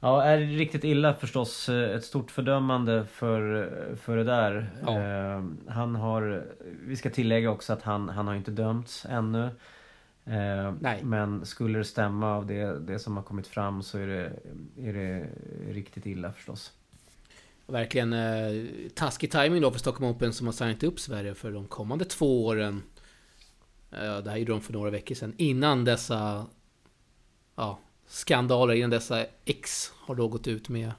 ja, 0.00 0.22
är 0.22 0.38
riktigt 0.38 0.84
illa 0.84 1.14
förstås. 1.14 1.68
Eh, 1.68 1.96
ett 1.96 2.04
stort 2.04 2.30
fördömande 2.30 3.04
för, 3.12 3.70
för 3.96 4.16
det 4.16 4.24
där. 4.24 4.70
Ja. 4.86 4.98
Eh, 4.98 5.44
han 5.68 5.94
har... 5.94 6.44
Vi 6.86 6.96
ska 6.96 7.10
tillägga 7.10 7.50
också 7.50 7.72
att 7.72 7.82
han, 7.82 8.08
han 8.08 8.26
har 8.26 8.34
inte 8.34 8.50
dömts 8.50 9.06
ännu. 9.10 9.50
Eh, 10.26 11.02
men 11.02 11.46
skulle 11.46 11.78
det 11.78 11.84
stämma 11.84 12.34
av 12.36 12.46
det, 12.46 12.78
det 12.78 12.98
som 12.98 13.16
har 13.16 13.24
kommit 13.24 13.46
fram 13.46 13.82
så 13.82 13.98
är 13.98 14.06
det, 14.06 14.32
är 14.88 14.92
det 14.92 15.28
riktigt 15.72 16.06
illa 16.06 16.32
förstås. 16.32 16.72
Verkligen 17.66 18.12
eh, 18.12 18.66
taskig 18.94 19.30
timing 19.30 19.62
då 19.62 19.70
för 19.70 19.78
Stockholm 19.78 20.10
Open 20.10 20.32
som 20.32 20.46
har 20.46 20.52
signat 20.52 20.82
upp 20.82 21.00
Sverige 21.00 21.34
för 21.34 21.52
de 21.52 21.66
kommande 21.66 22.04
två 22.04 22.46
åren. 22.46 22.82
Eh, 23.90 24.18
det 24.18 24.30
här 24.30 24.36
gjorde 24.36 24.52
de 24.52 24.60
för 24.60 24.72
några 24.72 24.90
veckor 24.90 25.14
sedan. 25.14 25.34
Innan 25.36 25.84
dessa 25.84 26.46
ja, 27.56 27.78
skandaler, 28.06 28.74
innan 28.74 28.90
dessa 28.90 29.26
X 29.44 29.92
har 29.96 30.14
då 30.14 30.28
gått 30.28 30.46
ut 30.46 30.68
med 30.68 30.92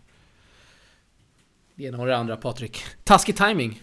det 1.75 1.83
ena 1.83 1.99
och 1.99 2.07
det 2.07 2.17
andra 2.17 2.37
Patrik. 2.37 2.83
Taskig 3.03 3.37
timing. 3.37 3.81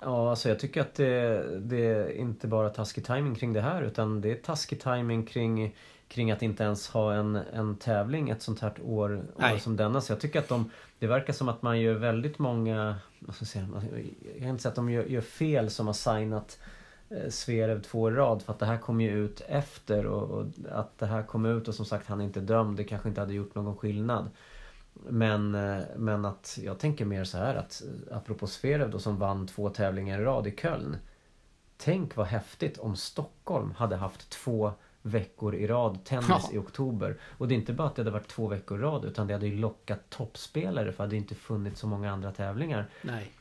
Ja, 0.00 0.30
alltså 0.30 0.48
jag 0.48 0.58
tycker 0.58 0.80
att 0.80 0.94
det, 0.94 1.44
det 1.60 1.84
är 1.84 2.10
inte 2.10 2.46
bara 2.46 2.70
taskig 2.70 3.06
timing 3.06 3.34
kring 3.34 3.52
det 3.52 3.60
här 3.60 3.82
utan 3.82 4.20
det 4.20 4.30
är 4.30 4.34
taskig 4.34 4.80
timing 4.80 5.26
kring, 5.26 5.76
kring 6.08 6.30
att 6.30 6.42
inte 6.42 6.64
ens 6.64 6.88
ha 6.88 7.14
en, 7.14 7.36
en 7.36 7.76
tävling 7.76 8.30
ett 8.30 8.42
sånt 8.42 8.60
här 8.60 8.72
år, 8.82 9.22
år 9.34 9.58
som 9.58 9.76
denna. 9.76 10.00
Så 10.00 10.12
jag 10.12 10.20
tycker 10.20 10.38
att 10.38 10.48
de, 10.48 10.70
det 10.98 11.06
verkar 11.06 11.32
som 11.32 11.48
att 11.48 11.62
man 11.62 11.80
gör 11.80 11.94
väldigt 11.94 12.38
många, 12.38 12.96
vad 13.18 13.34
ska 13.34 13.42
jag 13.42 13.48
säga, 13.48 13.68
jag 14.32 14.38
kan 14.38 14.48
inte 14.48 14.62
säga 14.62 14.70
att 14.70 14.76
de 14.76 14.90
gör, 14.90 15.04
gör 15.04 15.20
fel 15.20 15.70
som 15.70 15.86
har 15.86 15.94
signat 15.94 16.58
eh, 17.10 17.28
Zverev 17.30 17.82
två 17.82 18.10
i 18.10 18.12
rad 18.12 18.42
för 18.42 18.52
att 18.52 18.58
det 18.58 18.66
här 18.66 18.78
kom 18.78 19.00
ju 19.00 19.10
ut 19.10 19.42
efter 19.48 20.06
och, 20.06 20.30
och, 20.30 20.46
att 20.70 20.98
det 20.98 21.06
här 21.06 21.22
kom 21.22 21.46
ut 21.46 21.68
och 21.68 21.74
som 21.74 21.84
sagt 21.84 22.08
han 22.08 22.20
är 22.20 22.24
inte 22.24 22.40
dömd, 22.40 22.76
det 22.76 22.84
kanske 22.84 23.08
inte 23.08 23.20
hade 23.20 23.34
gjort 23.34 23.54
någon 23.54 23.76
skillnad. 23.76 24.30
Men, 25.06 25.54
eh, 25.54 25.84
men 25.96 26.24
att 26.24 26.58
jag 26.62 26.78
tänker 26.78 27.04
mer 27.04 27.24
så 27.24 27.38
här 27.38 27.54
att 27.54 27.82
apropå 28.10 28.46
Zverev 28.46 28.90
då 28.90 28.98
som 28.98 29.18
vann 29.18 29.46
två 29.46 29.70
tävlingar 29.70 30.20
i 30.20 30.24
rad 30.24 30.46
i 30.46 30.56
Köln. 30.56 30.96
Tänk 31.76 32.16
vad 32.16 32.26
häftigt 32.26 32.78
om 32.78 32.96
Stockholm 32.96 33.70
hade 33.70 33.96
haft 33.96 34.30
två 34.30 34.72
veckor 35.02 35.54
i 35.54 35.66
rad 35.66 36.04
tennis 36.04 36.28
ja. 36.28 36.50
i 36.52 36.58
oktober. 36.58 37.16
Och 37.22 37.48
det 37.48 37.54
är 37.54 37.56
inte 37.56 37.72
bara 37.72 37.88
att 37.88 37.96
det 37.96 38.02
hade 38.02 38.10
varit 38.10 38.28
två 38.28 38.46
veckor 38.46 38.78
i 38.78 38.82
rad 38.82 39.04
utan 39.04 39.26
det 39.26 39.32
hade 39.32 39.46
ju 39.46 39.56
lockat 39.56 40.10
toppspelare 40.10 40.92
för 40.92 40.96
det 40.96 41.06
hade 41.06 41.16
inte 41.16 41.34
funnits 41.34 41.80
så 41.80 41.86
många 41.86 42.12
andra 42.12 42.32
tävlingar. 42.32 42.86
Nej. 43.02 43.32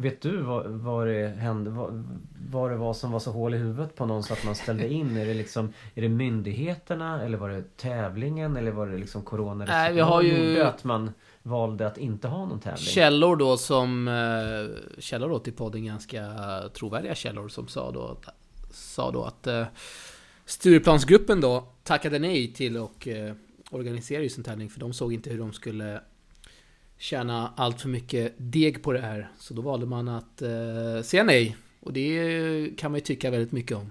Vet 0.00 0.20
du 0.20 0.36
vad, 0.42 0.66
vad 0.66 1.06
det 1.06 1.28
hände? 1.28 1.70
Vad, 1.70 2.04
vad 2.50 2.70
det 2.70 2.76
var 2.76 2.94
som 2.94 3.12
var 3.12 3.18
så 3.18 3.30
hål 3.30 3.54
i 3.54 3.58
huvudet 3.58 3.94
på 3.94 4.06
någon 4.06 4.22
så 4.22 4.32
att 4.32 4.44
man 4.44 4.54
ställde 4.54 4.92
in? 4.92 5.16
Är 5.16 5.26
det 5.26 5.34
liksom 5.34 5.72
Är 5.94 6.02
det 6.02 6.08
myndigheterna 6.08 7.22
eller 7.22 7.38
var 7.38 7.48
det 7.48 7.76
tävlingen 7.76 8.56
eller 8.56 8.70
var 8.70 8.86
det 8.86 8.98
liksom 8.98 9.22
corona? 9.22 9.64
Nej, 9.64 9.92
vi 9.92 10.00
har 10.00 10.22
ju... 10.22 10.62
att 10.62 10.84
man 10.84 11.12
valde 11.42 11.86
att 11.86 11.98
inte 11.98 12.28
ha 12.28 12.46
någon 12.46 12.60
tävling? 12.60 12.84
Källor 12.84 13.36
då 13.36 13.56
som 13.56 14.08
eh, 14.08 15.00
Källor 15.00 15.28
då 15.28 15.38
till 15.38 15.52
podden 15.52 15.84
ganska 15.84 16.32
trovärdiga 16.74 17.14
källor 17.14 17.48
som 17.48 17.68
sa 17.68 17.90
då 17.90 18.16
Sa 18.70 19.10
då 19.10 19.24
att 19.24 19.46
eh, 19.46 19.66
Stureplansgruppen 20.44 21.40
då 21.40 21.68
tackade 21.82 22.18
nej 22.18 22.52
till 22.52 22.76
och 22.76 23.08
eh, 23.08 23.34
organisera 23.70 24.22
just 24.22 24.38
en 24.38 24.44
tävling 24.44 24.70
för 24.70 24.80
de 24.80 24.92
såg 24.92 25.12
inte 25.12 25.30
hur 25.30 25.38
de 25.38 25.52
skulle 25.52 26.00
tjäna 27.00 27.52
allt 27.56 27.80
för 27.80 27.88
mycket 27.88 28.32
deg 28.36 28.82
på 28.82 28.92
det 28.92 29.00
här. 29.00 29.28
Så 29.38 29.54
då 29.54 29.62
valde 29.62 29.86
man 29.86 30.08
att 30.08 30.42
eh, 30.42 31.02
säga 31.02 31.24
nej. 31.24 31.56
Och 31.80 31.92
det 31.92 32.78
kan 32.78 32.90
man 32.90 32.98
ju 32.98 33.04
tycka 33.04 33.30
väldigt 33.30 33.52
mycket 33.52 33.76
om. 33.76 33.90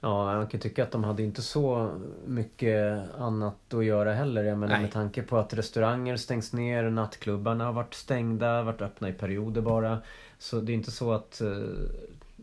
Ja, 0.00 0.24
man 0.24 0.46
kan 0.46 0.60
tycka 0.60 0.82
att 0.82 0.90
de 0.90 1.04
hade 1.04 1.22
inte 1.22 1.42
så 1.42 1.90
mycket 2.26 3.00
annat 3.18 3.74
att 3.74 3.84
göra 3.84 4.14
heller. 4.14 4.44
Jag 4.44 4.58
menar 4.58 4.80
med 4.80 4.92
tanke 4.92 5.22
på 5.22 5.36
att 5.36 5.54
restauranger 5.54 6.16
stängs 6.16 6.52
ner, 6.52 6.90
nattklubbarna 6.90 7.64
har 7.64 7.72
varit 7.72 7.94
stängda, 7.94 8.62
varit 8.62 8.82
öppna 8.82 9.08
i 9.08 9.12
perioder 9.12 9.60
bara. 9.60 9.98
Så 10.38 10.60
det 10.60 10.72
är 10.72 10.74
inte 10.74 10.90
så 10.90 11.12
att, 11.12 11.40
eh, 11.40 11.48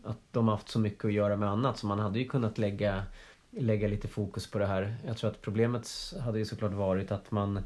att 0.04 0.18
de 0.30 0.48
har 0.48 0.54
haft 0.54 0.68
så 0.68 0.78
mycket 0.78 1.04
att 1.04 1.12
göra 1.12 1.36
med 1.36 1.48
annat. 1.48 1.78
Så 1.78 1.86
man 1.86 1.98
hade 1.98 2.18
ju 2.18 2.24
kunnat 2.24 2.58
lägga, 2.58 3.02
lägga 3.50 3.88
lite 3.88 4.08
fokus 4.08 4.50
på 4.50 4.58
det 4.58 4.66
här. 4.66 4.96
Jag 5.06 5.16
tror 5.16 5.30
att 5.30 5.42
problemet 5.42 6.14
hade 6.20 6.38
ju 6.38 6.44
såklart 6.44 6.72
varit 6.72 7.12
att 7.12 7.30
man 7.30 7.60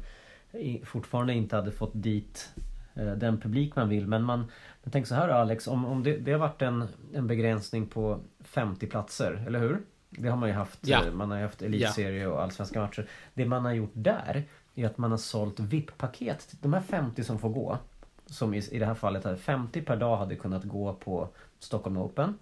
fortfarande 0.83 1.33
inte 1.33 1.55
hade 1.55 1.71
fått 1.71 1.91
dit 1.93 2.53
eh, 2.95 3.11
den 3.11 3.41
publik 3.41 3.75
man 3.75 3.89
vill. 3.89 4.07
Men 4.07 4.23
man, 4.23 4.51
men 4.83 4.91
tänk 4.91 5.07
så 5.07 5.15
här 5.15 5.29
Alex, 5.29 5.67
om, 5.67 5.85
om 5.85 6.03
det, 6.03 6.17
det 6.17 6.31
har 6.31 6.39
varit 6.39 6.61
en, 6.61 6.87
en 7.13 7.27
begränsning 7.27 7.87
på 7.87 8.19
50 8.39 8.87
platser, 8.87 9.43
eller 9.47 9.59
hur? 9.59 9.81
Det 10.09 10.29
har 10.29 10.37
man 10.37 10.49
ju 10.49 10.55
haft. 10.55 10.79
Ja. 10.87 11.05
Eh, 11.05 11.13
man 11.13 11.31
har 11.31 11.37
ju 11.37 11.43
haft 11.43 11.61
elitserie 11.61 12.23
ja. 12.23 12.29
och 12.29 12.41
allsvenska 12.41 12.79
matcher. 12.79 13.09
Det 13.33 13.45
man 13.45 13.65
har 13.65 13.73
gjort 13.73 13.91
där 13.93 14.43
är 14.75 14.85
att 14.85 14.97
man 14.97 15.11
har 15.11 15.17
sålt 15.17 15.59
VIP-paket. 15.59 16.55
De 16.61 16.73
här 16.73 16.81
50 16.81 17.23
som 17.23 17.39
får 17.39 17.49
gå. 17.49 17.77
Som 18.25 18.53
i, 18.53 18.57
i 18.71 18.79
det 18.79 18.85
här 18.85 18.93
fallet 18.93 19.39
50 19.39 19.81
per 19.81 19.95
dag 19.95 20.17
hade 20.17 20.35
kunnat 20.35 20.63
gå 20.63 20.93
på 20.93 21.29
Stockholm 21.59 21.97
Open. 21.97 22.37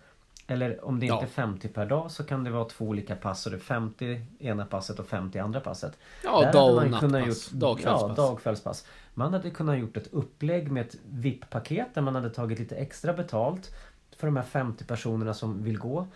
Eller 0.48 0.86
om 0.86 1.00
det 1.00 1.06
inte 1.06 1.26
är 1.26 1.28
50 1.28 1.68
per 1.68 1.86
dag 1.86 2.12
så 2.12 2.24
kan 2.24 2.44
det 2.44 2.50
vara 2.50 2.66
två 2.66 2.86
olika 2.86 3.16
pass. 3.16 3.42
Så 3.42 3.50
det 3.50 3.56
är 3.56 3.60
50 3.60 4.22
ena 4.40 4.66
passet 4.66 5.00
och 5.00 5.08
50 5.08 5.40
andra 5.40 5.60
passet. 5.60 5.98
Ja, 6.24 6.52
dag 6.52 6.76
och 6.76 6.90
nattpass. 6.90 7.50
Dagkvällspass. 7.50 8.18
Ja, 8.18 8.24
dagkvällspass. 8.24 8.88
Man 9.14 9.34
hade 9.34 9.50
kunnat 9.50 9.80
gjort 9.80 9.98
ett 9.98 10.14
upplägg 10.14 10.72
med 10.72 10.86
ett 10.86 10.96
VIP-paket 11.06 11.88
där 11.94 12.02
man 12.02 12.16
hade 12.16 12.30
tagit 12.30 12.60
lite 12.60 12.76
extra 12.76 13.14
betalt 13.14 13.76
för 14.18 14.28
de 14.28 14.36
här 14.36 14.44
50 14.44 14.86
personerna 14.86 15.34
som 15.34 15.64
vill 15.64 15.78
gå. 15.78 16.08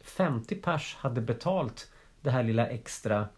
50 0.00 0.54
pers 0.54 0.96
hade 1.00 1.20
betalt 1.20 1.90
det 2.20 2.30
här 2.30 2.42
lilla 2.42 2.66
extra 2.66 3.28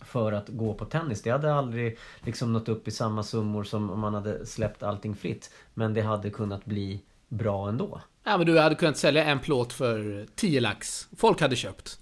för 0.00 0.32
att 0.32 0.48
gå 0.48 0.74
på 0.74 0.84
tennis. 0.84 1.22
Det 1.22 1.30
hade 1.30 1.54
aldrig 1.54 1.98
liksom 2.20 2.52
nått 2.52 2.68
upp 2.68 2.88
i 2.88 2.90
samma 2.90 3.22
summor 3.22 3.64
som 3.64 3.90
om 3.90 4.00
man 4.00 4.14
hade 4.14 4.46
släppt 4.46 4.82
allting 4.82 5.14
fritt. 5.14 5.50
Men 5.74 5.94
det 5.94 6.02
hade 6.02 6.30
kunnat 6.30 6.64
bli 6.64 7.02
bra 7.28 7.68
ändå. 7.68 8.00
Ja 8.28 8.36
men 8.36 8.46
du 8.46 8.58
hade 8.58 8.74
kunnat 8.74 8.96
sälja 8.96 9.24
en 9.24 9.40
plåt 9.40 9.72
för 9.72 10.26
10 10.34 10.60
lax. 10.60 11.08
Folk 11.16 11.40
hade 11.40 11.56
köpt. 11.56 11.98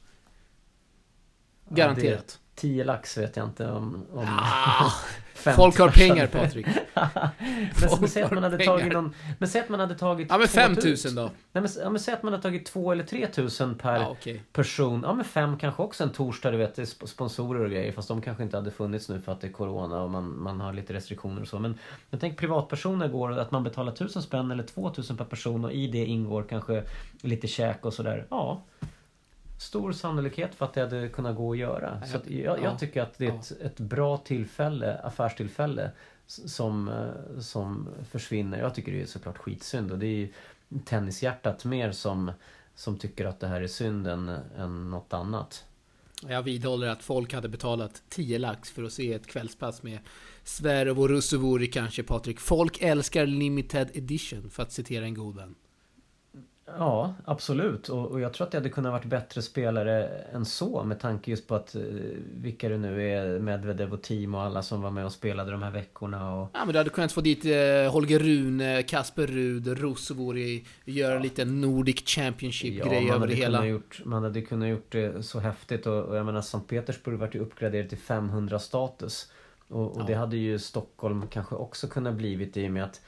Garanterat. 1.69 2.39
10 2.55 2.85
lax 2.85 3.19
vet 3.19 3.37
jag 3.37 3.47
inte 3.47 3.71
om... 3.71 4.07
om 4.13 4.27
ah, 4.29 4.93
folk 5.53 5.79
har 5.79 5.89
pengar 5.89 6.27
Patrik. 6.27 6.67
men 8.01 8.09
säg 8.09 8.23
att 8.23 8.33
man 8.33 8.43
hade 8.43 8.57
pengar. 8.57 8.79
tagit 8.79 8.93
någon... 8.93 9.15
Men 9.39 9.49
säg 9.49 9.61
att 9.61 9.69
man 9.69 9.81
hade 9.81 9.95
tagit... 9.95 10.27
Ja 10.31 10.39
men 10.39 10.49
5000 10.49 11.15
då. 11.15 11.23
Nej 11.23 11.63
men, 11.63 11.69
ja, 11.83 11.91
men 11.91 12.01
säg 12.01 12.15
att 12.15 12.23
man 12.23 12.33
hade 12.33 12.43
tagit 12.43 12.67
2 12.67 12.93
eller 12.93 13.05
3000 13.05 13.75
per 13.75 13.97
ja, 13.97 14.11
okay. 14.11 14.41
person. 14.53 15.01
Ja 15.07 15.15
men 15.15 15.25
5 15.25 15.59
kanske 15.59 15.83
också 15.83 16.05
en 16.05 16.11
torsdag, 16.11 16.51
du 16.51 16.57
vet. 16.57 16.89
Sponsorer 16.89 17.65
och 17.65 17.71
grejer. 17.71 17.93
Fast 17.93 18.09
de 18.09 18.23
kanske 18.23 18.43
inte 18.43 18.57
hade 18.57 18.71
funnits 18.71 19.09
nu 19.09 19.21
för 19.21 19.33
att 19.33 19.41
det 19.41 19.47
är 19.47 19.53
Corona 19.53 20.03
och 20.03 20.11
man, 20.11 20.43
man 20.43 20.61
har 20.61 20.73
lite 20.73 20.93
restriktioner 20.93 21.43
och 21.43 21.49
så. 21.49 21.59
Men, 21.59 21.79
men 22.11 22.21
tänk 22.21 22.39
privatpersoner 22.39 23.09
går 23.09 23.39
att 23.39 23.51
man 23.51 23.65
betalar 23.65 23.93
1000 23.93 24.23
spänn 24.23 24.51
eller 24.51 24.63
2000 24.63 25.17
per 25.17 25.25
person 25.25 25.65
och 25.65 25.73
i 25.73 25.87
det 25.87 26.05
ingår 26.05 26.45
kanske 26.49 26.83
lite 27.23 27.47
käk 27.47 27.85
och 27.85 27.95
sådär. 27.95 28.27
Ja 28.31 28.63
stor 29.59 29.93
sannolikhet 29.93 30.55
för 30.55 30.65
att 30.65 30.75
det 30.75 30.81
hade 30.81 31.09
kunnat 31.09 31.37
gå 31.37 31.53
att 31.53 31.59
göra. 31.59 32.07
Så 32.07 32.17
att 32.17 32.31
jag, 32.31 32.63
jag, 32.63 32.79
tycker 32.79 33.03
att 33.03 33.19
det 33.19 33.27
är 33.27 33.35
ett, 33.39 33.53
ett 33.61 33.81
bra 33.81 34.17
tillfälle, 34.17 34.99
affärstillfälle 34.99 35.91
som, 36.27 36.89
eh, 36.89 37.41
som 37.41 37.89
försvinner. 38.11 38.59
Jag 38.59 38.75
tycker 38.75 38.93
det 38.93 39.03
är 39.03 39.07
såklart 39.07 39.39
skitsynd 39.39 39.93
och 39.93 39.99
det 39.99 40.07
är 40.07 40.17
ju 40.17 40.29
tennishjärtat 40.85 41.65
mer 41.65 41.93
som, 41.93 42.33
som 42.75 42.99
tycker 42.99 43.25
att 43.25 43.41
det 43.41 43.47
här 43.47 43.61
är 43.61 43.67
synd 43.67 44.07
än, 44.07 44.29
än 44.59 44.91
något 44.91 45.13
annat. 45.13 45.65
Jag 46.29 46.43
vidhåller 46.43 46.87
att 46.87 47.03
folk 47.03 47.33
hade 47.33 47.49
betalat 47.49 48.03
10 48.09 48.39
lax 48.39 48.71
för 48.71 48.85
att 48.85 48.93
se 48.93 49.13
ett 49.13 49.27
kvällspass 49.27 49.83
med 49.83 49.99
Sverov 50.45 51.01
och 51.01 51.09
Russovori 51.09 51.67
kanske 51.67 52.03
Patrik. 52.03 52.41
Folk 52.41 52.83
älskar 52.83 53.27
limited 53.27 53.91
edition 53.95 54.51
för 54.51 54.63
att 54.63 54.73
citera 54.73 55.05
en 55.05 55.15
god 55.15 55.37
vän. 55.37 55.55
Ja, 56.67 57.15
absolut. 57.25 57.89
Och, 57.89 58.11
och, 58.11 58.21
jag 58.21 58.33
tror 58.33 58.47
att 58.47 58.51
det 58.51 58.59
hade 58.59 58.69
kunnat 58.69 58.93
varit 58.93 59.05
bättre 59.05 59.43
spelare 59.43 60.09
än 60.09 60.45
så 60.45 60.85
med 60.85 61.01
tanke 61.01 61.31
just 61.31 61.47
på 61.49 61.55
att 61.55 61.75
eh, 61.75 61.83
vilka 62.35 62.69
det 62.69 62.79
nu 62.79 63.11
är, 63.11 63.39
Medvedev 63.39 63.93
och 63.93 64.03
Team 64.03 64.35
och 64.35 64.43
alla 64.43 64.63
som 64.63 64.83
var 64.83 64.91
med 64.91 65.05
och 65.05 65.13
spelade 65.13 65.51
de 65.51 65.63
här 65.63 65.71
veckorna. 65.71 66.35
Och... 66.35 66.51
Ja, 66.53 66.65
men 66.65 66.73
du 66.73 66.79
hade 66.79 66.91
kunnat 66.91 67.13
få 67.13 67.21
dit 67.21 67.45
eh, 67.45 67.93
Holger 67.93 68.19
Rune, 68.19 68.83
Kasper 68.83 69.27
Rud, 69.27 69.79
Rosovori, 69.79 70.65
göra 70.85 71.15
ja. 71.15 71.21
lite 71.21 71.45
Nordic 71.45 72.09
Championship-grej 72.09 73.07
ja, 73.07 73.15
över 73.15 73.27
det 73.27 73.35
hela. 73.35 73.67
Gjort, 73.67 74.01
man 74.05 74.23
hade 74.23 74.43
kunnat 74.43 74.69
gjort 74.69 74.93
det 74.93 75.23
så 75.23 75.39
häftigt 75.39 75.87
och, 75.87 76.05
och 76.05 76.17
jag 76.17 76.27
menar 76.27 76.43
Sankt 76.43 76.69
Petersburg 76.71 77.19
vart 77.19 77.35
ju 77.35 77.39
uppgraderat 77.39 77.89
till 77.89 77.99
500 77.99 78.59
status. 78.59 79.33
Och, 79.69 79.97
och 79.97 80.01
ja. 80.01 80.05
det 80.07 80.15
hade 80.15 80.37
ju 80.37 80.59
Stockholm 80.59 81.27
kanske 81.29 81.55
också 81.55 81.89
kunnat 81.89 82.15
blivit 82.15 82.57
i 82.57 82.69
och 82.69 82.73
med 82.73 82.85
att 82.85 83.01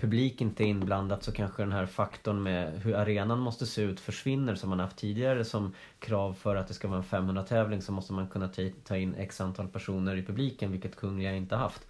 publik 0.00 0.40
inte 0.40 0.64
är 0.64 0.66
inblandat 0.66 1.22
så 1.22 1.32
kanske 1.32 1.62
den 1.62 1.72
här 1.72 1.86
faktorn 1.86 2.42
med 2.42 2.82
hur 2.82 2.94
arenan 2.94 3.38
måste 3.38 3.66
se 3.66 3.82
ut 3.82 4.00
försvinner 4.00 4.54
som 4.54 4.70
man 4.70 4.80
haft 4.80 4.96
tidigare 4.96 5.44
som 5.44 5.74
krav 5.98 6.34
för 6.34 6.56
att 6.56 6.68
det 6.68 6.74
ska 6.74 6.88
vara 6.88 6.98
en 6.98 7.04
500 7.04 7.42
tävling 7.42 7.82
så 7.82 7.92
måste 7.92 8.12
man 8.12 8.28
kunna 8.28 8.50
ta 8.84 8.96
in 8.96 9.14
x 9.14 9.40
antal 9.40 9.68
personer 9.68 10.16
i 10.16 10.22
publiken 10.22 10.72
vilket 10.72 10.96
Kungliga 10.96 11.34
inte 11.34 11.56
haft. 11.56 11.86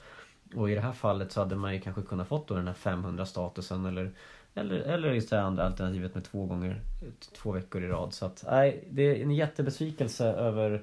Och 0.54 0.70
i 0.70 0.74
det 0.74 0.80
här 0.80 0.92
fallet 0.92 1.32
så 1.32 1.40
hade 1.40 1.56
man 1.56 1.74
ju 1.74 1.80
kanske 1.80 2.02
kunnat 2.02 2.28
fått 2.28 2.48
då 2.48 2.54
den 2.54 2.66
här 2.66 2.74
500 2.74 3.26
statusen 3.26 3.86
eller 3.86 4.12
eller, 4.54 4.76
eller 4.76 5.12
just 5.12 5.30
det 5.30 5.42
andra 5.42 5.66
alternativet 5.66 6.14
med 6.14 6.24
två 6.24 6.46
gånger 6.46 6.80
två 7.32 7.52
veckor 7.52 7.84
i 7.84 7.88
rad. 7.88 8.14
Så 8.14 8.26
att 8.26 8.44
nej, 8.50 8.84
det 8.90 9.02
är 9.02 9.22
en 9.22 9.30
jättebesvikelse 9.30 10.24
över 10.24 10.82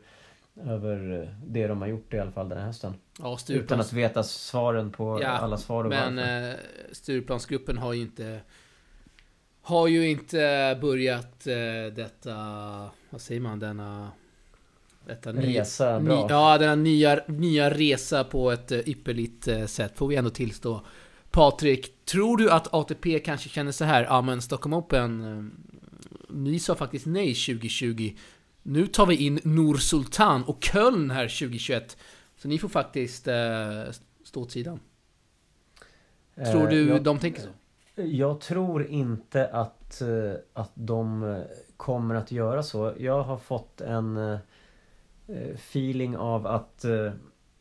över 0.66 1.30
det 1.45 1.68
de 1.68 1.82
har 1.82 1.88
gjort 1.88 2.14
i 2.14 2.20
alla 2.20 2.32
fall 2.32 2.49
den 2.49 2.58
här 2.58 2.66
hösten. 2.66 2.93
Ja, 3.20 3.38
Utan 3.49 3.80
att 3.80 3.93
veta 3.93 4.24
svaren 4.24 4.91
på 4.91 5.20
ja, 5.22 5.28
alla 5.28 5.58
svar 5.58 5.84
och 5.84 5.89
Men 5.89 6.16
varför. 6.16 6.49
Eh, 6.49 6.55
Stureplansgruppen 6.91 7.78
har 7.78 7.93
ju 7.93 8.01
inte 8.01 8.39
Har 9.62 9.88
ju 9.88 10.10
inte 10.10 10.78
börjat 10.82 11.47
eh, 11.47 11.93
detta 11.95 12.36
Vad 13.10 13.22
säger 13.22 13.41
man? 13.41 13.60
Denna 13.60 14.12
detta 15.08 15.34
resa, 15.34 15.99
nya, 15.99 16.16
bra. 16.16 16.28
ja, 16.30 16.58
denna 16.58 16.76
nya, 16.76 17.20
nya 17.28 17.70
resa 17.70 18.24
på 18.24 18.51
ett 18.51 18.72
eh, 18.72 18.89
ypperligt 18.89 19.70
sätt 19.70 19.97
får 19.97 20.08
vi 20.08 20.16
ändå 20.16 20.30
tillstå. 20.30 20.82
Patrik, 21.32 22.05
tror 22.05 22.38
du 22.38 22.51
att 22.51 22.74
ATP 22.74 23.20
kanske 23.20 23.49
känner 23.49 23.72
så 23.72 23.86
här? 23.86 24.03
Ja 24.03 24.22
men 24.22 24.41
Stockholm 24.41 24.74
Open 24.74 25.51
Ni 26.30 26.60
sa 26.60 26.76
faktiskt 26.76 27.05
nej 27.05 27.34
2020 27.34 28.12
nu 28.68 28.88
tar 28.88 29.05
vi 29.05 29.15
in 29.15 29.39
Nur 29.43 29.78
Sultan 29.78 30.43
och 30.43 30.63
Köln 30.63 31.11
här 31.11 31.28
2021. 31.28 31.97
Så 32.38 32.47
ni 32.47 32.59
får 32.59 32.70
faktiskt 32.70 33.28
eh, 33.28 33.84
stå 34.24 34.41
åt 34.41 34.51
sidan. 34.51 34.80
Tror 36.36 36.63
eh, 36.63 36.70
du 36.70 36.88
jag, 36.88 37.03
de 37.03 37.20
tänker 37.20 37.41
så? 37.41 37.49
Jag 38.01 38.39
tror 38.39 38.86
inte 38.86 39.47
att, 39.47 40.01
eh, 40.01 40.34
att 40.53 40.72
de 40.74 41.43
kommer 41.78 42.15
att 42.15 42.32
göra 42.32 42.63
så. 42.63 42.93
Jag 42.97 43.24
har 43.24 43.38
fått 43.38 43.82
en 43.82 44.38
feeling 45.53 46.18
av 46.18 46.47
att, 46.47 46.86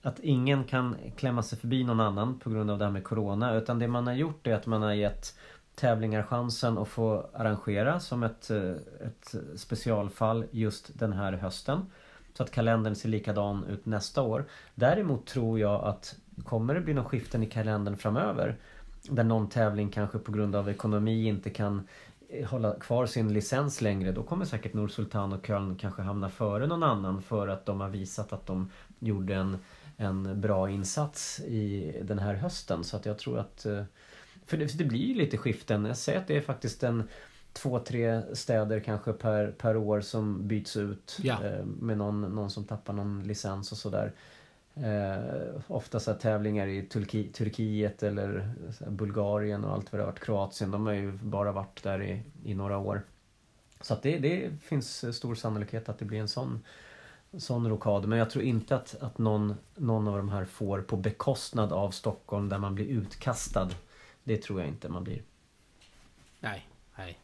att 0.02 0.20
ingen 0.20 0.64
kan 0.64 0.96
klämma 1.16 1.42
sig 1.42 1.58
förbi 1.58 1.84
någon 1.84 2.00
annan 2.00 2.38
på 2.38 2.50
grund 2.50 2.70
av 2.70 2.78
det 2.78 2.84
här 2.84 2.92
med 2.92 3.04
Corona. 3.04 3.54
Utan 3.54 3.78
det 3.78 3.88
man 3.88 4.06
har 4.06 4.14
gjort 4.14 4.46
är 4.46 4.54
att 4.54 4.66
man 4.66 4.82
har 4.82 4.92
gett 4.92 5.38
tävlingar 5.76 6.22
chansen 6.22 6.78
att 6.78 6.88
få 6.88 7.26
arrangera 7.32 8.00
som 8.00 8.22
ett, 8.22 8.50
eh, 8.50 8.70
ett 9.06 9.34
specialfall 9.56 10.44
just 10.50 10.98
den 10.98 11.12
här 11.12 11.32
hösten. 11.32 11.86
Så 12.34 12.42
att 12.42 12.50
kalendern 12.50 12.94
ser 12.94 13.08
likadan 13.08 13.64
ut 13.64 13.86
nästa 13.86 14.22
år. 14.22 14.44
Däremot 14.74 15.26
tror 15.26 15.60
jag 15.60 15.84
att 15.84 16.16
kommer 16.44 16.74
det 16.74 16.80
bli 16.80 16.94
någon 16.94 17.04
skiften 17.04 17.42
i 17.42 17.46
kalendern 17.46 17.96
framöver 17.96 18.56
där 19.02 19.24
någon 19.24 19.48
tävling 19.48 19.90
kanske 19.90 20.18
på 20.18 20.32
grund 20.32 20.56
av 20.56 20.68
ekonomi 20.68 21.26
inte 21.26 21.50
kan 21.50 21.88
eh, 22.28 22.48
hålla 22.48 22.74
kvar 22.74 23.06
sin 23.06 23.32
licens 23.32 23.80
längre 23.80 24.12
då 24.12 24.22
kommer 24.22 24.44
säkert 24.44 24.74
Nordsultan 24.74 25.32
och 25.32 25.46
Köln 25.46 25.76
kanske 25.76 26.02
hamna 26.02 26.28
före 26.28 26.66
någon 26.66 26.82
annan 26.82 27.22
för 27.22 27.48
att 27.48 27.66
de 27.66 27.80
har 27.80 27.88
visat 27.88 28.32
att 28.32 28.46
de 28.46 28.70
gjorde 28.98 29.34
en, 29.34 29.58
en 29.96 30.40
bra 30.40 30.70
insats 30.70 31.40
i 31.40 31.92
den 32.04 32.18
här 32.18 32.34
hösten. 32.34 32.84
Så 32.84 32.96
att 32.96 33.06
jag 33.06 33.18
tror 33.18 33.38
att 33.38 33.66
eh, 33.66 33.82
för 34.46 34.56
det, 34.56 34.68
för 34.68 34.78
det 34.78 34.84
blir 34.84 35.06
ju 35.06 35.14
lite 35.14 35.36
skiften. 35.36 35.84
Jag 35.84 35.96
säger 35.96 36.18
att 36.18 36.26
det 36.26 36.36
är 36.36 36.40
faktiskt 36.40 36.82
en 36.82 37.08
två, 37.52 37.78
tre 37.78 38.22
städer 38.34 38.80
kanske 38.80 39.12
per, 39.12 39.50
per 39.50 39.76
år 39.76 40.00
som 40.00 40.48
byts 40.48 40.76
ut. 40.76 41.18
Ja. 41.22 41.44
Eh, 41.44 41.64
med 41.64 41.98
någon, 41.98 42.20
någon 42.20 42.50
som 42.50 42.64
tappar 42.64 42.92
någon 42.92 43.22
licens 43.22 43.72
och 43.72 43.78
sådär. 43.78 44.12
Eh, 44.74 45.60
ofta 45.66 46.00
så 46.00 46.14
tävlingar 46.14 46.66
i 46.66 46.82
Turki, 46.82 47.32
Turkiet 47.32 48.02
eller 48.02 48.50
Bulgarien 48.88 49.64
och 49.64 49.72
allt 49.72 49.92
vad 49.92 49.98
det 49.98 50.02
har 50.04 50.12
varit. 50.12 50.24
Kroatien, 50.24 50.70
de 50.70 50.86
har 50.86 50.92
ju 50.92 51.12
bara 51.12 51.52
varit 51.52 51.82
där 51.82 52.02
i, 52.02 52.22
i 52.44 52.54
några 52.54 52.78
år. 52.78 53.02
Så 53.80 53.94
att 53.94 54.02
det, 54.02 54.18
det 54.18 54.50
finns 54.62 55.16
stor 55.16 55.34
sannolikhet 55.34 55.88
att 55.88 55.98
det 55.98 56.04
blir 56.04 56.20
en 56.20 56.28
sån, 56.28 56.60
sån 57.38 57.68
rokad. 57.68 58.08
Men 58.08 58.18
jag 58.18 58.30
tror 58.30 58.44
inte 58.44 58.76
att, 58.76 58.96
att 59.00 59.18
någon, 59.18 59.54
någon 59.74 60.08
av 60.08 60.16
de 60.16 60.28
här 60.28 60.44
får 60.44 60.80
på 60.80 60.96
bekostnad 60.96 61.72
av 61.72 61.90
Stockholm 61.90 62.48
där 62.48 62.58
man 62.58 62.74
blir 62.74 62.86
utkastad 62.86 63.70
det 64.26 64.36
tror 64.36 64.60
jag 64.60 64.68
inte 64.68 64.88
man 64.88 65.04
blir. 65.04 65.22
Nej, 66.40 66.68
nej. 66.96 67.18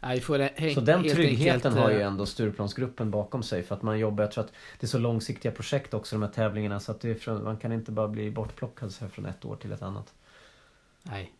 nej 0.00 0.20
för 0.20 0.70
så 0.74 0.80
den 0.80 1.02
tryggheten 1.02 1.54
enkelt, 1.54 1.74
har 1.74 1.90
ju 1.90 2.00
eh, 2.00 2.06
ändå 2.06 2.26
Stureplansgruppen 2.26 3.10
bakom 3.10 3.42
sig 3.42 3.62
för 3.62 3.74
att 3.74 3.82
man 3.82 3.98
jobbar, 3.98 4.24
jag 4.24 4.32
tror 4.32 4.44
att 4.44 4.52
det 4.80 4.86
är 4.86 4.88
så 4.88 4.98
långsiktiga 4.98 5.52
projekt 5.52 5.94
också 5.94 6.16
de 6.16 6.22
här 6.22 6.30
tävlingarna 6.30 6.80
så 6.80 6.92
att 6.92 7.00
det 7.00 7.14
från, 7.14 7.44
man 7.44 7.56
kan 7.56 7.72
inte 7.72 7.92
bara 7.92 8.08
bli 8.08 8.30
bortplockad 8.30 8.92
så 8.92 9.04
här 9.04 9.10
från 9.10 9.26
ett 9.26 9.44
år 9.44 9.56
till 9.56 9.72
ett 9.72 9.82
annat. 9.82 10.14
Nej. 11.02 11.32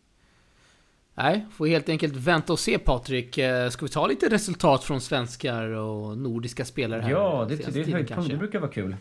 Nej, 1.13 1.45
får 1.51 1.67
helt 1.67 1.89
enkelt 1.89 2.15
vänta 2.15 2.53
och 2.53 2.59
se 2.59 2.79
Patrik. 2.79 3.37
Eh, 3.37 3.69
ska 3.69 3.85
vi 3.85 3.91
ta 3.91 4.07
lite 4.07 4.29
resultat 4.29 4.83
från 4.83 5.01
svenskar 5.01 5.67
och 5.67 6.17
nordiska 6.17 6.65
spelare 6.65 7.01
här? 7.01 7.09
Ja, 7.09 7.45
det, 7.49 7.55
det 7.55 7.91
höjdpunkt. 7.91 8.29
Det 8.29 8.37
brukar 8.37 8.59
vara 8.59 8.71
kul. 8.71 8.95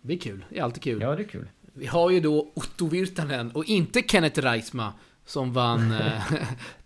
Det 0.00 0.14
är 0.14 0.18
kul. 0.18 0.44
Det 0.48 0.58
är 0.58 0.62
alltid 0.62 0.82
kul. 0.82 1.00
Ja, 1.02 1.16
det 1.16 1.22
är 1.22 1.28
kul. 1.28 1.48
Vi 1.72 1.86
har 1.86 2.10
ju 2.10 2.20
då 2.20 2.52
Otto 2.54 2.86
Virtanen 2.86 3.50
och 3.50 3.64
inte 3.64 4.02
Kenneth 4.02 4.40
Reisma 4.40 4.92
som 5.24 5.52
vann 5.52 5.92
eh, 6.00 6.22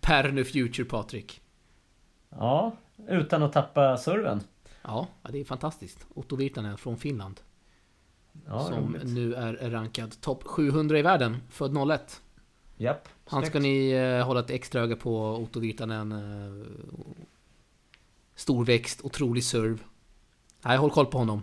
Pärnu 0.01 0.43
Future 0.43 0.85
Patrik. 0.85 1.41
Ja, 2.29 2.77
utan 3.07 3.43
att 3.43 3.53
tappa 3.53 3.97
serven. 3.97 4.41
Ja, 4.81 5.07
det 5.29 5.39
är 5.39 5.45
fantastiskt. 5.45 6.05
Otto 6.13 6.35
Virtanen 6.35 6.77
från 6.77 6.97
Finland. 6.97 7.41
Ja, 8.45 8.63
som 8.63 8.93
roligt. 8.93 9.03
nu 9.03 9.33
är 9.33 9.69
rankad 9.69 10.21
topp 10.21 10.43
700 10.43 10.99
i 10.99 11.01
världen, 11.01 11.37
född 11.49 11.91
01. 11.91 12.21
Japp. 12.77 13.09
Han 13.25 13.45
ska 13.45 13.59
ni 13.59 13.89
eh, 13.89 14.25
hålla 14.25 14.39
ett 14.39 14.49
extra 14.49 14.81
öga 14.81 14.95
på, 14.95 15.35
Otto 15.35 15.59
Virtanen. 15.59 16.11
Eh, 16.11 16.67
storväxt, 18.35 19.01
otrolig 19.01 19.43
serv. 19.43 19.83
Nej, 20.61 20.77
håll 20.77 20.91
koll 20.91 21.05
på 21.05 21.17
honom. 21.17 21.41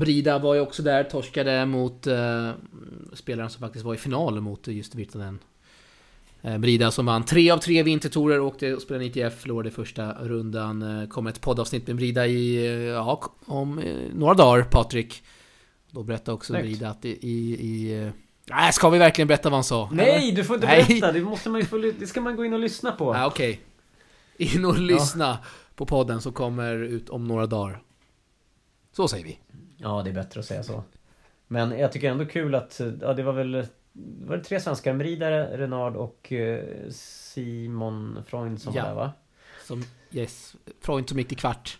Brida 0.00 0.38
var 0.38 0.54
ju 0.54 0.60
också 0.60 0.82
där, 0.82 1.04
torskade 1.04 1.66
mot 1.66 2.06
uh, 2.06 2.50
spelaren 3.12 3.50
som 3.50 3.60
faktiskt 3.60 3.84
var 3.84 3.94
i 3.94 3.96
final 3.96 4.40
mot 4.40 4.66
just 4.66 4.94
Virtanen. 4.94 5.38
Brida 6.58 6.90
som 6.90 7.06
vann 7.06 7.24
tre 7.24 7.50
av 7.50 7.58
tre 7.58 7.82
vintertorer, 7.82 8.40
åkte 8.40 8.74
och 8.74 8.82
spelade 8.82 9.04
ITF, 9.04 9.40
förlorade 9.40 9.70
första 9.70 10.12
rundan. 10.12 11.06
Kommer 11.10 11.30
ett 11.30 11.40
poddavsnitt 11.40 11.86
med 11.86 11.96
Brida 11.96 12.26
i, 12.26 12.66
ja, 12.88 13.22
om 13.46 13.82
några 14.14 14.34
dagar, 14.34 14.62
Patrik. 14.62 15.22
Då 15.90 16.02
berättade 16.02 16.34
också 16.34 16.52
Snyggt. 16.52 16.64
Brida 16.64 16.88
att 16.88 17.04
i... 17.04 17.08
i, 17.08 17.52
i 17.52 18.10
Nej, 18.50 18.72
ska 18.72 18.90
vi 18.90 18.98
verkligen 18.98 19.28
berätta 19.28 19.48
vad 19.48 19.56
han 19.56 19.64
sa? 19.64 19.88
Nej, 19.92 20.32
du 20.32 20.44
får 20.44 20.56
inte 20.56 20.66
Nej. 20.66 20.84
berätta! 20.88 21.12
Det, 21.12 21.20
måste 21.20 21.50
man 21.50 21.60
ju 21.60 21.66
få, 21.66 21.78
det 21.98 22.06
ska 22.06 22.20
man 22.20 22.36
gå 22.36 22.44
in 22.44 22.52
och 22.52 22.58
lyssna 22.58 22.92
på. 22.92 23.14
Ah, 23.14 23.26
Okej. 23.26 23.60
Okay. 24.36 24.56
In 24.56 24.64
och 24.64 24.78
lyssna 24.78 25.24
ja. 25.24 25.38
på 25.74 25.86
podden 25.86 26.20
som 26.20 26.32
kommer 26.32 26.74
ut 26.74 27.08
om 27.08 27.24
några 27.24 27.46
dagar. 27.46 27.82
Så 28.98 29.08
säger 29.08 29.24
vi. 29.24 29.38
Ja, 29.76 30.02
det 30.04 30.10
är 30.10 30.14
bättre 30.14 30.40
att 30.40 30.46
säga 30.46 30.62
så. 30.62 30.82
Men 31.46 31.78
jag 31.78 31.92
tycker 31.92 32.10
ändå 32.10 32.26
kul 32.26 32.54
att, 32.54 32.80
ja 33.00 33.14
det 33.14 33.22
var 33.22 33.32
väl 33.32 33.66
var 34.26 34.36
det 34.36 34.44
tre 34.44 34.60
svenskar? 34.60 34.92
Mridare, 34.92 35.58
Renard 35.58 35.96
och 35.96 36.32
eh, 36.32 36.64
Simon 36.90 38.18
Freund 38.26 38.60
som 38.60 38.74
ja. 38.74 38.82
var 38.82 38.88
där 38.88 38.96
va? 38.96 39.12
Som, 39.64 39.84
yes, 40.10 40.56
Freund 40.80 41.08
som 41.08 41.18
gick 41.18 41.28
till 41.28 41.36
kvart. 41.36 41.78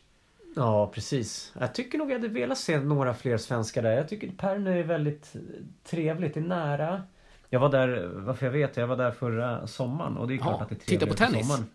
Ja, 0.56 0.90
precis. 0.94 1.52
Jag 1.60 1.74
tycker 1.74 1.98
nog 1.98 2.10
jag 2.10 2.14
hade 2.14 2.28
velat 2.28 2.58
se 2.58 2.80
några 2.80 3.14
fler 3.14 3.36
svenskar 3.36 3.82
där. 3.82 3.92
Jag 3.92 4.08
tycker 4.08 4.28
Pärnu 4.28 4.80
är 4.80 4.84
väldigt 4.84 5.36
trevligt, 5.84 6.34
det 6.34 6.40
är 6.40 6.44
nära. 6.44 7.02
Jag 7.50 7.60
var 7.60 7.68
där, 7.68 8.10
varför 8.14 8.46
jag 8.46 8.52
vet, 8.52 8.76
jag 8.76 8.86
var 8.86 8.96
där 8.96 9.10
förra 9.10 9.66
sommaren 9.66 10.16
och 10.16 10.28
det 10.28 10.34
är 10.34 10.38
klart 10.38 10.56
ja, 10.58 10.62
att 10.62 10.68
det 10.68 10.74
är 10.74 10.76
trevligt 10.76 11.00
Titta 11.00 11.26
på 11.26 11.32
tennis? 11.32 11.46
Sommaren. 11.46 11.70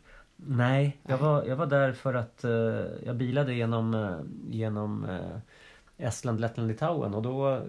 Nej, 0.47 0.97
jag 1.07 1.17
var, 1.17 1.43
jag 1.43 1.55
var 1.55 1.65
där 1.65 1.91
för 1.91 2.13
att 2.13 2.45
uh, 2.45 2.85
jag 3.05 3.15
bilade 3.15 3.53
genom, 3.53 3.93
uh, 3.93 4.21
genom 4.49 5.05
uh, 5.05 5.37
Estland, 5.97 6.39
Lettland, 6.39 6.67
Litauen 6.67 7.13
och 7.13 7.21
då 7.21 7.61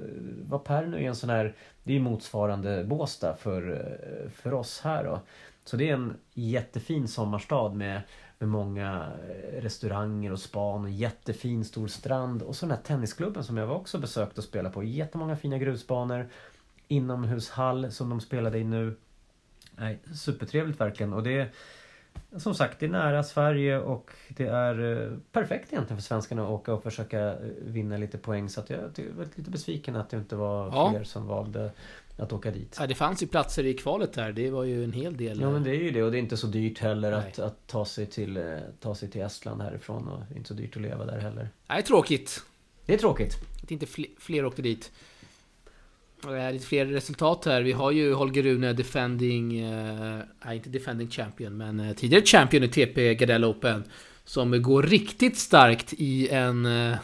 var 0.42 0.58
Pärnu 0.58 0.98
i 0.98 1.06
en 1.06 1.16
sån 1.16 1.30
här 1.30 1.54
Det 1.82 1.96
är 1.96 2.00
motsvarande 2.00 2.84
Båstad 2.84 3.36
för, 3.36 3.88
för 4.34 4.54
oss 4.54 4.80
här 4.80 5.04
då. 5.04 5.20
Så 5.64 5.76
det 5.76 5.90
är 5.90 5.94
en 5.94 6.16
jättefin 6.34 7.08
sommarstad 7.08 7.74
med, 7.74 8.02
med 8.38 8.48
många 8.48 9.08
restauranger 9.52 10.32
och 10.32 10.40
span 10.40 10.82
och 10.84 10.90
jättefin 10.90 11.64
stor 11.64 11.86
strand 11.86 12.42
och 12.42 12.56
så 12.56 12.66
den 12.66 12.76
här 12.76 12.82
tennisklubben 12.82 13.44
som 13.44 13.56
jag 13.56 13.70
också 13.70 13.98
besökt 13.98 14.38
och 14.38 14.44
spelat 14.44 14.72
på. 14.72 14.82
Jättemånga 14.82 15.36
fina 15.36 15.58
grusbanor 15.58 16.28
Inomhushall 16.88 17.92
som 17.92 18.08
de 18.08 18.20
spelade 18.20 18.58
i 18.58 18.64
nu. 18.64 18.96
Nej, 19.76 19.98
supertrevligt 20.14 20.80
verkligen 20.80 21.12
och 21.12 21.22
det 21.22 21.48
som 22.36 22.54
sagt, 22.54 22.80
det 22.80 22.86
är 22.86 22.90
nära 22.90 23.22
Sverige 23.22 23.78
och 23.78 24.10
det 24.28 24.46
är 24.46 25.02
eh, 25.02 25.12
perfekt 25.32 25.72
egentligen 25.72 25.96
för 25.96 26.02
svenskarna 26.04 26.42
att 26.42 26.50
åka 26.50 26.74
och 26.74 26.82
försöka 26.82 27.20
eh, 27.32 27.36
vinna 27.62 27.96
lite 27.96 28.18
poäng. 28.18 28.48
Så 28.48 28.60
att 28.60 28.70
jag, 28.70 28.78
var 29.16 29.26
lite 29.36 29.50
besviken 29.50 29.96
att 29.96 30.10
det 30.10 30.16
inte 30.16 30.36
var 30.36 30.66
Ja. 30.66 30.90
fler 30.90 31.04
som 31.04 31.26
valde 31.26 31.70
att 32.16 32.32
åka 32.32 32.50
dit. 32.50 32.76
Ja, 32.80 32.86
det 32.86 32.94
fanns 32.94 33.22
ju 33.22 33.26
platser 33.26 33.66
i 33.66 33.74
kvalet 33.74 34.12
där. 34.12 34.32
Det 34.32 34.50
var 34.50 34.64
ju 34.64 34.84
en 34.84 34.92
hel 34.92 35.16
del. 35.16 35.40
Ja 35.40 35.50
men 35.50 35.62
det 35.62 35.70
är 35.70 35.74
ju 35.82 35.90
det 35.90 36.02
och 36.02 36.10
det 36.10 36.16
är 36.16 36.20
inte 36.20 36.36
så 36.36 36.46
dyrt 36.46 36.78
heller 36.78 37.12
att, 37.12 37.38
att 37.38 37.66
ta, 37.66 37.84
sig 37.84 38.06
till, 38.06 38.36
eh, 38.36 38.58
ta 38.80 38.94
sig 38.94 39.10
till 39.10 39.20
Estland 39.20 39.62
härifrån 39.62 40.08
och 40.08 40.18
det 40.28 40.34
är 40.34 40.36
inte 40.36 40.48
så 40.48 40.54
dyrt 40.54 40.76
att 40.76 40.82
leva 40.82 41.04
där 41.04 41.18
heller. 41.18 41.48
Nej, 41.66 41.82
tråkigt. 41.82 42.42
Det 42.86 42.94
är 42.94 42.98
tråkigt. 42.98 43.34
Att 43.62 43.70
inte 43.70 43.86
fler 44.18 44.46
åkte 44.46 44.62
dit. 44.62 44.92
Lite 46.52 46.66
fler 46.66 46.86
resultat 46.86 47.44
här. 47.44 47.62
Vi 47.62 47.72
har 47.72 47.90
ju 47.90 48.14
Holger 48.14 48.42
Rune 48.42 48.72
defending... 48.72 49.58
Eh, 49.60 50.18
nej, 50.44 50.56
inte 50.56 50.68
defending 50.68 51.10
champion, 51.10 51.56
men 51.56 51.80
eh, 51.80 51.94
tidigare 51.94 52.24
champion 52.24 52.62
i 52.62 52.68
TP 52.68 53.14
Gardell 53.14 53.44
Open. 53.44 53.84
Som 54.24 54.62
går 54.62 54.82
riktigt 54.82 55.38
starkt 55.38 55.92
i 55.92 56.28
en... 56.28 56.66
Eh, 56.66 56.96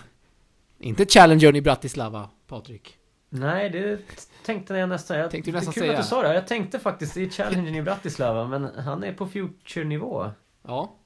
inte 0.78 1.06
Challenger 1.06 1.56
i 1.56 1.60
Bratislava, 1.62 2.28
Patrik. 2.46 2.96
Nej, 3.28 3.70
det 3.70 3.98
tänkte 4.44 4.74
jag 4.74 4.88
nästan. 4.88 5.18
Jag 5.18 5.30
Tänkte 5.30 5.50
du 5.50 5.54
nästan 5.54 5.72
kul 5.72 5.80
säga. 5.80 5.92
att 5.92 5.98
du 5.98 6.08
sa 6.08 6.22
det. 6.22 6.34
Jag 6.34 6.46
tänkte 6.46 6.78
faktiskt 6.78 7.16
i 7.16 7.30
Challengen 7.30 7.74
i 7.74 7.82
Bratislava 7.82 8.46
men 8.48 8.64
han 8.64 9.04
är 9.04 9.12
på 9.12 9.26
Future-nivå. 9.26 10.30
Ja. 10.66 10.96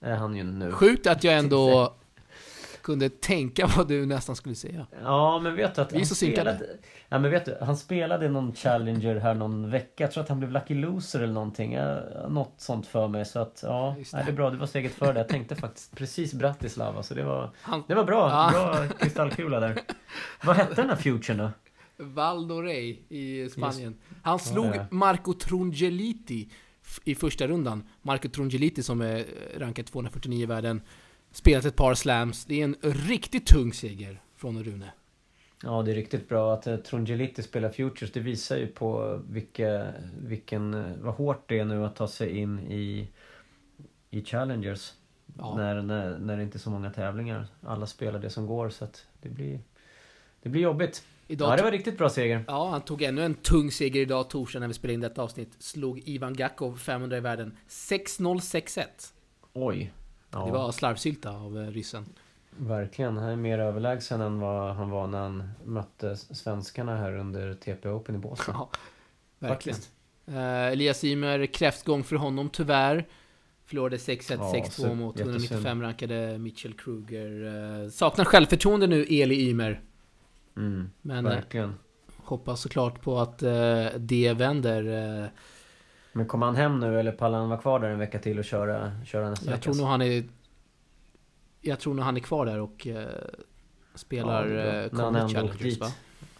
Är 0.00 0.16
han 0.16 0.36
ju 0.36 0.42
nu. 0.44 0.72
Sjukt 0.72 1.06
att 1.06 1.24
jag 1.24 1.38
ändå 1.38 1.94
kunde 2.88 3.08
tänka 3.08 3.66
vad 3.76 3.88
du 3.88 4.06
nästan 4.06 4.36
skulle 4.36 4.54
säga. 4.54 4.86
Ja, 5.02 5.40
men 5.42 5.56
vet 5.56 5.74
du 5.74 5.80
att 5.82 5.92
Vi 5.92 5.96
han 5.96 6.06
så 6.06 6.14
synkade. 6.14 6.54
spelade... 6.56 6.78
Ja, 7.08 7.18
men 7.18 7.30
vet 7.30 7.44
du, 7.44 7.56
han 7.60 7.76
spelade 7.76 8.28
någon 8.28 8.54
Challenger 8.54 9.16
här 9.16 9.34
någon 9.34 9.70
vecka. 9.70 10.04
Jag 10.04 10.12
tror 10.12 10.22
att 10.22 10.28
han 10.28 10.38
blev 10.38 10.50
Lucky 10.52 10.74
Loser 10.74 11.20
eller 11.20 11.32
någonting. 11.32 11.76
Något 12.28 12.54
sånt 12.56 12.86
för 12.86 13.08
mig. 13.08 13.24
Så 13.24 13.38
att, 13.38 13.60
ja, 13.62 13.94
Just 13.98 14.12
nej, 14.12 14.22
det. 14.22 14.30
det 14.30 14.34
är 14.34 14.36
bra. 14.36 14.50
Du 14.50 14.56
var 14.56 14.66
steget 14.66 14.92
före. 14.92 15.18
Jag 15.18 15.28
tänkte 15.28 15.56
faktiskt 15.56 15.96
precis 15.96 16.34
Bratislava. 16.34 17.02
Så 17.02 17.14
det 17.14 17.22
var, 17.24 17.50
Han, 17.60 17.82
det 17.88 17.94
var 17.94 18.04
bra. 18.04 18.30
Ja. 18.30 18.50
Bra 18.52 18.88
kristallkula 18.98 19.60
där. 19.60 19.78
Vad 20.44 20.56
hette 20.56 20.74
den 20.74 20.88
här 20.88 20.96
Futuren 20.96 21.38
då? 21.38 21.50
Val 22.04 22.50
d'Orey 22.50 22.96
i 23.08 23.48
Spanien. 23.50 23.96
Han 24.22 24.38
slog 24.38 24.66
Ja. 24.76 24.84
Marco 24.90 25.32
Trongeliti 25.34 26.48
i 27.04 27.14
första 27.14 27.46
rundan. 27.46 27.82
Marco 28.02 28.28
Trongeliti 28.28 28.82
som 28.82 29.00
är 29.00 29.24
rankad 29.56 29.86
249 29.86 30.42
i 30.42 30.46
världen. 30.46 30.80
Spelat 31.38 31.64
ett 31.64 31.76
par 31.76 31.94
slams. 31.94 32.44
Det 32.44 32.60
är 32.60 32.64
en 32.64 32.76
riktigt 32.82 33.46
tung 33.46 33.72
seger 33.72 34.22
från 34.36 34.64
Rune. 34.64 34.92
Ja, 35.62 35.82
det 35.82 35.90
är 35.90 35.94
riktigt 35.94 36.28
bra 36.28 36.54
att 36.54 36.66
eh, 36.66 36.76
Trongeliti 36.76 37.42
spelar 37.42 37.70
Futures. 37.70 38.12
Det 38.12 38.20
visar 38.20 38.56
ju 38.56 38.66
på 38.66 39.20
vilka, 39.28 39.92
vilken, 40.22 40.74
eh, 40.74 40.96
vad 41.00 41.14
hårt 41.14 41.48
det 41.48 41.58
är 41.58 41.64
nu 41.64 41.84
att 41.84 41.96
ta 41.96 42.08
sig 42.08 42.38
in 42.38 42.58
i, 42.58 43.08
i 44.10 44.24
Challengers. 44.24 44.92
Ja. 45.38 45.56
När, 45.56 45.82
när, 45.82 46.18
när 46.18 46.36
det 46.36 46.42
inte 46.42 46.56
är 46.56 46.60
så 46.60 46.70
många 46.70 46.90
tävlingar. 46.90 47.46
Alla 47.62 47.86
spelar 47.86 48.18
det 48.18 48.30
som 48.30 48.46
går 48.46 48.70
så 48.70 48.84
att 48.84 49.06
det 49.22 49.28
blir, 49.28 49.60
det 50.42 50.48
blir 50.48 50.62
jobbigt. 50.62 51.04
Idag 51.26 51.52
Ja, 51.52 51.56
det 51.56 51.62
var 51.62 51.70
riktigt 51.70 51.98
bra 51.98 52.08
seger. 52.08 52.44
Ja, 52.46 52.70
han 52.70 52.80
tog 52.80 53.02
ännu 53.02 53.24
en 53.24 53.34
tung 53.34 53.70
seger 53.70 54.00
idag 54.00 54.30
torsdag 54.30 54.60
när 54.60 54.68
vi 54.68 54.74
spelade 54.74 54.94
in 54.94 55.00
detta 55.00 55.22
avsnitt. 55.22 55.56
Slog 55.58 55.98
Ivan 56.04 56.34
Gakov 56.34 56.76
500 56.76 57.16
i 57.16 57.20
världen. 57.20 57.56
6-0, 57.68 58.38
6-1. 58.38 58.84
Oj. 59.52 59.92
Ja, 60.30 60.44
Det 60.46 60.52
var 60.52 60.72
slarvsylta 60.72 61.30
av 61.30 61.58
eh, 61.58 61.66
ryssen. 61.70 62.04
verkligen. 62.56 63.16
Han 63.16 63.28
är 63.28 63.36
mer 63.36 63.58
överlägsen 63.58 64.20
än 64.20 64.40
vad 64.40 64.74
han 64.74 64.90
var 64.90 65.06
när 65.06 65.18
han 65.22 65.48
mötte 65.64 66.16
svenskarna 66.16 66.96
här 66.96 67.12
under 67.18 67.54
TP 67.54 67.88
Open 67.88 68.14
i 68.14 68.18
Båstad. 68.18 68.52
Ja, 68.58 68.68
verkligen. 69.48 69.78
Eh, 70.26 70.66
Elias 70.66 71.04
Ymer, 71.04 71.46
kräftgång 71.46 72.04
för 72.04 72.16
honom 72.16 72.48
tyvärr. 72.50 73.06
Förlorade 73.64 73.96
6-1, 73.96 74.36
Ja, 74.38 74.52
6-2 74.52 74.70
så- 74.70 74.94
mot 74.94 75.18
jättesynd. 75.18 75.34
195 75.42 75.82
rankade 75.82 76.38
Mitchell 76.38 76.72
Kruger. 76.74 77.46
Eh, 77.84 77.88
saknar 77.90 78.24
självförtroende 78.24 78.86
nu, 78.86 79.02
Eli 79.04 79.48
Ymer. 79.50 79.80
Mm, 80.56 80.90
Men 81.02 81.24
verkligen. 81.24 81.74
hoppas 82.16 82.60
såklart 82.60 83.02
på 83.02 83.18
att 83.18 83.38
det 83.98 84.32
vänder. 84.36 85.30
Eh, 86.18 86.20
Men 86.20 86.26
kommer 86.28 86.46
han 86.46 86.56
hem 86.56 86.80
nu 86.80 87.00
eller 87.00 87.12
pallar 87.12 87.38
han 87.38 87.48
vara 87.48 87.60
kvar 87.60 87.80
där 87.80 87.88
en 87.90 87.98
vecka 87.98 88.18
till 88.18 88.38
och 88.38 88.44
köra, 88.44 88.92
köra 89.06 89.30
nästa 89.30 89.46
jag 89.46 89.52
vecka? 89.52 89.62
tror 89.62 89.74
nog 89.74 89.86
han 89.86 90.02
är... 90.02 90.24
Jag 91.60 91.80
tror 91.80 91.94
nog 91.94 92.04
han 92.04 92.16
är 92.16 92.20
kvar 92.20 92.46
där 92.46 92.60
och 92.60 92.86
eh, 92.86 93.08
spelar 93.94 94.46
Ja, 94.48 94.64
eh, 94.72 94.84
åkt 94.86 94.96
Challengers 94.96 95.58
dit. 95.58 95.80
va? 95.80 95.86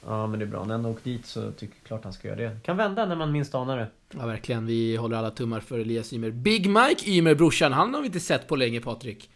Ja 0.07 0.27
men 0.27 0.39
det 0.39 0.45
är 0.45 0.47
bra. 0.47 0.59
När 0.65 0.65
han 0.75 0.85
ändå 0.85 0.91
åkt 0.91 1.05
dit 1.05 1.27
så 1.27 1.53
tycker 1.53 1.75
jag 1.81 1.87
klart 1.87 2.05
han 2.05 2.13
ska 2.13 2.29
göra 2.29 2.41
det. 2.41 2.61
Kan 2.65 2.77
vända 2.77 3.07
när 3.07 3.17
man 3.17 3.33
minst 3.33 3.55
anar 3.55 3.77
det. 3.79 3.89
Ja, 4.19 4.27
verkligen. 4.27 4.67
Vi 4.67 4.97
håller 4.97 5.17
alla 5.17 5.31
tummar 5.31 5.61
för 5.61 5.79
Elias 5.79 6.13
Ymer. 6.13 6.31
Big 6.31 6.71
Mike 6.71 7.11
Ymer, 7.11 7.35
brorsan, 7.35 7.73
han 7.73 7.95
har 7.95 8.01
vi 8.01 8.07
inte 8.07 8.21
sett 8.21 8.49
på 8.49 8.57
länge, 8.57 8.81
Patrik. 8.81 9.31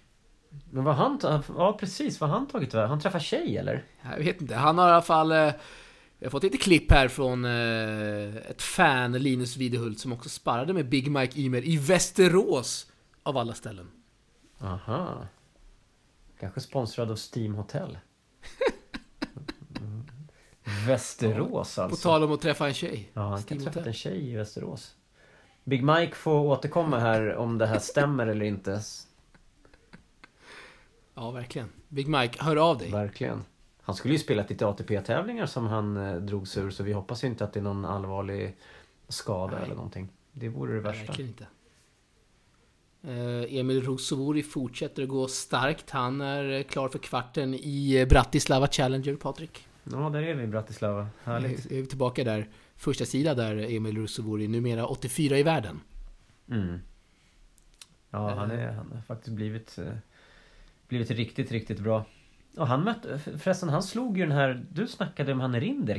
Men 0.70 0.84
vad 0.84 0.94
han... 0.94 1.18
Ja 1.56 1.76
precis, 1.80 2.20
vad 2.20 2.30
har 2.30 2.38
han 2.38 2.46
tagit 2.48 2.74
väg? 2.74 2.88
Han 2.88 3.00
träffar 3.00 3.18
tjej 3.18 3.56
eller? 3.56 3.84
Jag 4.10 4.18
vet 4.24 4.40
inte. 4.40 4.54
Han 4.54 4.78
har 4.78 4.88
i 4.88 4.92
alla 4.92 5.02
fall... 5.02 5.32
Jag 6.22 6.26
har 6.26 6.30
fått 6.30 6.42
lite 6.42 6.58
klipp 6.58 6.90
här 6.90 7.08
från 7.08 7.44
eh, 7.44 8.36
ett 8.36 8.62
fan, 8.62 9.12
Linus 9.12 9.56
Videhult, 9.56 9.98
som 9.98 10.12
också 10.12 10.28
sparrade 10.28 10.72
med 10.72 10.88
Big 10.88 11.10
Mike 11.10 11.40
Ymer 11.40 11.68
i 11.68 11.76
Västerås, 11.76 12.92
av 13.22 13.36
alla 13.36 13.54
ställen. 13.54 13.90
Aha. 14.58 15.26
Kanske 16.40 16.60
sponsrad 16.60 17.10
av 17.10 17.18
Steam 17.34 17.54
Hotel. 17.54 17.98
Mm. 19.80 20.02
Västerås 20.86 21.74
På 21.74 21.82
alltså. 21.82 22.02
tal 22.08 22.22
om 22.24 22.32
att 22.32 22.40
träffa 22.40 22.66
en 22.66 22.74
tjej. 22.74 23.10
Ja, 23.12 23.22
han 23.22 23.42
kan 23.42 23.58
Steam 23.58 23.58
träffat 23.58 23.74
Hotel. 23.74 23.88
en 23.88 23.94
tjej 23.94 24.30
i 24.30 24.36
Västerås. 24.36 24.94
Big 25.64 25.84
Mike 25.84 26.14
får 26.14 26.38
återkomma 26.40 26.98
här 26.98 27.34
om 27.34 27.58
det 27.58 27.66
här 27.66 27.78
stämmer 27.78 28.26
eller 28.26 28.44
inte. 28.44 28.80
Ja, 31.14 31.30
verkligen. 31.30 31.68
Big 31.88 32.08
Mike, 32.08 32.42
hör 32.44 32.56
av 32.56 32.78
dig. 32.78 32.90
Verkligen. 32.90 33.44
Han 33.82 33.94
skulle 33.94 34.14
ju 34.14 34.18
spela 34.18 34.44
lite 34.48 34.66
ATP-tävlingar 34.66 35.46
som 35.46 35.66
han 35.66 35.96
eh, 35.96 36.16
drog 36.16 36.48
sig 36.48 36.62
ur 36.62 36.70
så 36.70 36.82
vi 36.82 36.92
hoppas 36.92 37.24
ju 37.24 37.28
inte 37.28 37.44
att 37.44 37.52
det 37.52 37.60
är 37.60 37.64
någon 37.64 37.84
allvarlig 37.84 38.56
skada 39.08 39.54
Nej. 39.54 39.64
eller 39.64 39.74
någonting. 39.74 40.08
Det 40.32 40.48
vore 40.48 40.74
det 40.74 40.80
värsta. 40.80 41.06
verkligen 41.06 41.30
inte. 41.30 41.46
Eh, 43.04 43.58
Emil 43.58 43.82
Rosovori 43.82 44.42
fortsätter 44.42 45.02
att 45.02 45.08
gå 45.08 45.28
starkt. 45.28 45.90
Han 45.90 46.20
är 46.20 46.58
eh, 46.58 46.62
klar 46.62 46.88
för 46.88 46.98
kvarten 46.98 47.54
i 47.54 47.96
eh, 48.00 48.08
Bratislava 48.08 48.68
Challenger, 48.68 49.16
Patrik. 49.16 49.66
Ja, 49.84 50.10
där 50.10 50.22
är 50.22 50.34
vi 50.34 50.42
i 50.42 50.46
Bratislava. 50.46 51.08
Härligt. 51.24 51.66
Är 51.72 51.80
vi 51.80 51.86
tillbaka 51.86 52.24
där. 52.24 52.48
Första 52.76 53.04
sida 53.04 53.34
där, 53.34 53.56
Emil 53.56 53.96
Rosovori, 53.96 54.48
numera 54.48 54.86
84 54.86 55.38
i 55.38 55.42
världen. 55.42 55.80
Mm. 56.50 56.78
Ja, 58.10 58.34
han, 58.34 58.50
är, 58.50 58.72
han 58.72 58.92
har 58.92 59.00
faktiskt 59.00 59.36
blivit, 59.36 59.78
eh, 59.78 59.92
blivit 60.88 61.10
riktigt, 61.10 61.52
riktigt 61.52 61.80
bra. 61.80 62.04
Och 62.56 62.66
han 62.66 62.84
mötte, 62.84 63.18
förresten 63.18 63.68
han 63.68 63.82
slog 63.82 64.18
ju 64.18 64.26
den 64.26 64.36
här, 64.36 64.66
du 64.70 64.86
snackade 64.86 65.32
om 65.32 65.40
han 65.40 65.60
Rinder. 65.60 65.98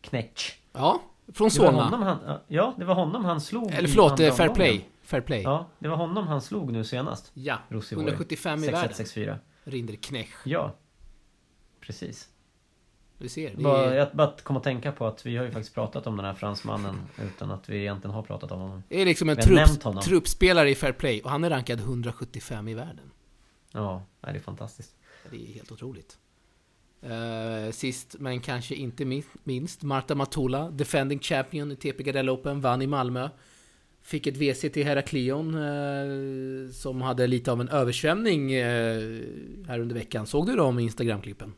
Knäckt. 0.00 0.54
Ja, 0.72 1.02
från 1.32 1.50
Solna. 1.50 2.40
ja 2.48 2.74
det 2.78 2.84
var 2.84 2.94
honom 2.94 3.24
han 3.24 3.40
slog 3.40 3.70
Eller 3.72 3.88
förlåt, 3.88 4.16
Fair. 4.16 4.54
Play. 4.54 4.88
Fair 5.02 5.20
Play. 5.20 5.42
Ja, 5.42 5.50
Ja, 5.50 5.66
det 5.78 5.88
var 5.88 5.96
honom 5.96 6.26
han 6.26 6.40
slog 6.40 6.72
nu 6.72 6.84
senast. 6.84 7.32
Rosivori. 7.68 8.04
175 8.04 8.64
i 8.64 8.66
världen. 8.66 8.80
6164. 8.80 9.38
Rinder 9.64 9.94
Knech. 9.94 10.34
Ja. 10.44 10.74
Precis. 11.80 12.28
Du 13.18 13.28
ser, 13.28 13.50
det 13.56 13.62
Bara, 13.62 13.94
jag 13.94 14.08
bara 14.12 14.36
kom 14.42 14.56
att 14.56 14.62
tänka 14.62 14.92
på 14.92 15.06
att 15.06 15.26
vi 15.26 15.36
har 15.36 15.44
ju 15.44 15.50
faktiskt 15.50 15.74
pratat 15.74 16.06
om 16.06 16.16
den 16.16 16.26
här 16.26 16.34
fransmannen 16.34 16.96
utan 17.22 17.50
att 17.50 17.68
vi 17.68 17.78
egentligen 17.78 18.14
har 18.14 18.22
pratat 18.22 18.52
om 18.52 18.60
honom. 18.60 18.82
det 18.88 19.00
är 19.00 19.04
liksom 19.04 19.28
en 19.28 19.36
trupp, 19.36 20.02
truppspelare 20.02 20.70
i 20.70 20.74
Fair 20.74 20.92
Play 20.92 21.20
och 21.20 21.30
han 21.30 21.44
är 21.44 21.50
rankad 21.50 21.80
175 21.80 22.68
i 22.68 22.74
världen. 22.74 23.10
Ja, 23.72 24.02
det 24.20 24.28
är 24.28 24.38
fantastiskt. 24.38 24.96
Det 25.30 25.36
är 25.36 25.54
helt 25.54 25.72
otroligt. 25.72 26.18
Uh, 27.04 27.70
sist 27.70 28.16
men 28.18 28.40
kanske 28.40 28.74
inte 28.74 29.22
minst, 29.44 29.82
Marta 29.82 30.14
Matula, 30.14 30.70
defending 30.70 31.18
champion 31.18 31.72
i 31.72 31.76
TP 31.76 32.02
Gardell 32.02 32.30
Open, 32.30 32.60
vann 32.60 32.82
i 32.82 32.86
Malmö. 32.86 33.28
Fick 34.02 34.26
ett 34.26 34.36
WC 34.36 34.60
till 34.60 34.86
Heraklion 34.86 35.54
uh, 35.54 36.70
som 36.70 37.02
hade 37.02 37.26
lite 37.26 37.52
av 37.52 37.60
en 37.60 37.68
översvämning 37.68 38.54
uh, 38.54 39.22
här 39.66 39.78
under 39.78 39.94
veckan. 39.94 40.26
Såg 40.26 40.46
du 40.46 40.56
de 40.56 40.78
Instagram-klippen? 40.78 41.52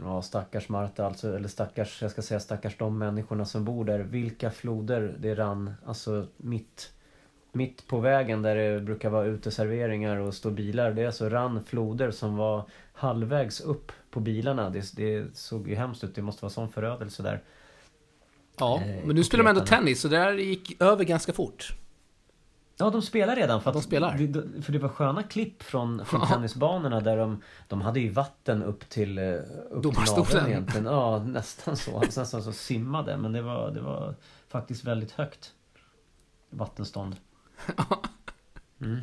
Ja, 0.00 0.22
stackars 0.22 0.68
Marta 0.68 1.06
alltså, 1.06 1.36
eller 1.36 1.48
stackars, 1.48 2.02
jag 2.02 2.10
ska 2.10 2.22
säga 2.22 2.40
stackars 2.40 2.76
de 2.76 2.98
människorna 2.98 3.44
som 3.44 3.64
bor 3.64 3.84
där. 3.84 3.98
Vilka 3.98 4.50
floder 4.50 5.16
det 5.18 5.34
rann, 5.34 5.74
alltså 5.84 6.26
mitt, 6.36 6.92
mitt 7.56 7.86
på 7.86 8.00
vägen 8.00 8.42
där 8.42 8.56
det 8.56 8.80
brukar 8.80 9.10
vara 9.10 9.24
uteserveringar 9.24 10.16
och 10.16 10.34
stå 10.34 10.50
bilar. 10.50 10.92
Det 10.92 11.02
är 11.02 11.06
alltså 11.06 11.28
rann 11.28 11.64
floder 11.64 12.10
som 12.10 12.36
var 12.36 12.62
halvvägs 12.92 13.60
upp 13.60 13.92
på 14.10 14.20
bilarna. 14.20 14.70
Det, 14.70 14.92
det 14.96 15.36
såg 15.36 15.68
ju 15.68 15.74
hemskt 15.74 16.04
ut, 16.04 16.14
det 16.14 16.22
måste 16.22 16.44
vara 16.44 16.50
sån 16.52 16.68
förödelse 16.72 17.22
där. 17.22 17.42
Ja, 18.58 18.80
Eh, 18.82 19.06
men 19.06 19.16
nu 19.16 19.24
spelar 19.24 19.44
de 19.44 19.50
ändå 19.50 19.60
tennis 19.66 20.00
så 20.00 20.08
det 20.08 20.16
där 20.16 20.32
gick 20.32 20.82
över 20.82 21.04
ganska 21.04 21.32
fort. 21.32 21.72
Ja, 22.78 22.90
de 22.90 23.02
spelar 23.02 23.36
redan. 23.36 23.62
För 23.62 23.72
De 23.72 23.78
att, 23.78 23.84
spelar. 23.84 24.18
det- 24.18 24.62
För 24.62 24.72
det 24.72 24.78
var 24.78 24.88
sköna 24.88 25.22
klipp 25.22 25.62
från, 25.62 26.04
från 26.06 26.20
Ja. 26.20 26.26
tennisbanorna 26.26 27.00
där 27.00 27.16
de, 27.16 27.42
de 27.68 27.80
hade 27.80 28.00
ju 28.00 28.08
vatten 28.10 28.62
upp 28.62 28.88
till, 28.88 29.18
eh, 29.18 29.24
upp 29.24 29.42
till 29.70 29.80
Domarstolen. 29.82 30.26
naveln 30.32 30.46
egentligen. 30.46 30.86
Ja, 30.86 31.18
nästan 31.26 31.76
så. 31.76 32.00
Nästan 32.00 32.42
så 32.42 32.52
simmade. 32.52 33.16
Men 33.16 33.32
det 33.32 33.42
var, 33.42 33.70
det 33.70 33.80
var 33.80 34.14
faktiskt 34.48 34.84
väldigt 34.84 35.10
högt 35.12 35.52
vattenstånd. 36.50 37.16
Mm. 38.80 39.00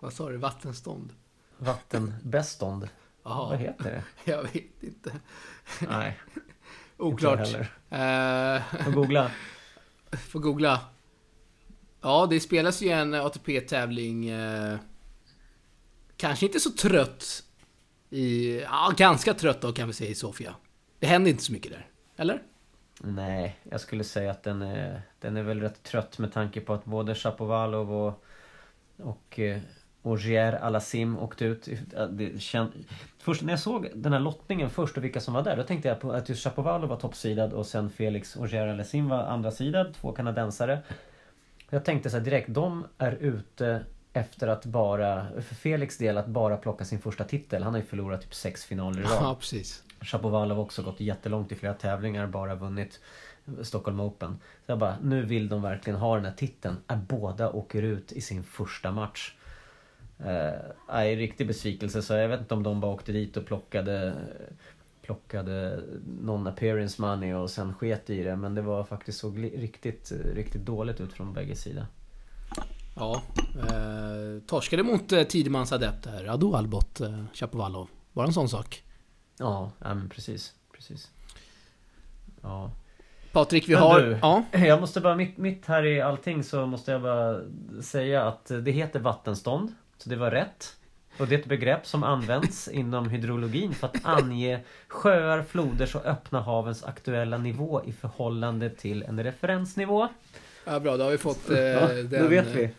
Vad 0.00 0.12
sa 0.12 0.28
du? 0.28 0.36
Vattenstånd? 0.36 1.12
Vattenbestånd. 1.58 2.88
Jaha, 3.24 3.48
Vad 3.48 3.58
heter 3.58 3.84
det? 3.84 4.30
jag 4.32 4.42
vet 4.42 4.82
inte. 4.82 5.12
Nej, 5.88 6.18
Oklart. 6.96 7.38
inte 7.46 7.50
jag 7.90 7.98
heller. 7.98 8.56
Eh, 8.56 8.84
Får 8.84 8.92
googla. 8.92 9.30
får 10.28 10.40
googla. 10.40 10.80
Ja, 12.00 12.26
det 12.30 12.40
spelas 12.40 12.82
ju 12.82 12.88
en 12.90 13.14
ATP-tävling. 13.14 14.28
Eh, 14.28 14.78
kanske 16.16 16.46
inte 16.46 16.60
så 16.60 16.70
trött. 16.70 17.42
I, 18.10 18.60
ja, 18.60 18.92
ganska 18.96 19.34
trött 19.34 19.60
då 19.60 19.72
kan 19.72 19.86
vi 19.88 19.92
säga 19.94 20.10
i 20.10 20.14
Sofia. 20.14 20.54
Det 20.98 21.06
händer 21.06 21.30
inte 21.30 21.42
så 21.42 21.52
mycket 21.52 21.72
där. 21.72 21.86
Eller? 22.16 22.42
Nej, 23.00 23.58
jag 23.70 23.80
skulle 23.80 24.04
säga 24.04 24.30
att 24.30 24.42
den 24.42 24.62
är, 24.62 25.02
den 25.20 25.36
är 25.36 25.42
väl 25.42 25.60
rätt 25.60 25.82
trött 25.82 26.18
med 26.18 26.32
tanke 26.32 26.60
på 26.60 26.74
att 26.74 26.84
både 26.84 27.14
Shapovalov 27.14 27.92
och, 27.92 28.24
och 28.96 29.38
eh, 29.38 29.60
Ogier 30.02 30.52
Alassim 30.52 31.18
åkte 31.18 31.44
ut. 31.44 31.68
Det 32.10 32.42
känd... 32.42 32.72
Först 33.18 33.42
när 33.42 33.52
jag 33.52 33.60
såg 33.60 33.88
den 33.94 34.12
här 34.12 34.20
lottningen 34.20 34.70
först 34.70 34.96
och 34.96 35.04
vilka 35.04 35.20
som 35.20 35.34
var 35.34 35.42
där, 35.42 35.56
då 35.56 35.62
tänkte 35.62 35.88
jag 35.88 36.00
på 36.00 36.12
att 36.12 36.28
just 36.28 36.44
Shapovalov 36.44 36.88
var 36.88 36.96
toppsidad 36.96 37.52
och 37.52 37.66
sen 37.66 37.90
Felix 37.90 38.36
Ogier 38.36 38.66
Alassim 38.66 39.08
var 39.08 39.18
andra 39.18 39.50
sidad, 39.50 39.94
två 39.94 40.12
kanadensare. 40.12 40.78
Jag 41.70 41.84
tänkte 41.84 42.10
så 42.10 42.16
här 42.16 42.24
direkt, 42.24 42.48
de 42.48 42.86
är 42.98 43.12
ute 43.12 43.84
efter 44.12 44.48
att 44.48 44.64
bara, 44.64 45.26
för 45.42 45.54
Felix 45.54 45.98
del, 45.98 46.18
att 46.18 46.26
bara 46.26 46.56
plocka 46.56 46.84
sin 46.84 46.98
första 46.98 47.24
titel. 47.24 47.62
Han 47.62 47.72
har 47.72 47.80
ju 47.80 47.86
förlorat 47.86 48.22
typ 48.22 48.34
sex 48.34 48.64
finaler 48.64 49.00
i 49.00 49.04
rad. 49.04 49.12
Ja, 49.12 49.36
precis. 49.40 49.82
Shapovalov 50.00 50.56
har 50.56 50.64
också 50.64 50.82
gått 50.82 51.00
jättelångt 51.00 51.52
i 51.52 51.54
flera 51.54 51.74
tävlingar, 51.74 52.26
bara 52.26 52.54
vunnit 52.54 53.00
Stockholm 53.62 54.00
Open. 54.00 54.38
Så 54.66 54.72
jag 54.72 54.78
bara, 54.78 54.96
nu 55.02 55.22
vill 55.22 55.48
de 55.48 55.62
verkligen 55.62 55.98
ha 55.98 56.14
den 56.14 56.24
här 56.24 56.32
titeln. 56.32 56.76
Att 56.86 57.08
båda 57.08 57.50
åker 57.50 57.82
ut 57.82 58.12
i 58.12 58.20
sin 58.20 58.44
första 58.44 58.92
match. 58.92 59.34
Eh, 60.18 61.16
riktig 61.16 61.46
besvikelse. 61.46 62.02
Så 62.02 62.14
jag 62.14 62.28
vet 62.28 62.40
inte 62.40 62.54
om 62.54 62.62
de 62.62 62.80
bara 62.80 62.92
åkte 62.92 63.12
dit 63.12 63.36
och 63.36 63.46
plockade 63.46 64.14
Plockade 65.02 65.80
någon 66.20 66.46
appearance 66.46 67.02
money 67.02 67.34
och 67.34 67.50
sen 67.50 67.74
sket 67.74 68.10
i 68.10 68.22
det. 68.22 68.36
Men 68.36 68.54
det 68.54 68.62
var 68.62 68.84
faktiskt 68.84 69.18
såg 69.18 69.38
riktigt, 69.38 70.12
riktigt 70.34 70.62
dåligt 70.62 71.00
ut 71.00 71.12
från 71.12 71.32
bägge 71.32 71.56
sidor. 71.56 71.86
Ja. 72.98 73.22
Eh, 73.60 74.42
torskade 74.46 74.82
mot 74.82 75.12
eh, 75.12 75.22
Tidemans 75.22 75.72
adept 75.72 76.06
här. 76.06 76.24
Ado 76.24 76.54
Albot 76.54 77.00
eh, 77.00 77.24
Chapovalov. 77.32 77.88
Var 78.12 78.24
det 78.24 78.28
en 78.28 78.32
sån 78.34 78.48
sak? 78.48 78.82
Ja, 79.38 79.70
ja 79.78 79.94
men 79.94 80.08
precis. 80.08 80.52
precis. 80.72 81.10
Ja. 82.42 82.70
Patrik, 83.32 83.68
vi 83.68 83.72
Men 83.72 83.82
har... 83.82 84.00
du. 84.00 84.18
Ja. 84.22 84.44
Jag 84.52 84.80
måste 84.80 85.00
bara, 85.00 85.14
mitt, 85.16 85.36
mitt 85.38 85.66
här 85.66 85.86
i 85.86 86.00
allting 86.00 86.44
så 86.44 86.66
måste 86.66 86.92
jag 86.92 87.02
bara 87.02 87.40
säga 87.82 88.24
att 88.28 88.46
det 88.62 88.70
heter 88.70 89.00
vattenstånd. 89.00 89.72
Så 89.98 90.08
det 90.10 90.16
var 90.16 90.30
rätt. 90.30 90.74
Och 91.18 91.26
det 91.26 91.34
är 91.34 91.38
ett 91.38 91.46
begrepp 91.46 91.86
som 91.86 92.02
används 92.04 92.68
inom 92.72 93.08
hydrologin 93.08 93.74
för 93.74 93.86
att 93.86 93.96
ange 94.02 94.60
sjöar, 94.88 95.42
floders 95.42 95.94
och 95.94 96.06
öppna 96.06 96.40
havens 96.40 96.84
aktuella 96.84 97.38
nivå 97.38 97.82
i 97.84 97.92
förhållande 97.92 98.70
till 98.70 99.02
en 99.02 99.24
referensnivå. 99.24 100.08
ja, 100.64 100.80
bra. 100.80 100.96
Då 100.96 101.04
har 101.04 101.10
vi 101.10 101.18
fått 101.18 101.50
eh, 101.50 101.58
Ja, 101.58 101.86
den 101.88 102.22
Då 102.22 102.28
vet 102.28 102.46
vi. 102.46 102.70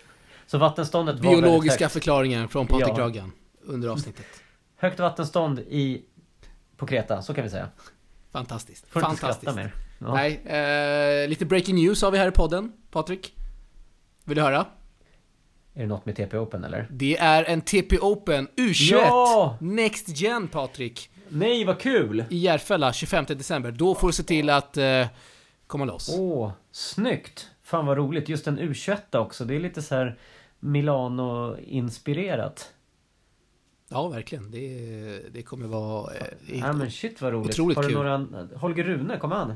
Så 0.52 0.58
vattenståndet 0.58 1.20
var 1.20 1.32
biologiska 1.32 1.84
högt. 1.86 1.94
förklaringen 1.94 2.50
från 2.50 2.68
Patrik 2.68 2.88
Ja. 2.98 3.00
Ragan 3.00 3.32
under 3.62 3.90
avsnittet. 3.90 4.26
Högt 4.78 5.00
vattenstånd 5.00 5.60
i 5.60 6.02
på 6.78 6.88
Kreta, 6.88 7.22
så 7.22 7.34
kan 7.34 7.44
vi 7.44 7.50
säga. 7.50 7.70
Fantastiskt. 8.32 8.88
Får 8.88 9.02
inte 9.06 9.18
Fantastiskt. 9.22 9.52
skratta 9.52 9.56
mer. 9.56 9.72
Ja. 10.00 10.14
Nej, 10.14 10.42
eh, 11.24 11.30
lite 11.30 11.46
breaking 11.46 11.76
news 11.76 12.02
har 12.02 12.12
vi 12.12 12.18
här 12.18 12.28
i 12.28 12.32
podden. 12.32 12.72
Patrik? 12.92 13.34
Vill 14.26 14.36
du 14.36 14.42
höra? 14.42 14.66
Är 15.74 15.82
det 15.82 15.88
något 15.88 16.06
med 16.06 16.16
TP 16.16 16.38
Open 16.38 16.64
eller? 16.64 16.88
Det 16.92 17.18
är 17.18 17.44
en 17.44 17.62
TP 17.62 17.98
Open 18.00 18.48
U21 18.56 18.92
Ja! 18.92 19.58
Next 19.62 20.08
Gen 20.10 20.48
Patrik. 20.48 21.10
Nej, 21.30 21.64
vad 21.66 21.80
kul! 21.80 22.24
I 22.30 22.38
Järfälla 22.38 22.94
25 22.94 23.26
december. 23.28 23.72
Då 23.72 23.96
får 23.96 24.08
du 24.08 24.14
se 24.14 24.24
till 24.24 24.50
att 24.50 24.78
eh, 24.78 25.08
komma 25.68 25.86
loss. 25.86 26.16
Åh, 26.20 26.52
snyggt! 26.72 27.48
Fan 27.64 27.86
vad 27.86 27.98
roligt. 27.98 28.30
Just 28.30 28.48
en 28.48 28.60
U21 28.60 29.18
också. 29.18 29.46
Det 29.46 29.56
är 29.56 29.60
lite 29.60 29.82
så 29.82 29.96
här 29.96 30.18
Milano-inspirerat. 30.60 32.74
Ja, 33.90 34.08
verkligen. 34.08 34.52
Det, 34.52 35.34
det 35.34 35.42
kommer 35.44 35.68
vara... 35.68 36.14
Eh, 36.14 36.60
Ja 36.60 36.74
men 36.74 36.92
shit 36.92 37.22
vad 37.22 37.34
roligt. 37.34 37.50
Otroligt 37.50 37.76
Har 37.78 37.84
du 37.84 37.90
kul. 37.90 37.98
några... 37.98 38.48
Holger 38.56 38.84
Rune, 38.84 39.18
kom 39.18 39.32
han? 39.32 39.54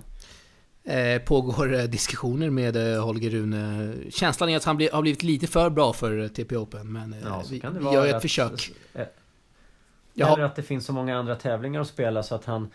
eh, 0.83 1.21
pågår 1.21 1.73
eh, 1.73 1.83
diskussioner 1.83 2.49
med 2.49 2.93
eh, 2.95 3.03
Holger 3.05 3.29
Rune. 3.29 3.93
Känslan 4.09 4.49
är 4.49 4.57
att 4.57 4.63
han 4.63 4.77
bli, 4.77 4.89
har 4.93 5.01
blivit 5.01 5.23
lite 5.23 5.47
för 5.47 5.69
bra 5.69 5.93
för 5.93 6.19
eh, 6.21 6.27
TP 6.27 6.57
Open, 6.57 6.93
men 6.93 7.13
eh, 7.13 7.19
Ja, 7.23 7.43
så 7.43 7.49
vi, 7.53 7.59
kan 7.59 7.73
det 7.73 7.79
vi 7.79 7.85
vara 7.85 7.95
gör 7.95 8.05
ett 8.07 8.15
att- 8.15 8.21
försök. 8.21 8.71
eh, 8.93 9.05
Eller 10.15 10.39
att 10.43 10.55
det 10.55 10.63
finns 10.63 10.85
så 10.85 10.93
många 10.93 11.17
andra 11.17 11.35
tävlingar 11.35 11.81
att 11.81 11.87
spela 11.87 12.23
så 12.23 12.35
att 12.35 12.45
han... 12.45 12.69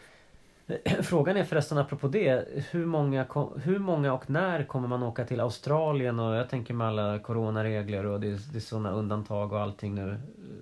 Frågan 1.03 1.37
är 1.37 1.45
förresten 1.45 1.79
apropå 1.79 2.09
det. 2.09 2.49
Hur 2.71 2.87
många, 2.87 3.27
hur 3.63 3.79
många 3.79 4.13
och 4.13 4.31
när 4.31 4.65
kommer 4.65 4.89
man 4.89 5.03
åka 5.03 5.25
till 5.25 5.41
Australien? 5.41 6.19
Och 6.21 6.35
jag 6.35 6.49
tänker 6.51 6.75
med 6.75 6.87
alla 6.89 7.19
coronaregler 7.19 8.07
och 8.07 8.21
det, 8.21 8.27
är- 8.29 8.53
det 8.53 8.59
är 8.59 8.61
sådana 8.61 8.91
undantag 8.91 9.53
och 9.53 9.61
allting 9.61 9.95
nu. 9.95 10.21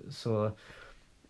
Så 0.09 0.51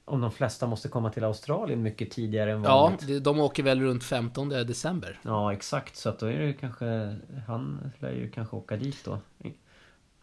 om 0.06 0.22
de 0.22 0.32
flesta 0.32 0.68
måste 0.68 0.90
komma 0.90 1.10
till 1.10 1.24
Australien 1.24 1.82
mycket 1.84 2.12
tidigare 2.12 2.52
än 2.52 2.64
Ja, 2.64 2.82
vanligt. 2.82 3.08
det- 3.08 3.20
de 3.20 3.40
åker 3.40 3.64
väl 3.64 3.82
runt 3.82 4.04
15 4.04 4.50
december. 4.50 5.20
Ja 5.24 5.54
exakt 5.54 5.96
så 5.96 6.10
att 6.10 6.20
då 6.20 6.26
är 6.26 6.40
det 6.40 6.54
kanske 6.54 7.16
Han 7.48 7.92
lär 8.00 8.12
ju 8.12 8.30
kanske 8.30 8.56
åka 8.56 8.76
dit 8.78 9.06
då 9.06 9.20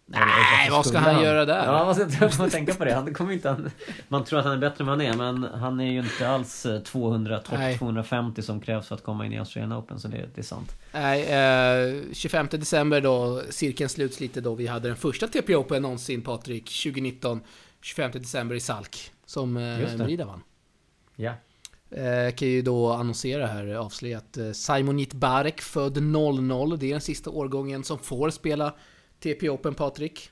Nej, 0.06 0.70
vad 0.70 0.86
ska 0.86 0.98
han 0.98 1.22
göra 1.22 1.44
där? 1.44 1.64
Ja 1.64 1.94
man 2.20 2.30
ska 2.30 2.50
tänka 2.50 2.74
på 2.74 2.84
det 2.84 2.94
Han 2.94 3.14
kommer 3.14 3.32
inte 3.32 3.48
han, 3.48 3.70
Man 4.08 4.24
tror 4.24 4.38
att 4.38 4.44
han 4.44 4.54
är 4.54 4.58
bättre 4.58 4.82
än 4.82 4.86
vad 4.86 4.98
han 4.98 5.06
är 5.06 5.32
men 5.32 5.42
han 5.60 5.80
är 5.80 5.92
ju 5.92 5.98
inte 5.98 6.28
alls 6.28 6.66
eh, 6.66 6.80
200 6.80 7.38
topp 7.38 7.58
Nej. 7.58 7.78
250 7.78 8.42
som 8.42 8.60
krävs 8.60 8.88
för 8.88 8.94
att 8.94 9.02
komma 9.02 9.26
in 9.26 9.32
i 9.32 9.38
Australian 9.38 9.72
Open 9.72 10.00
så 10.00 10.08
det, 10.08 10.28
det 10.34 10.40
är 10.40 10.42
sant 10.42 10.72
Nej, 10.92 11.22
eh, 11.22 12.02
25 12.12 12.48
december 12.50 13.00
då, 13.00 13.42
cirkeln 13.50 13.88
sluts 13.88 14.20
lite 14.20 14.40
då 14.40 14.54
vi 14.54 14.66
hade 14.66 14.88
den 14.88 14.96
första 14.96 15.26
TP 15.26 15.56
Open 15.56 15.82
någonsin 15.82 16.22
Patrik, 16.22 16.64
2019. 16.64 17.40
25 17.80 18.10
december 18.12 18.56
i 18.56 18.60
Salk. 18.60 19.10
Som 19.26 19.56
eh. 19.56 19.96
Merida 19.96 20.24
vann. 20.24 20.42
Ja 21.16 21.32
Eh, 21.96 22.34
kan 22.34 22.48
ju 22.48 22.62
då 22.62 22.92
annonsera 22.92 23.46
här, 23.46 23.74
avslöja 23.74 24.18
att 24.18 24.36
eh, 24.36 24.52
Simonit 24.52 25.12
Barek, 25.12 25.60
född 25.60 26.02
00, 26.02 26.78
det 26.78 26.86
är 26.86 26.92
den 26.92 27.00
sista 27.00 27.30
årgången 27.30 27.84
som 27.84 27.98
får 27.98 28.30
spela 28.30 28.74
TP 29.24 29.48
Open 29.50 29.74
Patrik. 29.74 30.30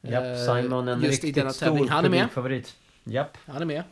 Japp, 0.00 0.24
Eh, 0.24 0.36
Simon 0.62 0.88
en 0.88 1.00
just 1.02 1.24
i 1.24 1.26
riktigt 1.26 1.34
denna 1.34 1.52
stor 1.52 1.66
tävling. 1.66 1.88
Han 1.88 2.04
är 2.04 2.08
med. 2.08 2.18
publikfavorit 2.20 2.76
Japp, 3.04 3.36
Han 3.46 3.62
är 3.62 3.66
med. 3.66 3.82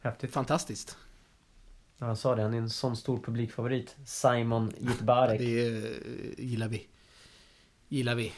häftigt 0.00 0.32
Fantastiskt. 0.32 0.96
ja, 1.98 2.06
Han 2.06 2.16
sa 2.16 2.34
det, 2.34 2.42
han 2.42 2.54
är 2.54 2.58
en 2.58 2.70
sån 2.70 2.96
stor 2.96 3.18
publikfavorit 3.18 3.96
Simon 4.04 4.72
Jitbarek 4.78 5.38
det 5.38 5.76
eh, 5.76 6.44
gillar 6.44 6.68
vi. 6.68 6.86
Gillar 7.88 8.14
vi. 8.14 8.32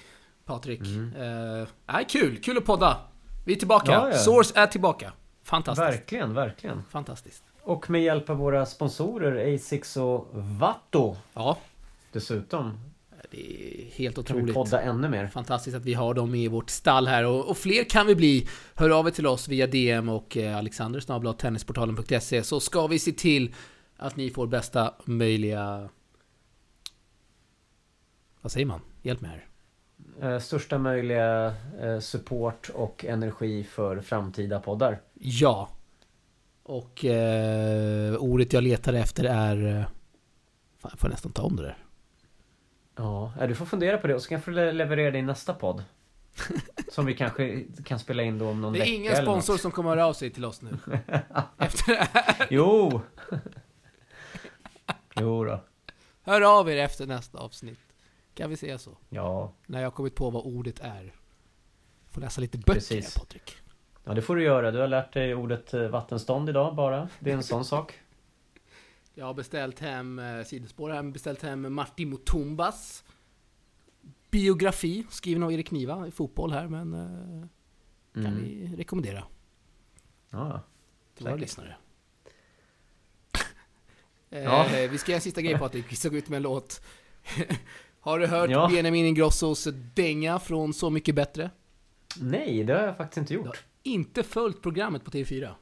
Patrik. 0.45 0.80
Mm. 0.80 1.14
Eh, 1.61 1.68
nej, 1.86 2.05
kul, 2.09 2.36
kul 2.43 2.59
att 2.59 2.64
podda. 2.64 3.01
Vi 3.47 3.53
är 3.53 3.57
tillbaka. 3.57 3.93
Ja, 3.93 4.09
ja. 4.11 4.18
Source 4.18 4.53
är 4.57 4.66
tillbaka. 4.66 5.12
Fantastiskt. 5.43 5.88
Verkligen, 5.88 6.34
verkligen 6.34 6.82
Fantastiskt. 6.90 7.43
Och 7.62 7.90
med 7.90 8.03
hjälp 8.03 8.30
av 8.30 8.36
våra 8.36 8.66
sponsorer 8.66 9.55
Asics 9.55 9.97
och 9.97 10.28
Vatto 10.32 11.16
Ja, 11.34 11.59
Dessutom 12.12 12.91
det 13.33 13.41
är 13.41 13.91
helt 13.95 14.14
kan 14.14 14.24
vi 14.24 14.33
otroligt. 14.33 14.55
podda 14.55 14.80
ännu 14.80 15.09
mer. 15.09 15.26
Fantastiskt 15.26 15.76
att 15.76 15.85
vi 15.85 15.95
har 15.95 16.14
dem 16.14 16.35
i 16.35 16.49
vårt 16.49 16.70
stall 16.70 17.07
här 17.07 17.26
och, 17.26 17.51
och 17.51 17.57
fler 17.57 17.85
kan 17.85 18.07
vi 18.07 18.14
bli. 18.14 18.49
Hör 18.74 18.91
av 18.91 19.07
er 19.07 19.11
till 19.11 19.26
oss 19.26 19.49
via 19.49 19.66
DM 19.66 20.09
och 20.09 20.37
eh, 20.37 20.57
Alexander 20.57 21.33
tennisportalen.se 21.33 22.43
så 22.43 22.61
ska 22.61 22.87
vi 22.87 22.99
se 22.99 23.12
till 23.12 23.55
att 23.97 24.16
ni 24.16 24.30
får 24.30 24.47
bästa 24.47 24.95
möjliga... 25.05 25.89
Vad 28.41 28.53
säger 28.53 28.66
man? 28.66 28.80
Hjälp 29.03 29.20
mig 29.20 29.30
här. 29.30 29.47
Eh, 30.20 30.39
största 30.39 30.78
möjliga 30.78 31.55
eh, 31.80 31.99
support 31.99 32.70
och 32.74 33.05
energi 33.05 33.64
för 33.64 34.01
framtida 34.01 34.61
poddar. 34.61 35.01
Ja. 35.14 35.68
Och 36.62 37.05
eh, 37.05 38.14
ordet 38.14 38.53
jag 38.53 38.64
letar 38.64 38.93
efter 38.93 39.24
är... 39.24 39.78
Eh, 39.78 39.85
fan, 40.78 40.91
jag 40.93 40.99
får 41.01 41.09
nästan 41.09 41.33
ta 41.33 41.43
om 41.43 41.57
det 41.57 41.62
där. 41.62 41.82
Ja, 42.97 43.32
du 43.49 43.55
får 43.55 43.66
fundera 43.66 43.99
på 43.99 44.07
det 44.07 44.14
och 44.14 44.22
så 44.22 44.28
kan 44.28 44.43
jag 44.47 44.55
le- 44.55 44.72
leverera 44.72 45.11
det 45.11 45.18
i 45.18 45.22
nästa 45.22 45.55
podd. 45.55 45.84
Som 46.93 47.07
vi 47.07 47.14
kanske 47.16 47.64
kan 47.84 47.99
spela 47.99 48.22
in 48.22 48.38
då 48.38 48.49
om 48.49 48.61
någon 48.61 48.72
Det 48.72 48.78
vecka 48.78 48.90
är 48.93 48.95
ingen 48.97 49.16
sponsor 49.16 49.57
som 49.57 49.70
kommer 49.70 49.90
höra 49.90 50.07
av 50.07 50.12
sig 50.12 50.30
till 50.30 50.45
oss 50.45 50.62
nu. 50.62 50.78
Efter 51.59 51.86
det 51.93 52.09
här. 52.12 52.47
Jo! 52.51 53.01
jo 55.20 55.45
då. 55.45 55.61
Hör 56.22 56.59
av 56.61 56.70
er 56.70 56.76
efter 56.76 57.07
nästa 57.07 57.38
avsnitt. 57.38 57.78
Kan 58.34 58.51
vi 58.51 58.57
säga 58.57 58.78
så? 58.78 58.99
Ja, 59.09 59.53
När 59.66 59.78
jag 59.78 59.86
har 59.86 59.90
kommit 59.90 60.14
på 60.14 60.30
vad 60.30 60.43
ordet 60.47 60.80
är. 60.80 61.12
Får 62.11 62.20
läsa 62.20 62.40
lite 62.40 62.59
böcker 62.59 62.72
Precis. 62.72 63.14
Patrik. 63.14 63.57
ja, 64.05 64.14
det 64.14 64.22
får 64.22 64.36
du 64.36 64.43
göra. 64.43 64.70
Du 64.70 64.78
har 64.78 64.86
lärt 64.88 65.12
dig 65.12 65.34
ordet 65.34 65.74
eh, 65.74 65.82
vattenstånd 65.88 66.49
idag 66.49 66.74
bara. 66.74 67.09
Det 67.20 67.30
är 67.30 67.34
en 67.34 67.43
sån 67.43 67.64
sak. 67.64 67.95
Jag 69.15 69.25
har 69.27 69.35
beställt 69.35 69.79
hem, 69.81 70.19
eh, 70.19 70.45
sidospår 70.45 70.91
här, 70.91 71.03
beställt 71.03 71.43
hem 71.43 71.75
Martin 71.75 72.11
Mutumbas 72.11 73.05
biografi, 74.31 75.07
skriven 75.11 75.43
av 75.43 75.53
Erik 75.53 75.71
Niva 75.71 76.07
i 76.07 76.11
fotboll 76.11 76.53
här, 76.53 76.69
men 76.69 76.95
eh, 76.95 77.47
kan 78.15 78.27
Mm. 78.27 78.43
vi 78.43 78.75
rekommendera 78.77 79.25
Ja, 80.31 80.61
till 81.15 81.27
våra 81.27 81.37
lyssnare. 81.37 81.77
Eh, 84.31 84.43
Ja. 84.43 84.67
Vi 84.91 84.99
ska 84.99 85.11
göra 85.13 85.17
en 85.17 85.21
sista 85.23 85.41
grej 85.43 85.59
Patrik, 85.59 85.85
vi 85.93 85.97
ska 85.97 86.09
gå 86.09 86.17
ut 86.17 86.29
med 86.29 86.37
en 86.37 86.43
låt. 86.43 86.83
har 88.01 88.19
du 88.19 88.27
hört 88.27 88.51
Ja. 88.51 88.69
Benjamin 88.73 89.07
Ingrossos 89.07 89.69
dänga 89.95 90.39
från 90.39 90.75
Så 90.75 90.91
Mycket 90.91 91.15
Bättre? 91.15 91.51
Nej, 92.21 92.65
det 92.65 92.73
har 92.75 92.83
jag 92.87 92.97
faktiskt 92.97 93.17
inte 93.19 93.35
gjort. 93.35 93.65
Inte 93.83 94.23
följt 94.23 94.63
programmet 94.63 95.05
på 95.05 95.11
TV4. 95.11 95.55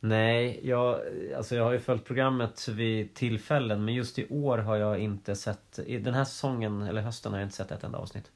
Nej, 0.00 0.60
jag, 0.62 1.00
alltså 1.36 1.56
jag 1.56 1.64
har 1.64 1.72
ju 1.72 1.80
följt 1.80 2.04
programmet 2.04 2.68
vid 2.68 3.14
tillfällen 3.14 3.84
men 3.84 3.94
just 3.94 4.18
i 4.18 4.28
år 4.28 4.58
har 4.58 4.76
jag 4.76 4.98
inte 4.98 5.36
sett, 5.36 5.78
i 5.86 5.98
den 5.98 6.14
här 6.14 6.24
säsongen 6.24 6.82
eller 6.82 7.02
hösten 7.02 7.32
har 7.32 7.38
jag 7.38 7.46
inte 7.46 7.56
sett 7.56 7.70
ett 7.70 7.84
enda 7.84 7.98
avsnitt. 7.98 8.30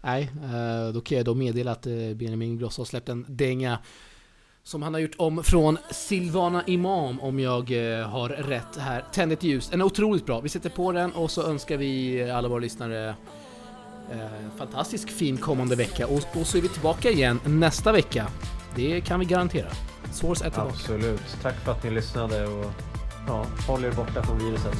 Nej, 0.00 0.30
eh, 0.44 0.92
då 0.92 1.00
kan 1.00 1.16
jag 1.18 1.24
då 1.24 1.34
meddela 1.34 1.70
att 1.72 1.86
eh, 1.86 1.92
Benjamin 1.92 2.48
Ingrosso 2.48 2.80
har 2.80 2.86
släppt 2.86 3.08
en 3.08 3.24
dänga 3.28 3.78
som 4.62 4.82
han 4.82 4.94
har 4.94 5.00
gjort 5.00 5.14
om 5.18 5.44
från 5.44 5.78
Silvana 5.90 6.62
Imam 6.66 7.20
om 7.20 7.40
jag 7.40 7.70
eh, 7.70 8.08
har 8.08 8.28
rätt 8.28 8.76
här. 8.76 9.04
Tänd 9.12 9.32
ett 9.32 9.42
ljus. 9.42 9.68
Den 9.68 9.80
är 9.80 9.84
otroligt 9.84 10.26
bra. 10.26 10.40
Vi 10.40 10.48
sätter 10.48 10.70
på 10.70 10.92
den 10.92 11.12
och 11.12 11.30
så 11.30 11.42
önskar 11.42 11.76
vi 11.76 12.22
alla 12.30 12.48
våra 12.48 12.58
lyssnare 12.58 13.14
en 14.10 14.50
fantastisk 14.58 15.10
fin 15.10 15.36
kommande 15.36 15.76
vecka 15.76 16.06
och, 16.06 16.36
och 16.40 16.46
så 16.46 16.58
är 16.58 16.62
vi 16.62 16.68
tillbaka 16.68 17.10
igen 17.10 17.40
nästa 17.46 17.92
vecka. 17.92 18.26
Det 18.76 19.00
kan 19.00 19.20
vi 19.20 19.26
garantera. 19.26 19.68
Source 20.12 20.44
är 20.44 20.50
tillbaka. 20.50 20.70
Absolut. 20.72 21.36
Tack 21.42 21.54
för 21.64 21.72
att 21.72 21.84
ni 21.84 21.90
lyssnade 21.90 22.46
och 22.46 22.72
ja, 23.26 23.46
håll 23.66 23.84
er 23.84 23.92
borta 23.92 24.22
från 24.22 24.38
viruset. 24.38 24.74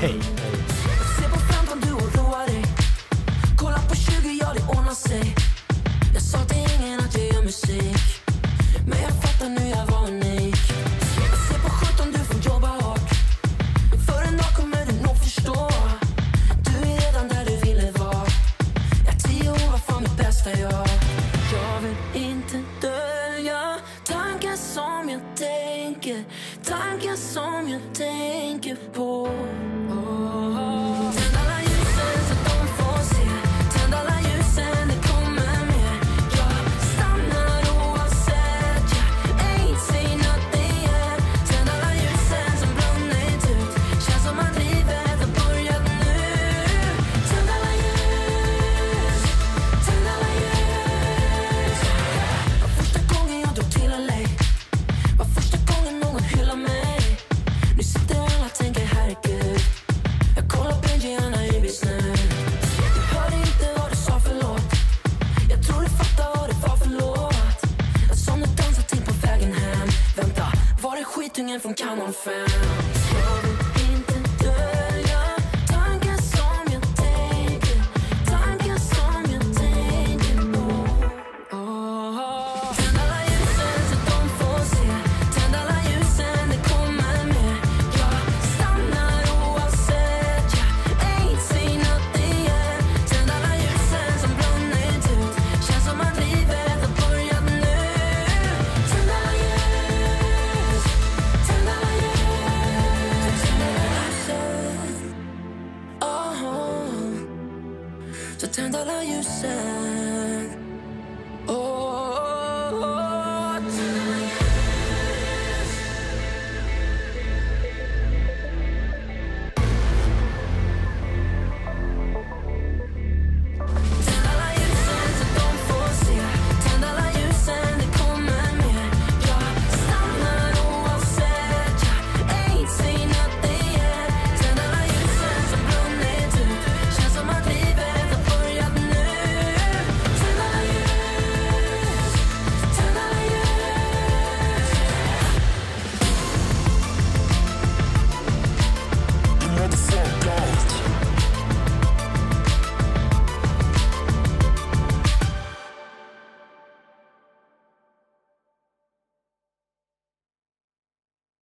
Hej! 0.00 0.20
Se 1.18 1.28
på 1.28 1.38
15, 1.38 1.80
du 1.80 1.92
oroar 1.92 2.46
dig 2.46 2.64
Kolla 3.56 3.78
på 3.88 3.94
20, 3.94 4.38
ja 4.40 4.52
det 4.54 4.78
ordnar 4.78 4.94
sig 4.94 5.34
Jag 6.14 6.22
sa 6.22 6.38
till 6.38 6.84
ingen 6.84 7.00
att 7.00 7.14
jag 7.14 7.26
gör 7.26 7.42
musik 7.42 8.17